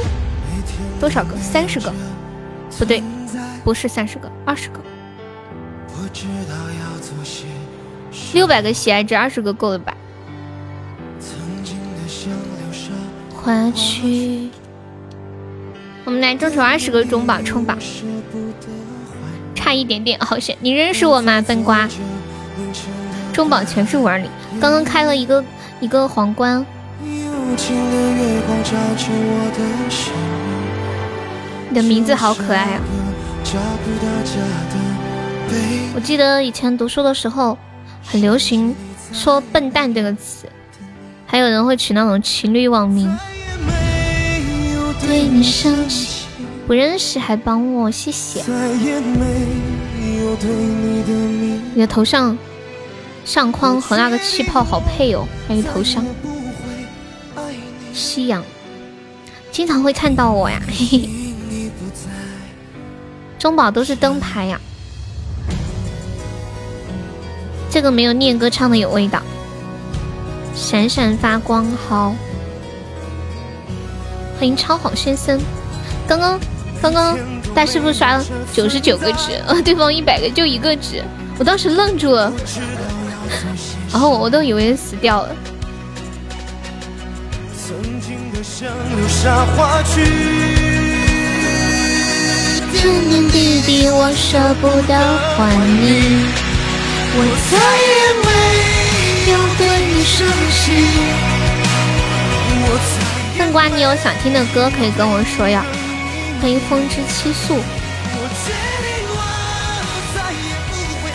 [0.98, 1.36] 多少个？
[1.36, 1.94] 三十个？
[2.80, 3.00] 不对，
[3.62, 4.80] 不是三十个，二十个。
[8.32, 9.96] 六百个喜爱值，二十个够了吧？
[13.36, 14.50] 花去。
[16.04, 17.78] 我们来众筹二十个中宝冲榜，
[19.54, 20.58] 差一点点，好险！
[20.60, 21.88] 你认识我吗，笨瓜？
[23.32, 24.30] 中宝全是五二零，
[24.60, 25.44] 刚刚开了一个
[25.80, 26.64] 一个皇冠。
[31.68, 32.80] 你的名字好可爱啊！
[35.94, 37.56] 我记得以前读书的时候
[38.04, 38.74] 很流行
[39.12, 40.48] 说“笨蛋”这个词，
[41.26, 43.14] 还有人会取那种情侣网名。
[45.06, 46.26] 对你生气，
[46.66, 48.42] 不认识还帮我，谢谢。
[51.74, 52.36] 你的头像
[53.26, 56.02] 相框和那个气泡好配哦，还有头像。
[57.92, 58.42] 夕阳，
[59.50, 61.10] 经常会看到我呀，嘿嘿。
[63.38, 64.60] 中宝都是灯牌呀，
[67.68, 69.20] 这个没有念歌唱的有味道，
[70.54, 72.14] 闪闪发光，好。
[74.38, 75.40] 欢迎超好先生，
[76.06, 76.38] 刚刚
[76.80, 77.18] 刚刚
[77.54, 81.02] 大师傅刷了九十九个值，呃，对方一百个就一个值，
[81.38, 82.30] 我当时愣住了，
[83.92, 85.34] 然后我都以为死掉了。
[92.72, 94.94] 点点滴滴我舍不得
[95.36, 95.38] 还
[95.80, 96.26] 你，
[97.16, 97.18] 我
[97.50, 97.56] 再
[97.86, 98.28] 也没
[99.32, 100.14] 有对你生
[100.52, 100.54] 气。
[103.38, 105.64] 笨瓜，你有想听的歌可以跟我说呀。
[106.40, 107.58] 欢迎风之七速。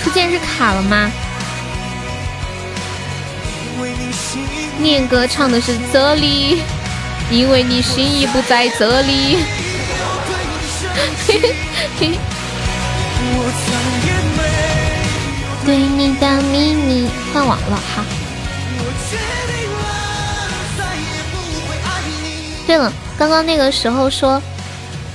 [0.04, 1.12] 初见是卡了吗？
[4.80, 6.62] 念歌唱的是这里，
[7.30, 9.38] 因为你心已不在这里。
[15.64, 18.04] 对你的秘密换网了哈。
[22.66, 24.42] 对了，刚刚那个时候说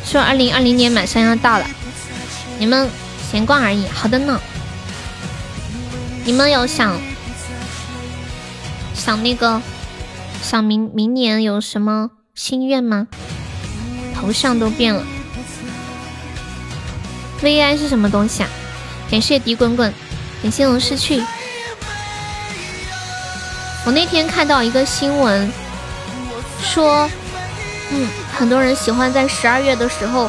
[0.05, 1.67] 说二零二零年马上要到了，
[2.59, 2.89] 你们
[3.31, 3.89] 闲逛而已。
[3.89, 4.41] 好的呢，
[6.25, 6.97] 你们有想
[9.07, 9.63] 想那个
[10.43, 13.07] 想明明年有什么心愿吗？
[14.13, 15.07] 头像都变了
[17.41, 18.49] ，VI 是什么东西啊？
[19.09, 19.95] 感谢迪滚滚，
[20.43, 21.23] 感谢我失去。
[23.85, 25.53] 我那天看到一个新闻
[26.61, 27.09] 说。
[27.93, 30.29] 嗯，很多人喜欢在十二月的时候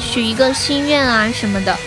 [0.00, 1.78] 许一个心愿啊什么的。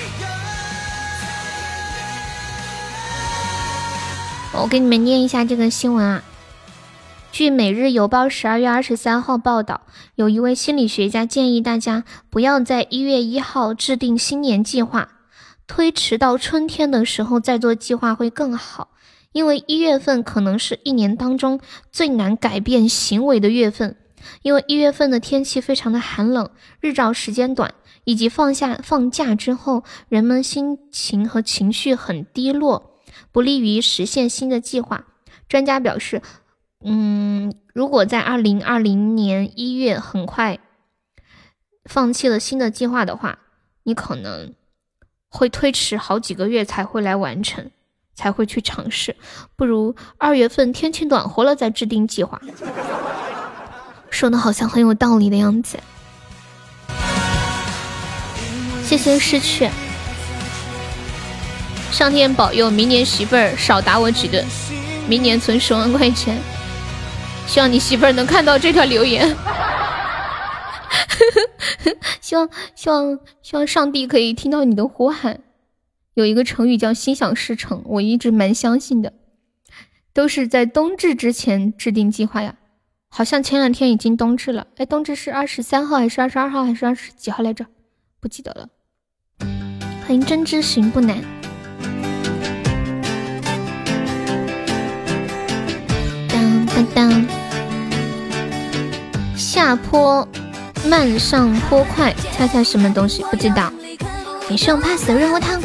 [4.54, 6.24] 我给你们念一下这个新闻啊。
[7.32, 9.82] 据《每日邮报》十二月二十三号报道，
[10.16, 15.08] 有一位心理学家建议大家不要在一月一号制定新年计划，
[15.68, 18.90] 推迟到春天的时候再做计划会更好，
[19.32, 23.96] 因为一月份可能是一年当中最难改变行为的月份。
[24.44, 26.50] 因为一月份的天气非常的寒冷，
[26.82, 27.74] 日照时间短，
[28.04, 32.91] 以及放下放假之后，人们心情和情绪很低落，
[33.32, 35.06] 不利于实现新的计划。
[35.48, 36.22] 专家表示，
[36.84, 40.60] 嗯，如果在二零二零年一月很快
[41.86, 43.40] 放弃了新的计划的话，
[43.84, 44.54] 你可能
[45.28, 47.72] 会推迟好几个月才会来完成，
[48.14, 49.16] 才会去尝试。
[49.56, 52.40] 不如二月份天气暖和了再制定计划。
[54.10, 55.80] 说的好像很有道理的样子，
[58.84, 59.70] 谢谢失去，
[61.92, 64.44] 上天保佑明年媳妇儿少打我几顿，
[65.08, 66.38] 明年存十万块钱。
[67.46, 69.28] 希望你媳妇儿能看到这条留言。
[72.22, 75.42] 希望希望希望上帝可以听到你的呼喊。
[76.14, 79.14] 有一个成语叫心想事成，我一直蛮相信的。
[80.14, 82.56] 都是在冬至之前制定计划呀，
[83.10, 84.68] 好像前两天已经冬至了。
[84.78, 87.66] 哎，冬至是二十三号还是二十二号还是二十几号来着？
[88.20, 88.68] 不记得了。
[90.06, 91.41] 欢迎真知行不难。
[96.82, 97.26] 当当，
[99.36, 100.28] 下坡
[100.86, 103.24] 慢上坡快，猜猜什么东西？
[103.30, 103.72] 不知道。
[104.48, 105.62] 你是用怕死的润喉糖。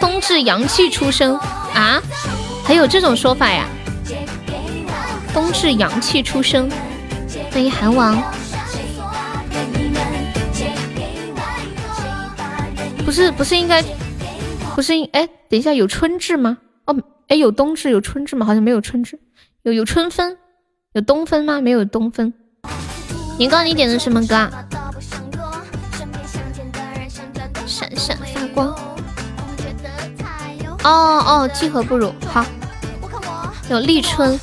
[0.00, 1.36] 冬至阳气出生
[1.74, 2.00] 啊？
[2.64, 3.66] 还有这种说法呀？
[5.32, 6.68] 冬至阳气出生，
[7.52, 8.20] 欢迎韩王。
[13.10, 13.82] 不是不是应该
[14.76, 15.26] 不是应哎？
[15.48, 16.58] 等一下有春至吗？
[16.84, 18.46] 哦哎有冬至有春至吗？
[18.46, 19.18] 好像没有春至，
[19.62, 20.38] 有有春分，
[20.92, 21.60] 有冬分吗？
[21.60, 22.32] 没有冬分。
[23.36, 24.64] 年糕你点的什么歌啊？
[27.66, 28.68] 闪闪发光。
[30.84, 30.88] 哦
[31.26, 32.46] 哦，契合不如好。
[33.68, 34.38] 有立春。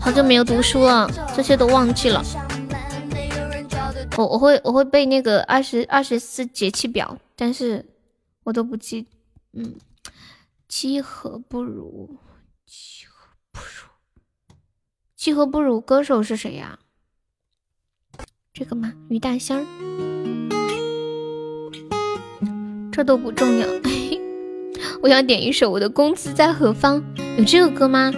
[0.00, 2.24] 好久没有读书了，这些都忘记了。
[4.16, 7.84] 我我会我会背那个二十二十四节气表，但是
[8.44, 9.06] 我都不记。
[9.52, 9.74] 嗯，
[10.68, 12.16] 契合不如，
[12.66, 13.88] 契合不如，
[15.16, 16.78] 契合不如，歌手是谁呀？
[18.52, 18.92] 这个吗？
[19.08, 19.66] 于大仙儿，
[22.92, 23.66] 这都不重要。
[25.02, 27.02] 我想点一首《我的公子在何方》，
[27.36, 28.12] 有这个歌吗？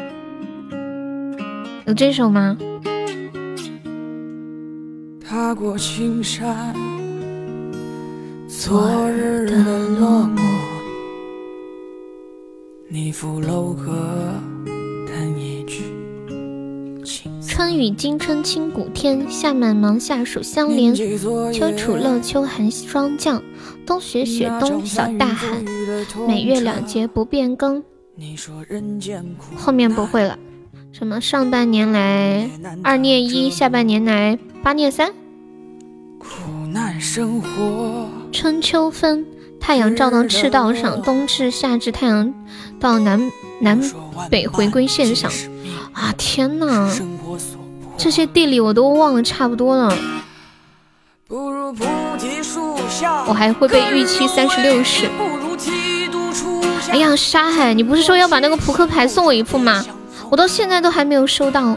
[1.86, 2.58] 有这首吗？
[5.29, 6.73] 踏过青山，
[8.47, 10.41] 昨日的落寞，
[12.89, 13.93] 你抚楼阁，
[15.09, 15.83] 弹一曲。
[17.45, 20.95] 春雨惊春清谷天，夏满芒夏暑相连。
[20.95, 23.43] 秋处露秋寒霜降，
[23.85, 25.65] 冬雪雪冬小大寒。
[26.29, 27.83] 每月两节不变更。
[29.57, 30.39] 后面不会了。
[30.99, 32.49] 什么上半年来
[32.83, 35.12] 二念一，下半年来八念三。
[36.18, 36.26] 苦
[36.73, 38.08] 难生活。
[38.33, 39.26] 春秋分，
[39.60, 42.33] 太阳照到赤道上；冬至、夏至，太阳
[42.81, 43.78] 到南南
[44.31, 45.31] 北回归线上。
[45.92, 46.91] 啊天哪，
[47.99, 49.94] 这些地理我都忘了差不多了。
[51.28, 55.10] 我还会被预期三十六式。
[56.89, 59.84] 哎呀，沙海，你不是说要把那个扑克牌送我一副吗？
[60.29, 61.77] 我到现在都还没有收到。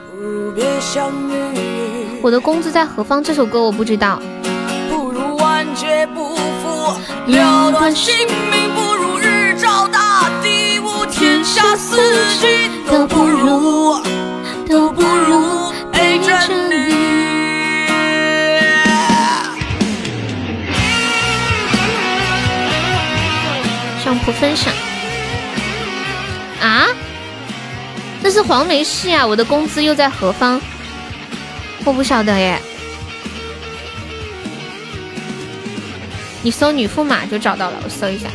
[2.21, 3.23] 我的工资在何方？
[3.23, 4.19] 这首歌我不知道。
[4.89, 6.93] 不如万劫不复，
[7.27, 8.13] 了断性
[8.51, 11.95] 命不如日照大地，无天下四
[12.39, 14.01] 季都不如，
[14.67, 16.89] 都不如陪着你。
[24.03, 24.73] 上铺分享
[28.29, 29.25] 这是黄梅戏啊！
[29.25, 30.61] 我的工资又在何方？
[31.83, 32.61] 我不晓得耶。
[36.43, 38.27] 你搜女驸马就找到了，我搜一下。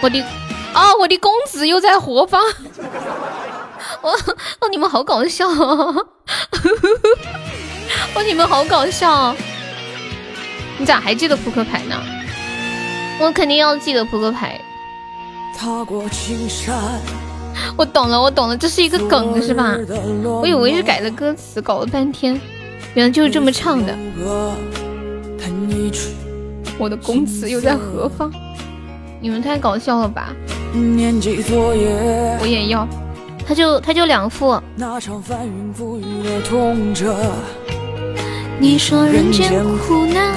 [0.00, 0.20] 我的
[0.74, 2.42] 哦，我的公子又在何方？
[4.02, 4.10] 哦
[4.58, 5.46] 哦，你们好搞笑！
[5.46, 6.04] 哦，
[8.26, 9.36] 你们好搞笑！
[10.78, 11.94] 你咋还记得扑克牌呢？
[13.20, 14.60] 我肯定要记得扑克牌。
[15.56, 16.74] 踏过青山，
[17.78, 19.74] 我懂了，我懂了，这是一个梗是吧？
[20.42, 22.38] 我以为是改的歌词，搞了半天，
[22.94, 23.96] 原来就是这么唱的。
[26.78, 28.30] 我的公子又在何方？
[29.18, 30.28] 你们太搞笑了吧！
[30.74, 32.86] 我也要，
[33.48, 34.60] 他就他就两副。
[38.58, 40.34] 你说人间苦难，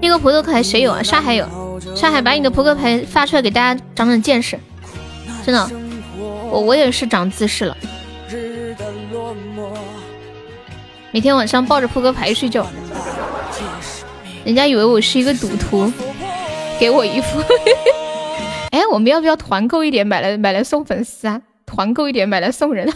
[0.00, 1.02] 那个葡萄可谁有啊？
[1.02, 1.46] 沙还有。
[1.94, 4.58] 上海，把你的扑克牌发出来给大家长长见识，
[5.44, 5.70] 真的，
[6.50, 7.76] 我我也是长姿势了。
[11.10, 12.66] 每天晚上抱着扑克牌睡觉，
[14.44, 15.92] 人家以为我是一个赌徒，
[16.78, 17.40] 给我一副。
[18.70, 21.40] 哎，我们要不要团购一点买来买来送粉丝啊？
[21.64, 22.86] 团购一点买来送人。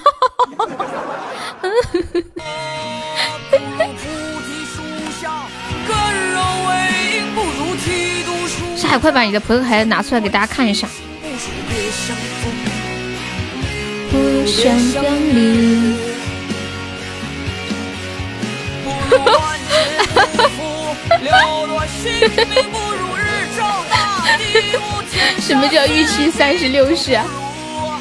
[8.98, 10.88] 快把你的扑克牌拿出来给大家看一下。
[25.40, 27.18] 什么叫预期三十六式？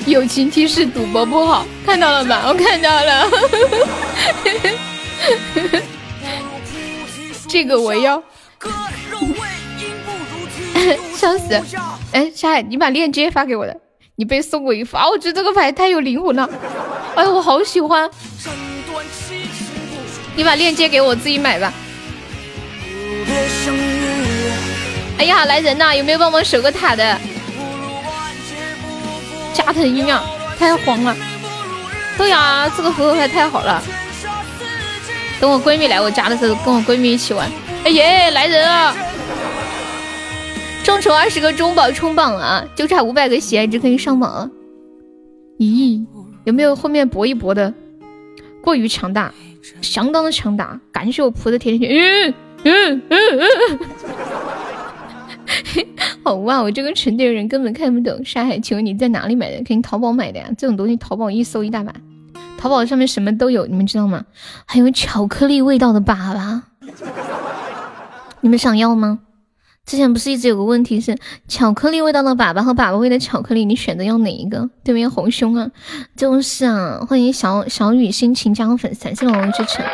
[0.05, 2.41] 友情提示赌博不好，看到了吗？
[2.49, 3.29] 我看到了。
[7.47, 8.21] 这个我要。
[11.15, 11.61] 笑死！
[12.11, 13.75] 哎，夏海，你把链接发给我的，
[14.15, 15.07] 你被送过一副啊！
[15.07, 16.49] 我觉得这个牌太有灵魂了，
[17.15, 18.09] 哎我好喜欢。
[20.35, 21.73] 你把链接给我自己买吧。
[25.17, 25.93] 哎呀，来人呐！
[25.95, 27.17] 有没有帮忙守个塔的？
[29.53, 30.23] 加藤鹰啊，
[30.57, 31.15] 太黄了。
[32.17, 33.83] 对呀，这个扑克牌太好了。
[35.39, 37.49] 等我闺蜜来我家的时候，跟我闺蜜一起玩。
[37.83, 38.95] 哎耶，来人啊！
[40.83, 44.49] 众筹二十个中宝冲榜啊，就差五百个喜爱值可以上榜了。
[45.59, 46.03] 咦，
[46.43, 47.73] 有没有后面搏一搏的？
[48.61, 49.33] 过于强大，
[49.81, 50.79] 相当的强大。
[50.91, 52.33] 感谢我仆的甜甜圈。
[52.63, 53.79] 嗯嗯嗯嗯。
[56.23, 58.23] 好哇，我这个纯电人根本看不懂。
[58.25, 59.57] 沙海，请问你在哪里买的？
[59.57, 60.47] 肯定淘宝买的呀。
[60.57, 61.93] 这种东西淘宝一搜一大把，
[62.57, 64.25] 淘宝上面什么都有，你们知道吗？
[64.65, 66.61] 还有巧克力味道的粑粑，
[68.41, 69.19] 你们想要吗？
[69.85, 74.69] 之前不是一直有个问题是巧克力味道的粑粑和粑粑味的巧克力，你选择要哪一个？
[74.83, 75.69] 对面红凶啊，
[76.15, 77.03] 就是啊！
[77.05, 79.85] 欢迎小小雨心情加粉丝，谢谢王之城，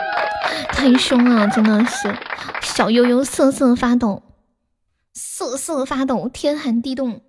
[0.70, 2.16] 太凶了，真的是
[2.62, 4.22] 小悠悠瑟瑟发抖，
[5.14, 7.22] 瑟瑟发抖，天寒地冻，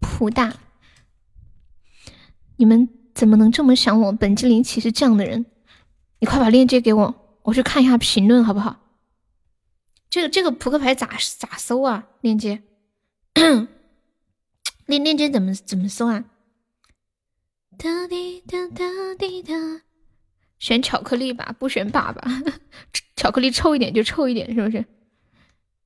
[0.00, 0.52] 普大，
[2.56, 4.12] 你们怎么能这么想我？
[4.12, 5.46] 本精灵岂是这样的人？
[6.18, 8.76] 你快把链接给我，我去看一下评论，好不好？
[10.10, 11.08] 这个这个扑克牌咋
[11.38, 12.08] 咋搜啊？
[12.20, 12.62] 链接，
[14.86, 16.24] 链链接怎么怎么搜啊？
[17.78, 19.54] 哒滴哒哒滴哒，
[20.58, 22.54] 选巧克力吧，不选粑粑。
[23.14, 24.84] 巧克力臭一点就臭一点，是不是？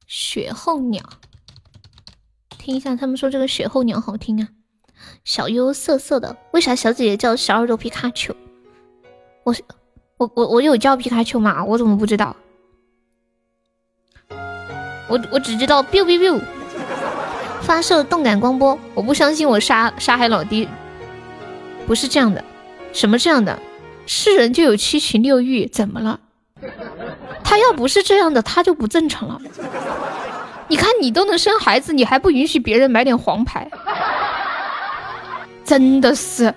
[0.07, 1.03] 雪候鸟，
[2.59, 4.49] 听一下他们说这个雪候鸟好听啊。
[5.25, 8.35] 小优瑟瑟的，为啥小姐姐叫小耳朵皮卡丘？
[9.45, 9.55] 我
[10.17, 11.63] 我我我有叫皮卡丘吗？
[11.65, 12.35] 我怎么不知道？
[15.09, 16.41] 我我只知道 biu biu biu
[17.63, 20.69] 发射动感光波，我不相信我杀杀害老弟
[21.87, 22.45] 不是这样的，
[22.93, 23.59] 什么这样的？
[24.07, 26.21] 是人就有七情六欲，怎么了？
[27.43, 29.41] 他要不是这样的，他就不正常了。
[30.69, 33.71] 你看你都能生孩子，你还不允许别人买点黄牌？
[35.65, 36.55] 真的是，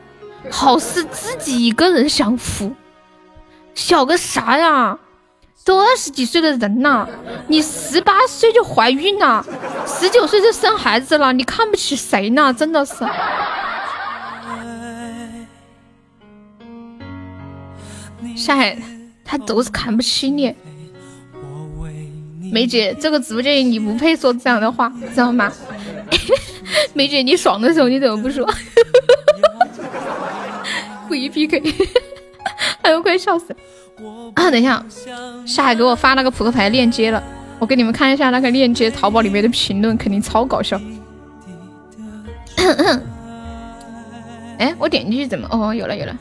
[0.52, 2.74] 好事自己一个人享福，
[3.76, 4.98] 小个啥呀？
[5.68, 7.10] 都二十几岁的人了，
[7.48, 9.46] 你十八岁就怀孕了，
[9.86, 12.54] 十九岁就生孩子了，你看不起谁呢？
[12.54, 12.96] 真的是。
[18.34, 18.78] 夏海，
[19.26, 20.56] 他都是看不起你。
[22.50, 25.52] 梅姐，这个直播间你不配说这样的话，知道吗？
[26.96, 28.50] 梅姐，你爽的时候你怎么不说？
[31.10, 31.62] 不一 PK，
[32.84, 33.60] 哎呦，快笑死了！
[34.36, 34.84] 啊，等一下，
[35.46, 37.22] 夏海给我发那个扑克牌链接了，
[37.60, 40.80] 我给你们看一下那个链接，淘宝里面的评论肯定超搞笑。
[44.60, 45.48] 哎，我点进去怎么？
[45.52, 46.16] 哦，有了有了，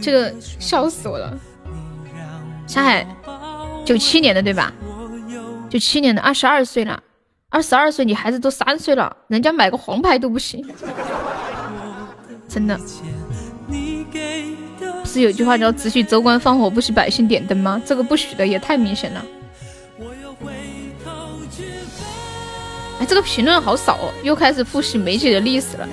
[0.00, 1.36] 这个笑死我了。
[2.66, 3.06] 夏海，
[3.84, 4.72] 九七年的对吧？
[5.68, 7.02] 九七年的，二十二岁了，
[7.48, 10.64] 二十二岁，你孩子都三岁了，人家买个黄牌都不行，
[12.48, 12.78] 真的。
[15.16, 17.80] 是有句话叫“只许州官放火，不许百姓点灯”吗？
[17.86, 19.24] 这个不许的也太明显了。
[23.00, 25.88] 哎，这个评论好少哦，又开始复习梅姐的历史了。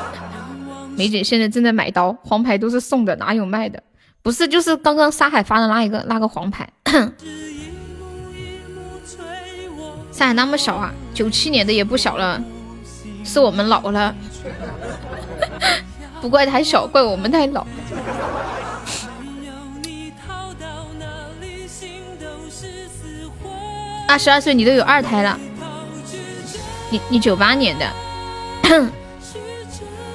[0.94, 3.82] 梅姐现在正在买刀，黄牌都是送的，哪有卖的？
[4.20, 6.68] 不是，就是刚刚沙海发的那一个那个黄牌。
[10.12, 12.42] 沙海那么小啊，九七年的也不小了，
[13.24, 14.14] 是我们老了。
[16.20, 17.66] 不怪他小，怪我们太老。
[24.08, 25.38] 二十二岁，你都有二胎了。
[26.90, 27.92] 你你九八年的，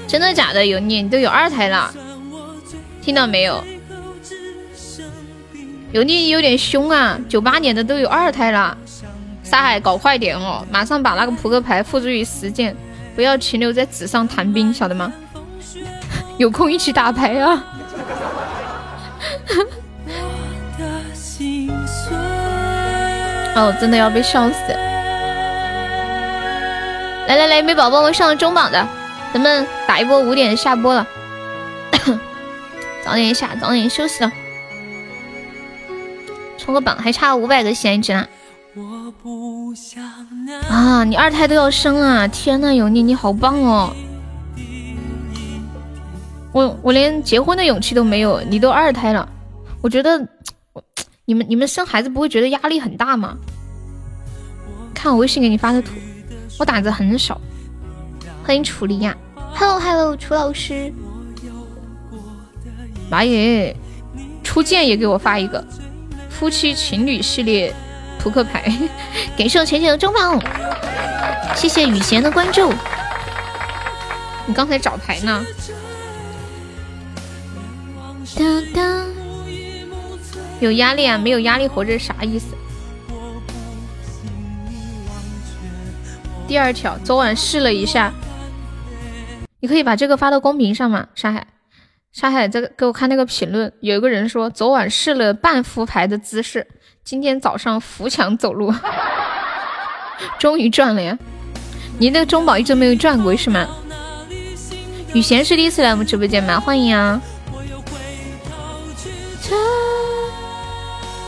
[0.08, 0.66] 真的假的？
[0.66, 1.94] 有你，你都有二胎了，
[3.02, 3.62] 听到没有？
[5.92, 7.20] 有你有点凶啊！
[7.28, 8.78] 九八年的都有二胎了，
[9.44, 12.74] 沙海搞快点哦，马上把那个扑克牌付诸于实践，
[13.14, 15.12] 不要停留在纸上谈兵，晓得吗？
[16.38, 17.64] 有空一起打牌啊！
[23.54, 24.56] 哦，真的要被笑死！
[27.28, 28.88] 来来来，没宝宝我上了中榜的，
[29.34, 31.06] 咱们打一波五点下播了，
[33.06, 34.32] 早点下，早点休息了。
[36.58, 38.26] 冲个榜还差五百个喜爱值呢。
[40.70, 42.28] 啊，你二胎都要生了！
[42.28, 43.94] 天呐，有你，你好棒哦！
[46.54, 49.28] 我我连结婚的勇气都没有，你都二胎了，
[49.82, 50.20] 我觉得
[50.74, 50.84] 我，
[51.26, 53.38] 你们你们生孩子不会觉得压力很大吗？
[54.94, 55.94] 看我微信给你发的图，
[56.60, 57.40] 我胆子很小。
[58.44, 59.16] 欢迎楚离呀
[59.56, 60.94] ，Hello Hello，楚老师。
[63.10, 63.76] 妈耶，
[64.44, 65.66] 初见也给我发一个
[66.30, 67.74] 夫妻情侣系列
[68.20, 68.72] 扑克牌，
[69.38, 70.40] 感谢我浅浅的中榜，
[71.56, 72.72] 谢谢雨贤的关注。
[74.46, 75.46] 你刚才找牌呢？
[80.60, 81.18] 有压力啊？
[81.18, 82.56] 没有压力活着啥意思？
[86.48, 88.14] 第二条，昨晚试了一下，
[89.60, 91.08] 你可以把这个发到公屏上吗？
[91.16, 91.48] 沙海，
[92.12, 96.68] 沙海，这个给我看那个评论，有一个人说昨晚试了半副牌的姿势，
[97.04, 98.74] 今天早上扶墙走路，
[100.38, 101.18] 终于赚了呀！
[101.98, 103.68] 你那个中宝一直没有赚过是吗？
[105.14, 106.60] 雨贤是第一次来我们直播间吗？
[106.60, 107.22] 欢迎啊！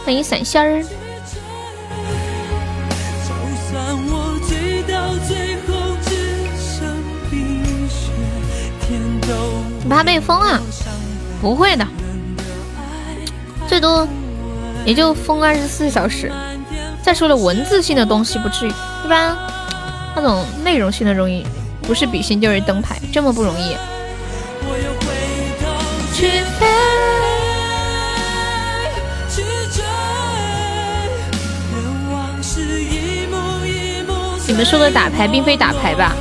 [0.05, 0.83] 欢迎闪仙儿。
[9.81, 10.61] 你怕被封啊？
[11.41, 11.85] 不会的，
[13.67, 14.07] 最多
[14.85, 16.31] 也就封二十四小时。
[17.01, 19.35] 再说了，文字性的东西不至于，一般
[20.15, 21.45] 那种内容性的容易，
[21.81, 23.75] 不是比心就是灯牌，这么不容易。
[34.53, 36.15] 你们说的打牌并非打牌吧？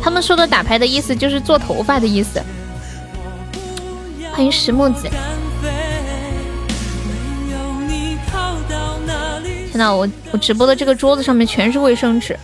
[0.00, 2.40] 他们说的打牌的意思就是做头发的意思。
[4.30, 5.08] 欢迎石木子。
[9.72, 12.38] 天呐，我我直播的这个桌子上面全是卫生纸。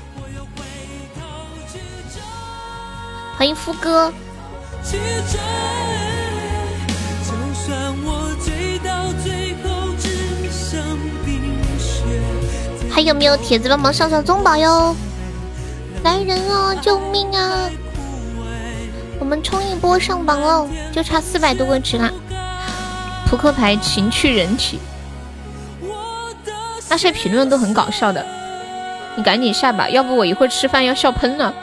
[3.36, 4.12] 欢迎夫哥。
[13.02, 14.94] 有没有铁子帮忙上上中宝哟？
[16.04, 16.74] 来人啊！
[16.76, 17.70] 救命啊！
[19.18, 22.10] 我们冲一波上榜哦，就差四百多个值啦！
[23.28, 24.78] 扑克牌情趣人体，
[26.90, 28.26] 那些评论都很搞笑的，
[29.16, 31.54] 你赶紧下吧，要不我一会儿吃饭要笑喷了。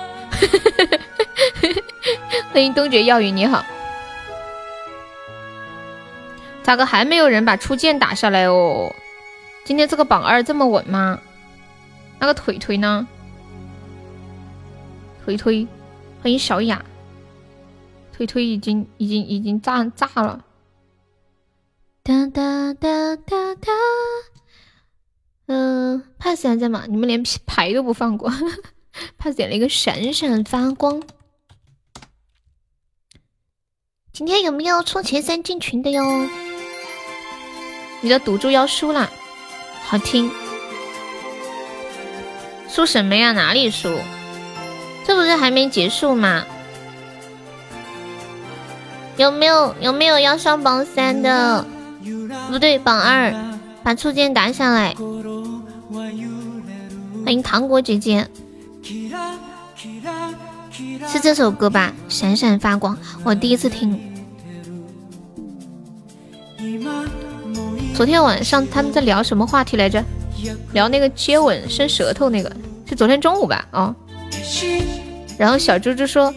[2.53, 3.63] 欢迎东爵耀宇，你好。
[6.63, 8.93] 咋个还没有人把初见打下来哦？
[9.65, 11.19] 今天这个榜二这么稳吗？
[12.19, 13.07] 那个腿腿呢？
[15.23, 15.67] 腿腿，
[16.21, 16.83] 欢迎小雅。
[18.11, 20.43] 腿腿已经已经已经炸炸了。
[22.03, 23.71] 哒哒哒哒哒。
[25.47, 26.83] 嗯，pass 还在吗？
[26.87, 28.29] 你们连牌都不放过。
[29.17, 31.01] pass 点了一个闪闪发光。
[34.11, 36.27] 今天有没有冲前三进群的哟？
[38.01, 39.09] 你的赌注要输了。
[39.85, 40.29] 好听，
[42.69, 43.31] 输什么呀？
[43.31, 43.89] 哪里输？
[45.05, 46.45] 这不是还没结束吗？
[49.17, 51.65] 有没有有没有要上榜三的？
[52.49, 53.33] 不对，榜二，
[53.83, 54.95] 把初见打下来。
[57.25, 58.27] 欢迎糖果姐姐，
[61.07, 61.91] 是这首歌吧？
[62.07, 63.99] 闪闪发光，我第一次听。
[67.93, 70.03] 昨天晚上他们在聊什么话题来着？
[70.73, 72.51] 聊那个接吻伸舌头那个，
[72.87, 73.65] 是昨天中午吧？
[73.71, 73.95] 哦。
[75.37, 76.33] 然后小猪猪说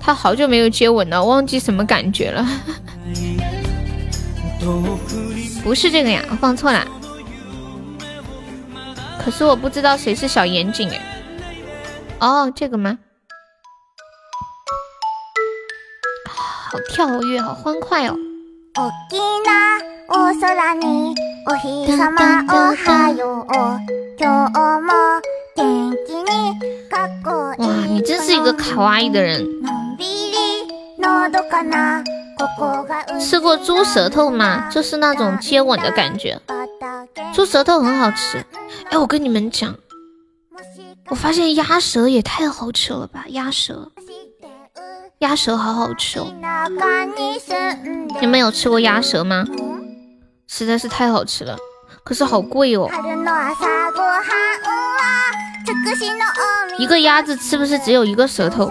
[0.00, 2.46] 他好久没有接吻了，忘记什么感觉了。
[5.62, 6.86] 不是这个呀，放错了。
[9.24, 11.00] 可是我不知道谁是小严谨哎。
[12.18, 12.98] 哦，这个吗？
[16.28, 18.16] 好跳跃，好欢快哦。
[27.58, 29.46] 哇，你真是一个卡哇伊的人。
[33.20, 34.68] 吃过猪舌头吗？
[34.70, 36.38] 就是那种接吻的感觉。
[37.32, 38.44] 猪舌头很好吃。
[38.90, 39.74] 哎，我跟你们讲，
[41.08, 43.24] 我发现鸭舌也太好吃了吧！
[43.28, 43.90] 鸭舌，
[45.20, 46.26] 鸭舌好好吃哦。
[48.20, 49.46] 你们有吃过鸭舌吗？
[50.54, 51.56] 实在是太好吃了，
[52.04, 52.86] 可是好贵哦。
[56.78, 58.70] 一个鸭子是不是只有一个舌头？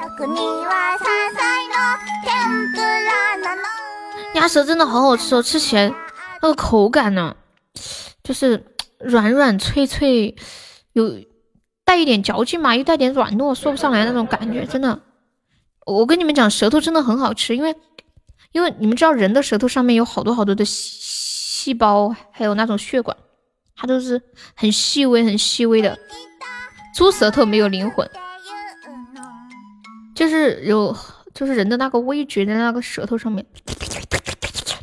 [4.36, 5.92] 鸭舌真的好好吃哦，吃起来
[6.44, 7.36] 那个口感呢，
[8.24, 8.64] 就是
[9.00, 10.36] 软软脆脆，
[10.94, 11.20] 有
[11.84, 15.00] 带一点嚼劲嘛，又带点软糯，说不上来那种感觉，真的。
[15.88, 17.76] 我跟你们讲，舌头真的很好吃，因为
[18.52, 21.01] 因为你们知道人的舌头上面有好多好多的细
[21.62, 23.16] 细胞，还有那种血管，
[23.76, 24.20] 它都是
[24.56, 25.96] 很细微很细微的。
[26.96, 28.10] 猪舌头没有灵魂，
[30.16, 30.98] 就是有
[31.36, 33.46] 就是人的那个味觉在那个舌头上面。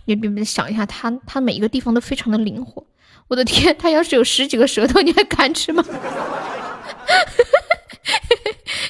[0.04, 2.86] 你你们想一下，它它每一个地方都非常的灵活。
[3.26, 5.84] 我的天，它要是有十几个舌头，你还敢吃吗？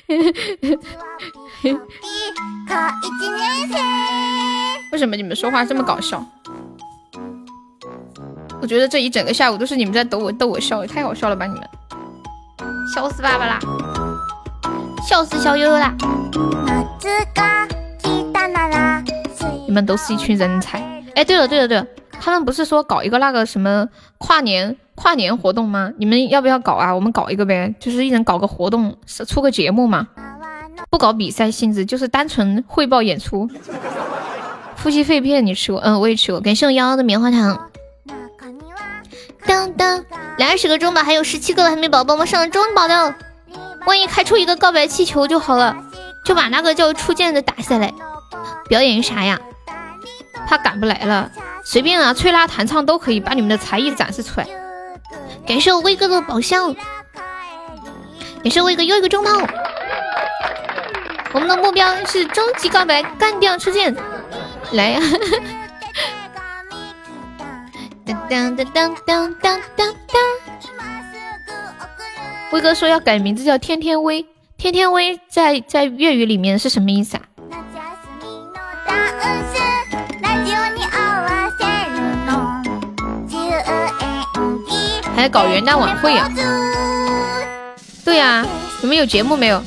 [4.93, 6.23] 为什么你们说话这么搞笑？
[8.61, 11.47] 我觉得这一整个下午都是你们在逗我逗我笑，也太好笑了吧！
[11.47, 11.63] 你们
[12.95, 13.59] 笑死爸爸啦，
[15.09, 15.95] 笑死小悠悠啦！
[19.67, 20.79] 你们都是一群人才。
[21.15, 21.87] 哎，对了对了对了，
[22.21, 23.87] 他们不是说搞一个那个什么
[24.19, 25.93] 跨年跨年活动吗？
[25.97, 26.93] 你们要不要搞啊？
[26.95, 28.97] 我们搞一个呗，就是一人搞个活动，
[29.27, 30.09] 出个节目嘛，
[30.91, 33.49] 不搞比赛性质，就是单纯汇报演出。
[34.77, 35.81] 夫妻肺片你吃过？
[35.81, 36.41] 嗯，我也吃过。
[36.41, 37.59] 感谢我幺幺的棉花糖。
[39.49, 40.05] 当当，
[40.37, 43.15] 两十个中宝，还有十七个还没宝宝们上中宝的，
[43.87, 45.75] 万一开出一个告白气球就好了，
[46.23, 47.95] 就把那个叫初见的打下来。
[48.69, 49.41] 表演啥呀？
[50.47, 51.31] 他赶不来了，
[51.65, 54.47] 随便啊，吹拉弹唱都可以把你们的才艺展示出来。
[55.47, 56.75] 感谢我威哥的宝箱，
[58.43, 59.31] 感谢我威哥又一个中宝。
[61.33, 63.97] 我们的目标是终极告白，干掉初见，
[64.73, 65.01] 来呀！
[68.09, 69.93] 当当当当当当当。
[72.53, 74.25] 威哥说要改名字叫天天威，
[74.57, 77.23] 天天威在在粤语里面是什么意思啊？
[85.15, 86.31] 还搞元旦晚会呀？
[88.05, 88.47] 对呀，
[88.81, 89.63] 你们有节目没有？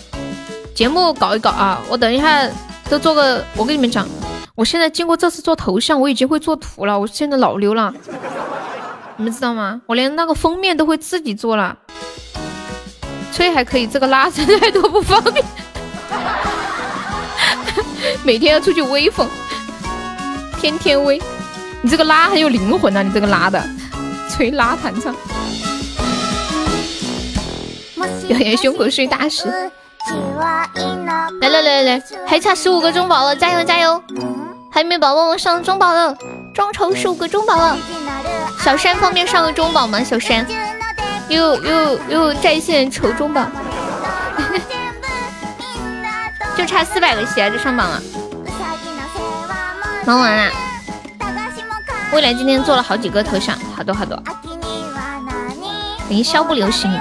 [0.74, 1.80] 节目搞一搞啊！
[1.90, 2.50] 我等一下
[2.90, 3.46] 都做个。
[3.56, 4.08] 我跟你们讲，
[4.56, 7.00] 我现在经过这次做头像，我已经会做图了。
[7.00, 7.94] 我现在老溜了，
[9.16, 9.82] 你们知道吗？
[9.86, 11.78] 我连那个封面都会自己做了。
[13.32, 15.44] 吹还可以，这个拉伸太多不方便。
[18.24, 19.28] 每天要出去威风，
[20.60, 21.22] 天天威。
[21.82, 23.02] 你这个拉很有灵魂啊！
[23.02, 23.64] 你这个拉的，
[24.30, 25.16] 吹拉弹唱。
[28.28, 29.72] 表演胸口碎大石，
[31.42, 34.02] 来来来来来，还差十五个中宝了，加油加油！
[34.72, 36.16] 还没宝宝上中宝了，
[36.54, 37.78] 众筹十五个中宝了。
[38.60, 40.04] 小山方便上个中宝吗？
[40.04, 40.46] 小山
[41.28, 43.46] 又又又在线筹中宝，
[46.56, 48.02] 就差四百个血就上榜了。
[50.06, 50.52] 忙完了，
[52.14, 54.22] 未来今天做了好几个头像，好多好多。
[56.10, 56.92] 凌霄不流行。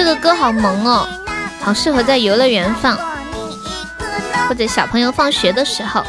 [0.00, 1.06] 这个歌好萌哦，
[1.60, 2.96] 好适合在游乐园放，
[4.48, 6.02] 或者小朋友放学的时候。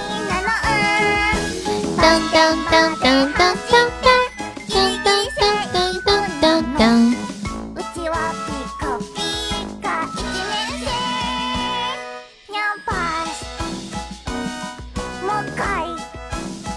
[2.01, 7.15] 当当当当当当当当当当当当当。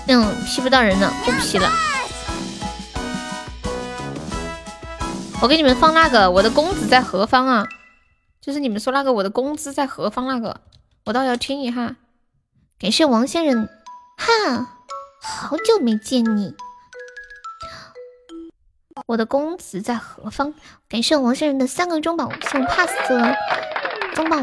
[0.08, 1.70] 嗯，劈不到人了，不劈了。
[5.44, 7.66] 我给你们放那个我的公子在何方啊？
[8.40, 10.62] 就是你们说那个我的公子在何方那个，
[11.04, 11.96] 我倒要听一下。
[12.80, 13.68] 感谢王先生，
[14.16, 14.78] 哈，
[15.20, 16.54] 好久没见你。
[19.04, 20.54] 我的公子在何方？
[20.88, 23.34] 感谢王先生的三个中宝，送 pass 了
[24.14, 24.40] 中宝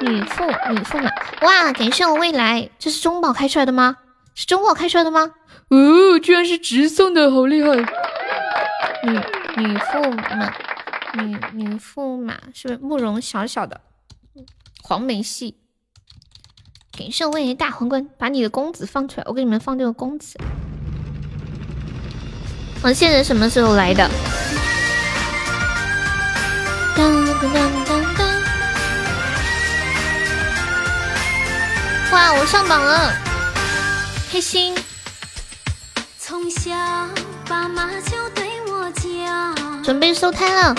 [0.00, 1.10] 女驸女驸马，
[1.42, 1.70] 哇！
[1.74, 3.98] 感谢我未来，这是中宝开出来的吗？
[4.34, 5.34] 是中宝开出来的吗？
[5.68, 7.76] 哦，居然是直送的，好厉害！
[9.04, 9.10] 女
[9.56, 10.54] 女驸马，
[11.14, 13.80] 女女驸马是不是慕容小小的
[14.82, 15.56] 黄梅戏？
[16.96, 20.38] 感谢未来大皇冠，把你的公子放出来，我给你们放这个公子。
[22.82, 24.08] 王仙人什么时候来的？
[26.96, 28.28] 当当当当当！
[32.10, 33.14] 哇，我上榜了，
[34.32, 34.74] 开心！
[36.18, 36.70] 从小
[37.46, 38.47] 爸妈就对。
[39.82, 40.74] 准备收摊了。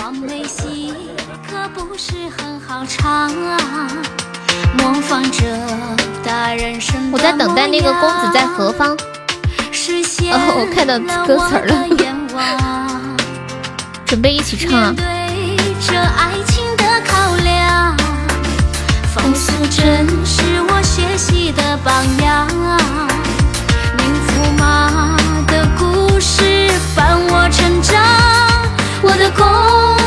[7.12, 8.96] 我在等待那个公子在何方。
[10.32, 11.70] 哦，我看到歌词了。
[14.06, 14.94] 准备一起唱啊！
[14.96, 17.96] 这爱情的考量。
[19.14, 22.46] 风素珍是我学习的榜样，
[23.98, 25.16] 名驸马
[25.46, 25.89] 的故
[26.20, 27.98] 事伴我成长。
[29.02, 29.44] 我的公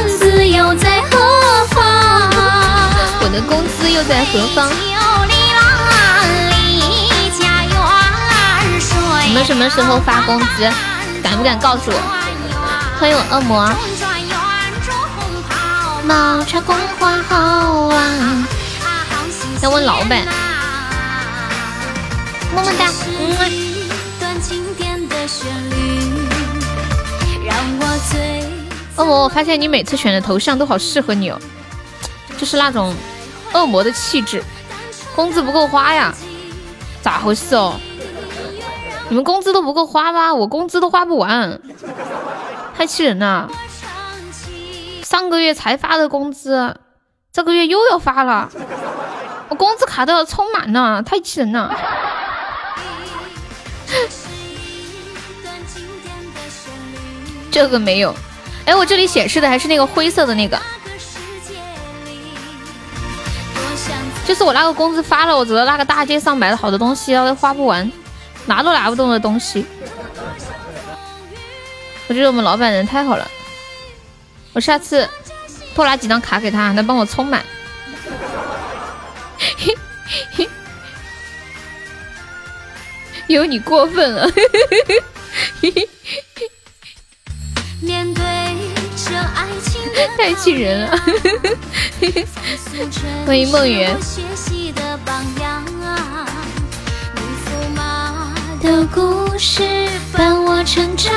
[0.07, 1.81] 子又在何方？
[3.21, 4.69] 我的公子又在何方？
[9.25, 10.69] 你们什么时候发工资？
[11.23, 11.99] 敢不敢告诉我？
[12.99, 13.67] 欢迎我恶魔。
[16.99, 18.45] 花好啊！
[19.61, 20.27] 要问老板。
[22.53, 22.85] 么么哒。
[28.97, 31.39] 恶魔，我发现你每次选的头像都好适合你哦，
[32.37, 32.95] 就是那种
[33.53, 34.43] 恶魔的气质。
[35.15, 36.13] 工资不够花呀？
[37.01, 37.79] 咋回事哦？
[39.09, 40.33] 你们工资都不够花吗？
[40.33, 41.59] 我工资都花不完，
[42.75, 43.49] 太气人了！
[45.03, 46.75] 上个月才发的工资，
[47.31, 48.49] 这个月又要发了，
[49.49, 51.75] 我工资卡都要充满了，太气人了！
[57.53, 58.15] 这个没有，
[58.65, 60.59] 哎，我这里显示的还是那个灰色的那个，
[64.25, 67.91] 就是我那个工资发了，我走到那个大街上买了好多东西，都花不完。
[68.45, 69.65] 拿都拿不动的东西，
[72.07, 73.29] 我觉得我们老板人太好了。
[74.51, 75.07] 我下次
[75.73, 77.41] 多拿几张卡给他，能帮我充满。
[83.27, 84.29] 有你过分了。
[90.17, 90.97] 太气人了。
[93.25, 93.97] 欢迎梦圆。
[98.61, 99.61] 的故事
[100.13, 101.13] 伴我成长。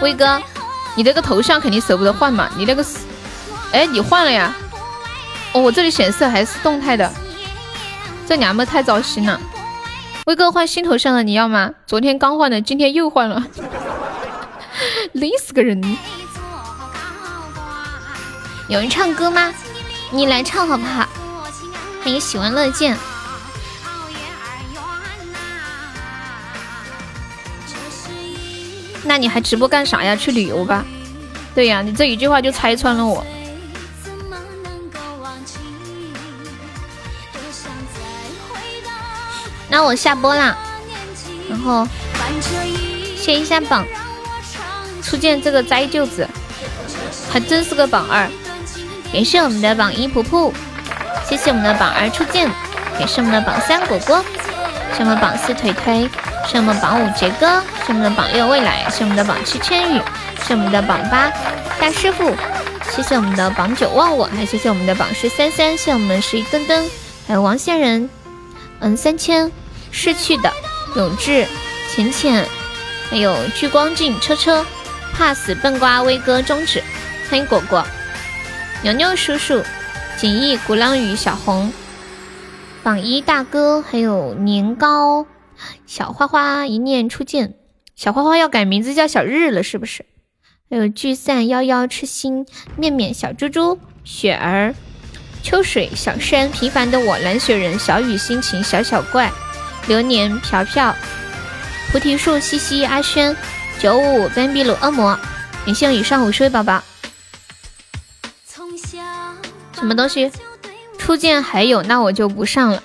[0.00, 0.42] 威哥，
[0.96, 2.50] 你这个头像肯定舍不得换嘛？
[2.56, 2.84] 你那个，
[3.70, 4.52] 哎，你换了呀？
[5.52, 7.08] 哦，我这里显示还是动态的，
[8.26, 9.40] 这娘们太糟心了。
[10.26, 11.72] 威哥换新头像了，你要吗？
[11.84, 13.44] 昨天刚换的，今天又换了，
[15.12, 15.82] 累死个人。
[18.68, 19.52] 有人唱歌吗？
[20.12, 21.08] 你来唱好不好？
[22.04, 22.96] 欢迎喜闻乐见。
[29.04, 30.14] 那你还直播干啥呀？
[30.14, 30.84] 去旅游吧。
[31.52, 33.26] 对呀，你这一句话就拆穿了我。
[39.72, 40.54] 那我下播啦，
[41.48, 41.88] 然后
[43.16, 43.86] 谢一下榜。
[45.02, 46.28] 初见这个栽舅子，
[47.32, 48.28] 还真是个榜二。
[49.10, 50.52] 感谢我们的榜一婆婆，
[51.26, 52.50] 谢谢我们的榜二初见，
[53.00, 54.22] 也是我们的榜三果果，
[54.94, 56.06] 谢我们榜四腿腿。
[56.46, 60.02] 是我们榜五杰哥，是我们的榜六未来，是我们的榜七千羽，
[60.44, 61.32] 是我们的榜八
[61.80, 62.34] 大师傅，
[62.90, 66.84] 谢谢我们的榜九忘我，还谢谢我们的榜十三三，谢谢我们十一噔噔，
[67.26, 68.10] 还有王仙人，
[68.80, 69.50] 嗯三千。
[69.92, 70.52] 逝去的
[70.96, 71.46] 永志
[71.90, 72.44] 浅浅，
[73.08, 74.66] 还有聚光镜车车，
[75.12, 76.82] 怕死笨瓜威哥中指，
[77.30, 77.86] 欢迎果果
[78.82, 79.62] 牛牛叔叔
[80.16, 81.72] 锦逸鼓浪屿小红
[82.82, 85.26] 榜一大哥，还有年糕。
[85.86, 87.54] 小花花一念初见，
[87.94, 90.06] 小花花要改名字叫小日了，是不是？
[90.68, 92.46] 还有聚散夭夭痴心
[92.76, 94.74] 面面小猪猪雪儿
[95.42, 99.30] 秋水小山平凡的我蓝雪人小雨心情小小怪
[99.86, 100.94] 流年飘飘
[101.90, 103.36] 菩提树西西阿轩
[103.78, 105.18] 九五斑比鲁恶魔，
[105.66, 106.82] 感谢以上五十位宝宝。
[109.74, 110.30] 什么东西？
[110.98, 112.82] 初见还有，那我就不上了。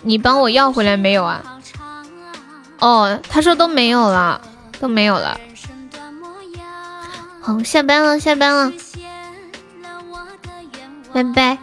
[0.00, 1.60] 你帮我要回来没有啊？
[2.78, 4.40] 哦，他说都没有了，
[4.80, 5.38] 都没有了。
[7.40, 8.72] 好，下班了，下班了，
[11.12, 11.58] 拜拜。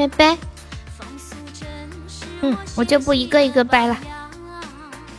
[0.00, 0.38] 拜拜。
[2.40, 3.94] 嗯，我就不一个一个拜了。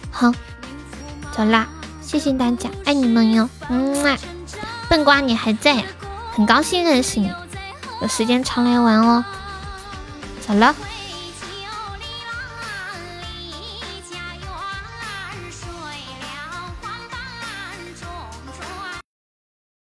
[0.10, 0.32] 好，
[1.32, 1.68] 走啦，
[2.02, 3.48] 谢谢大家，爱你们哟。
[3.70, 4.18] 嗯啊，
[4.90, 5.84] 笨瓜你还在呀？
[6.34, 7.32] 很高兴认识你。
[8.02, 9.24] 有时间常来玩哦，
[10.48, 10.76] 走了。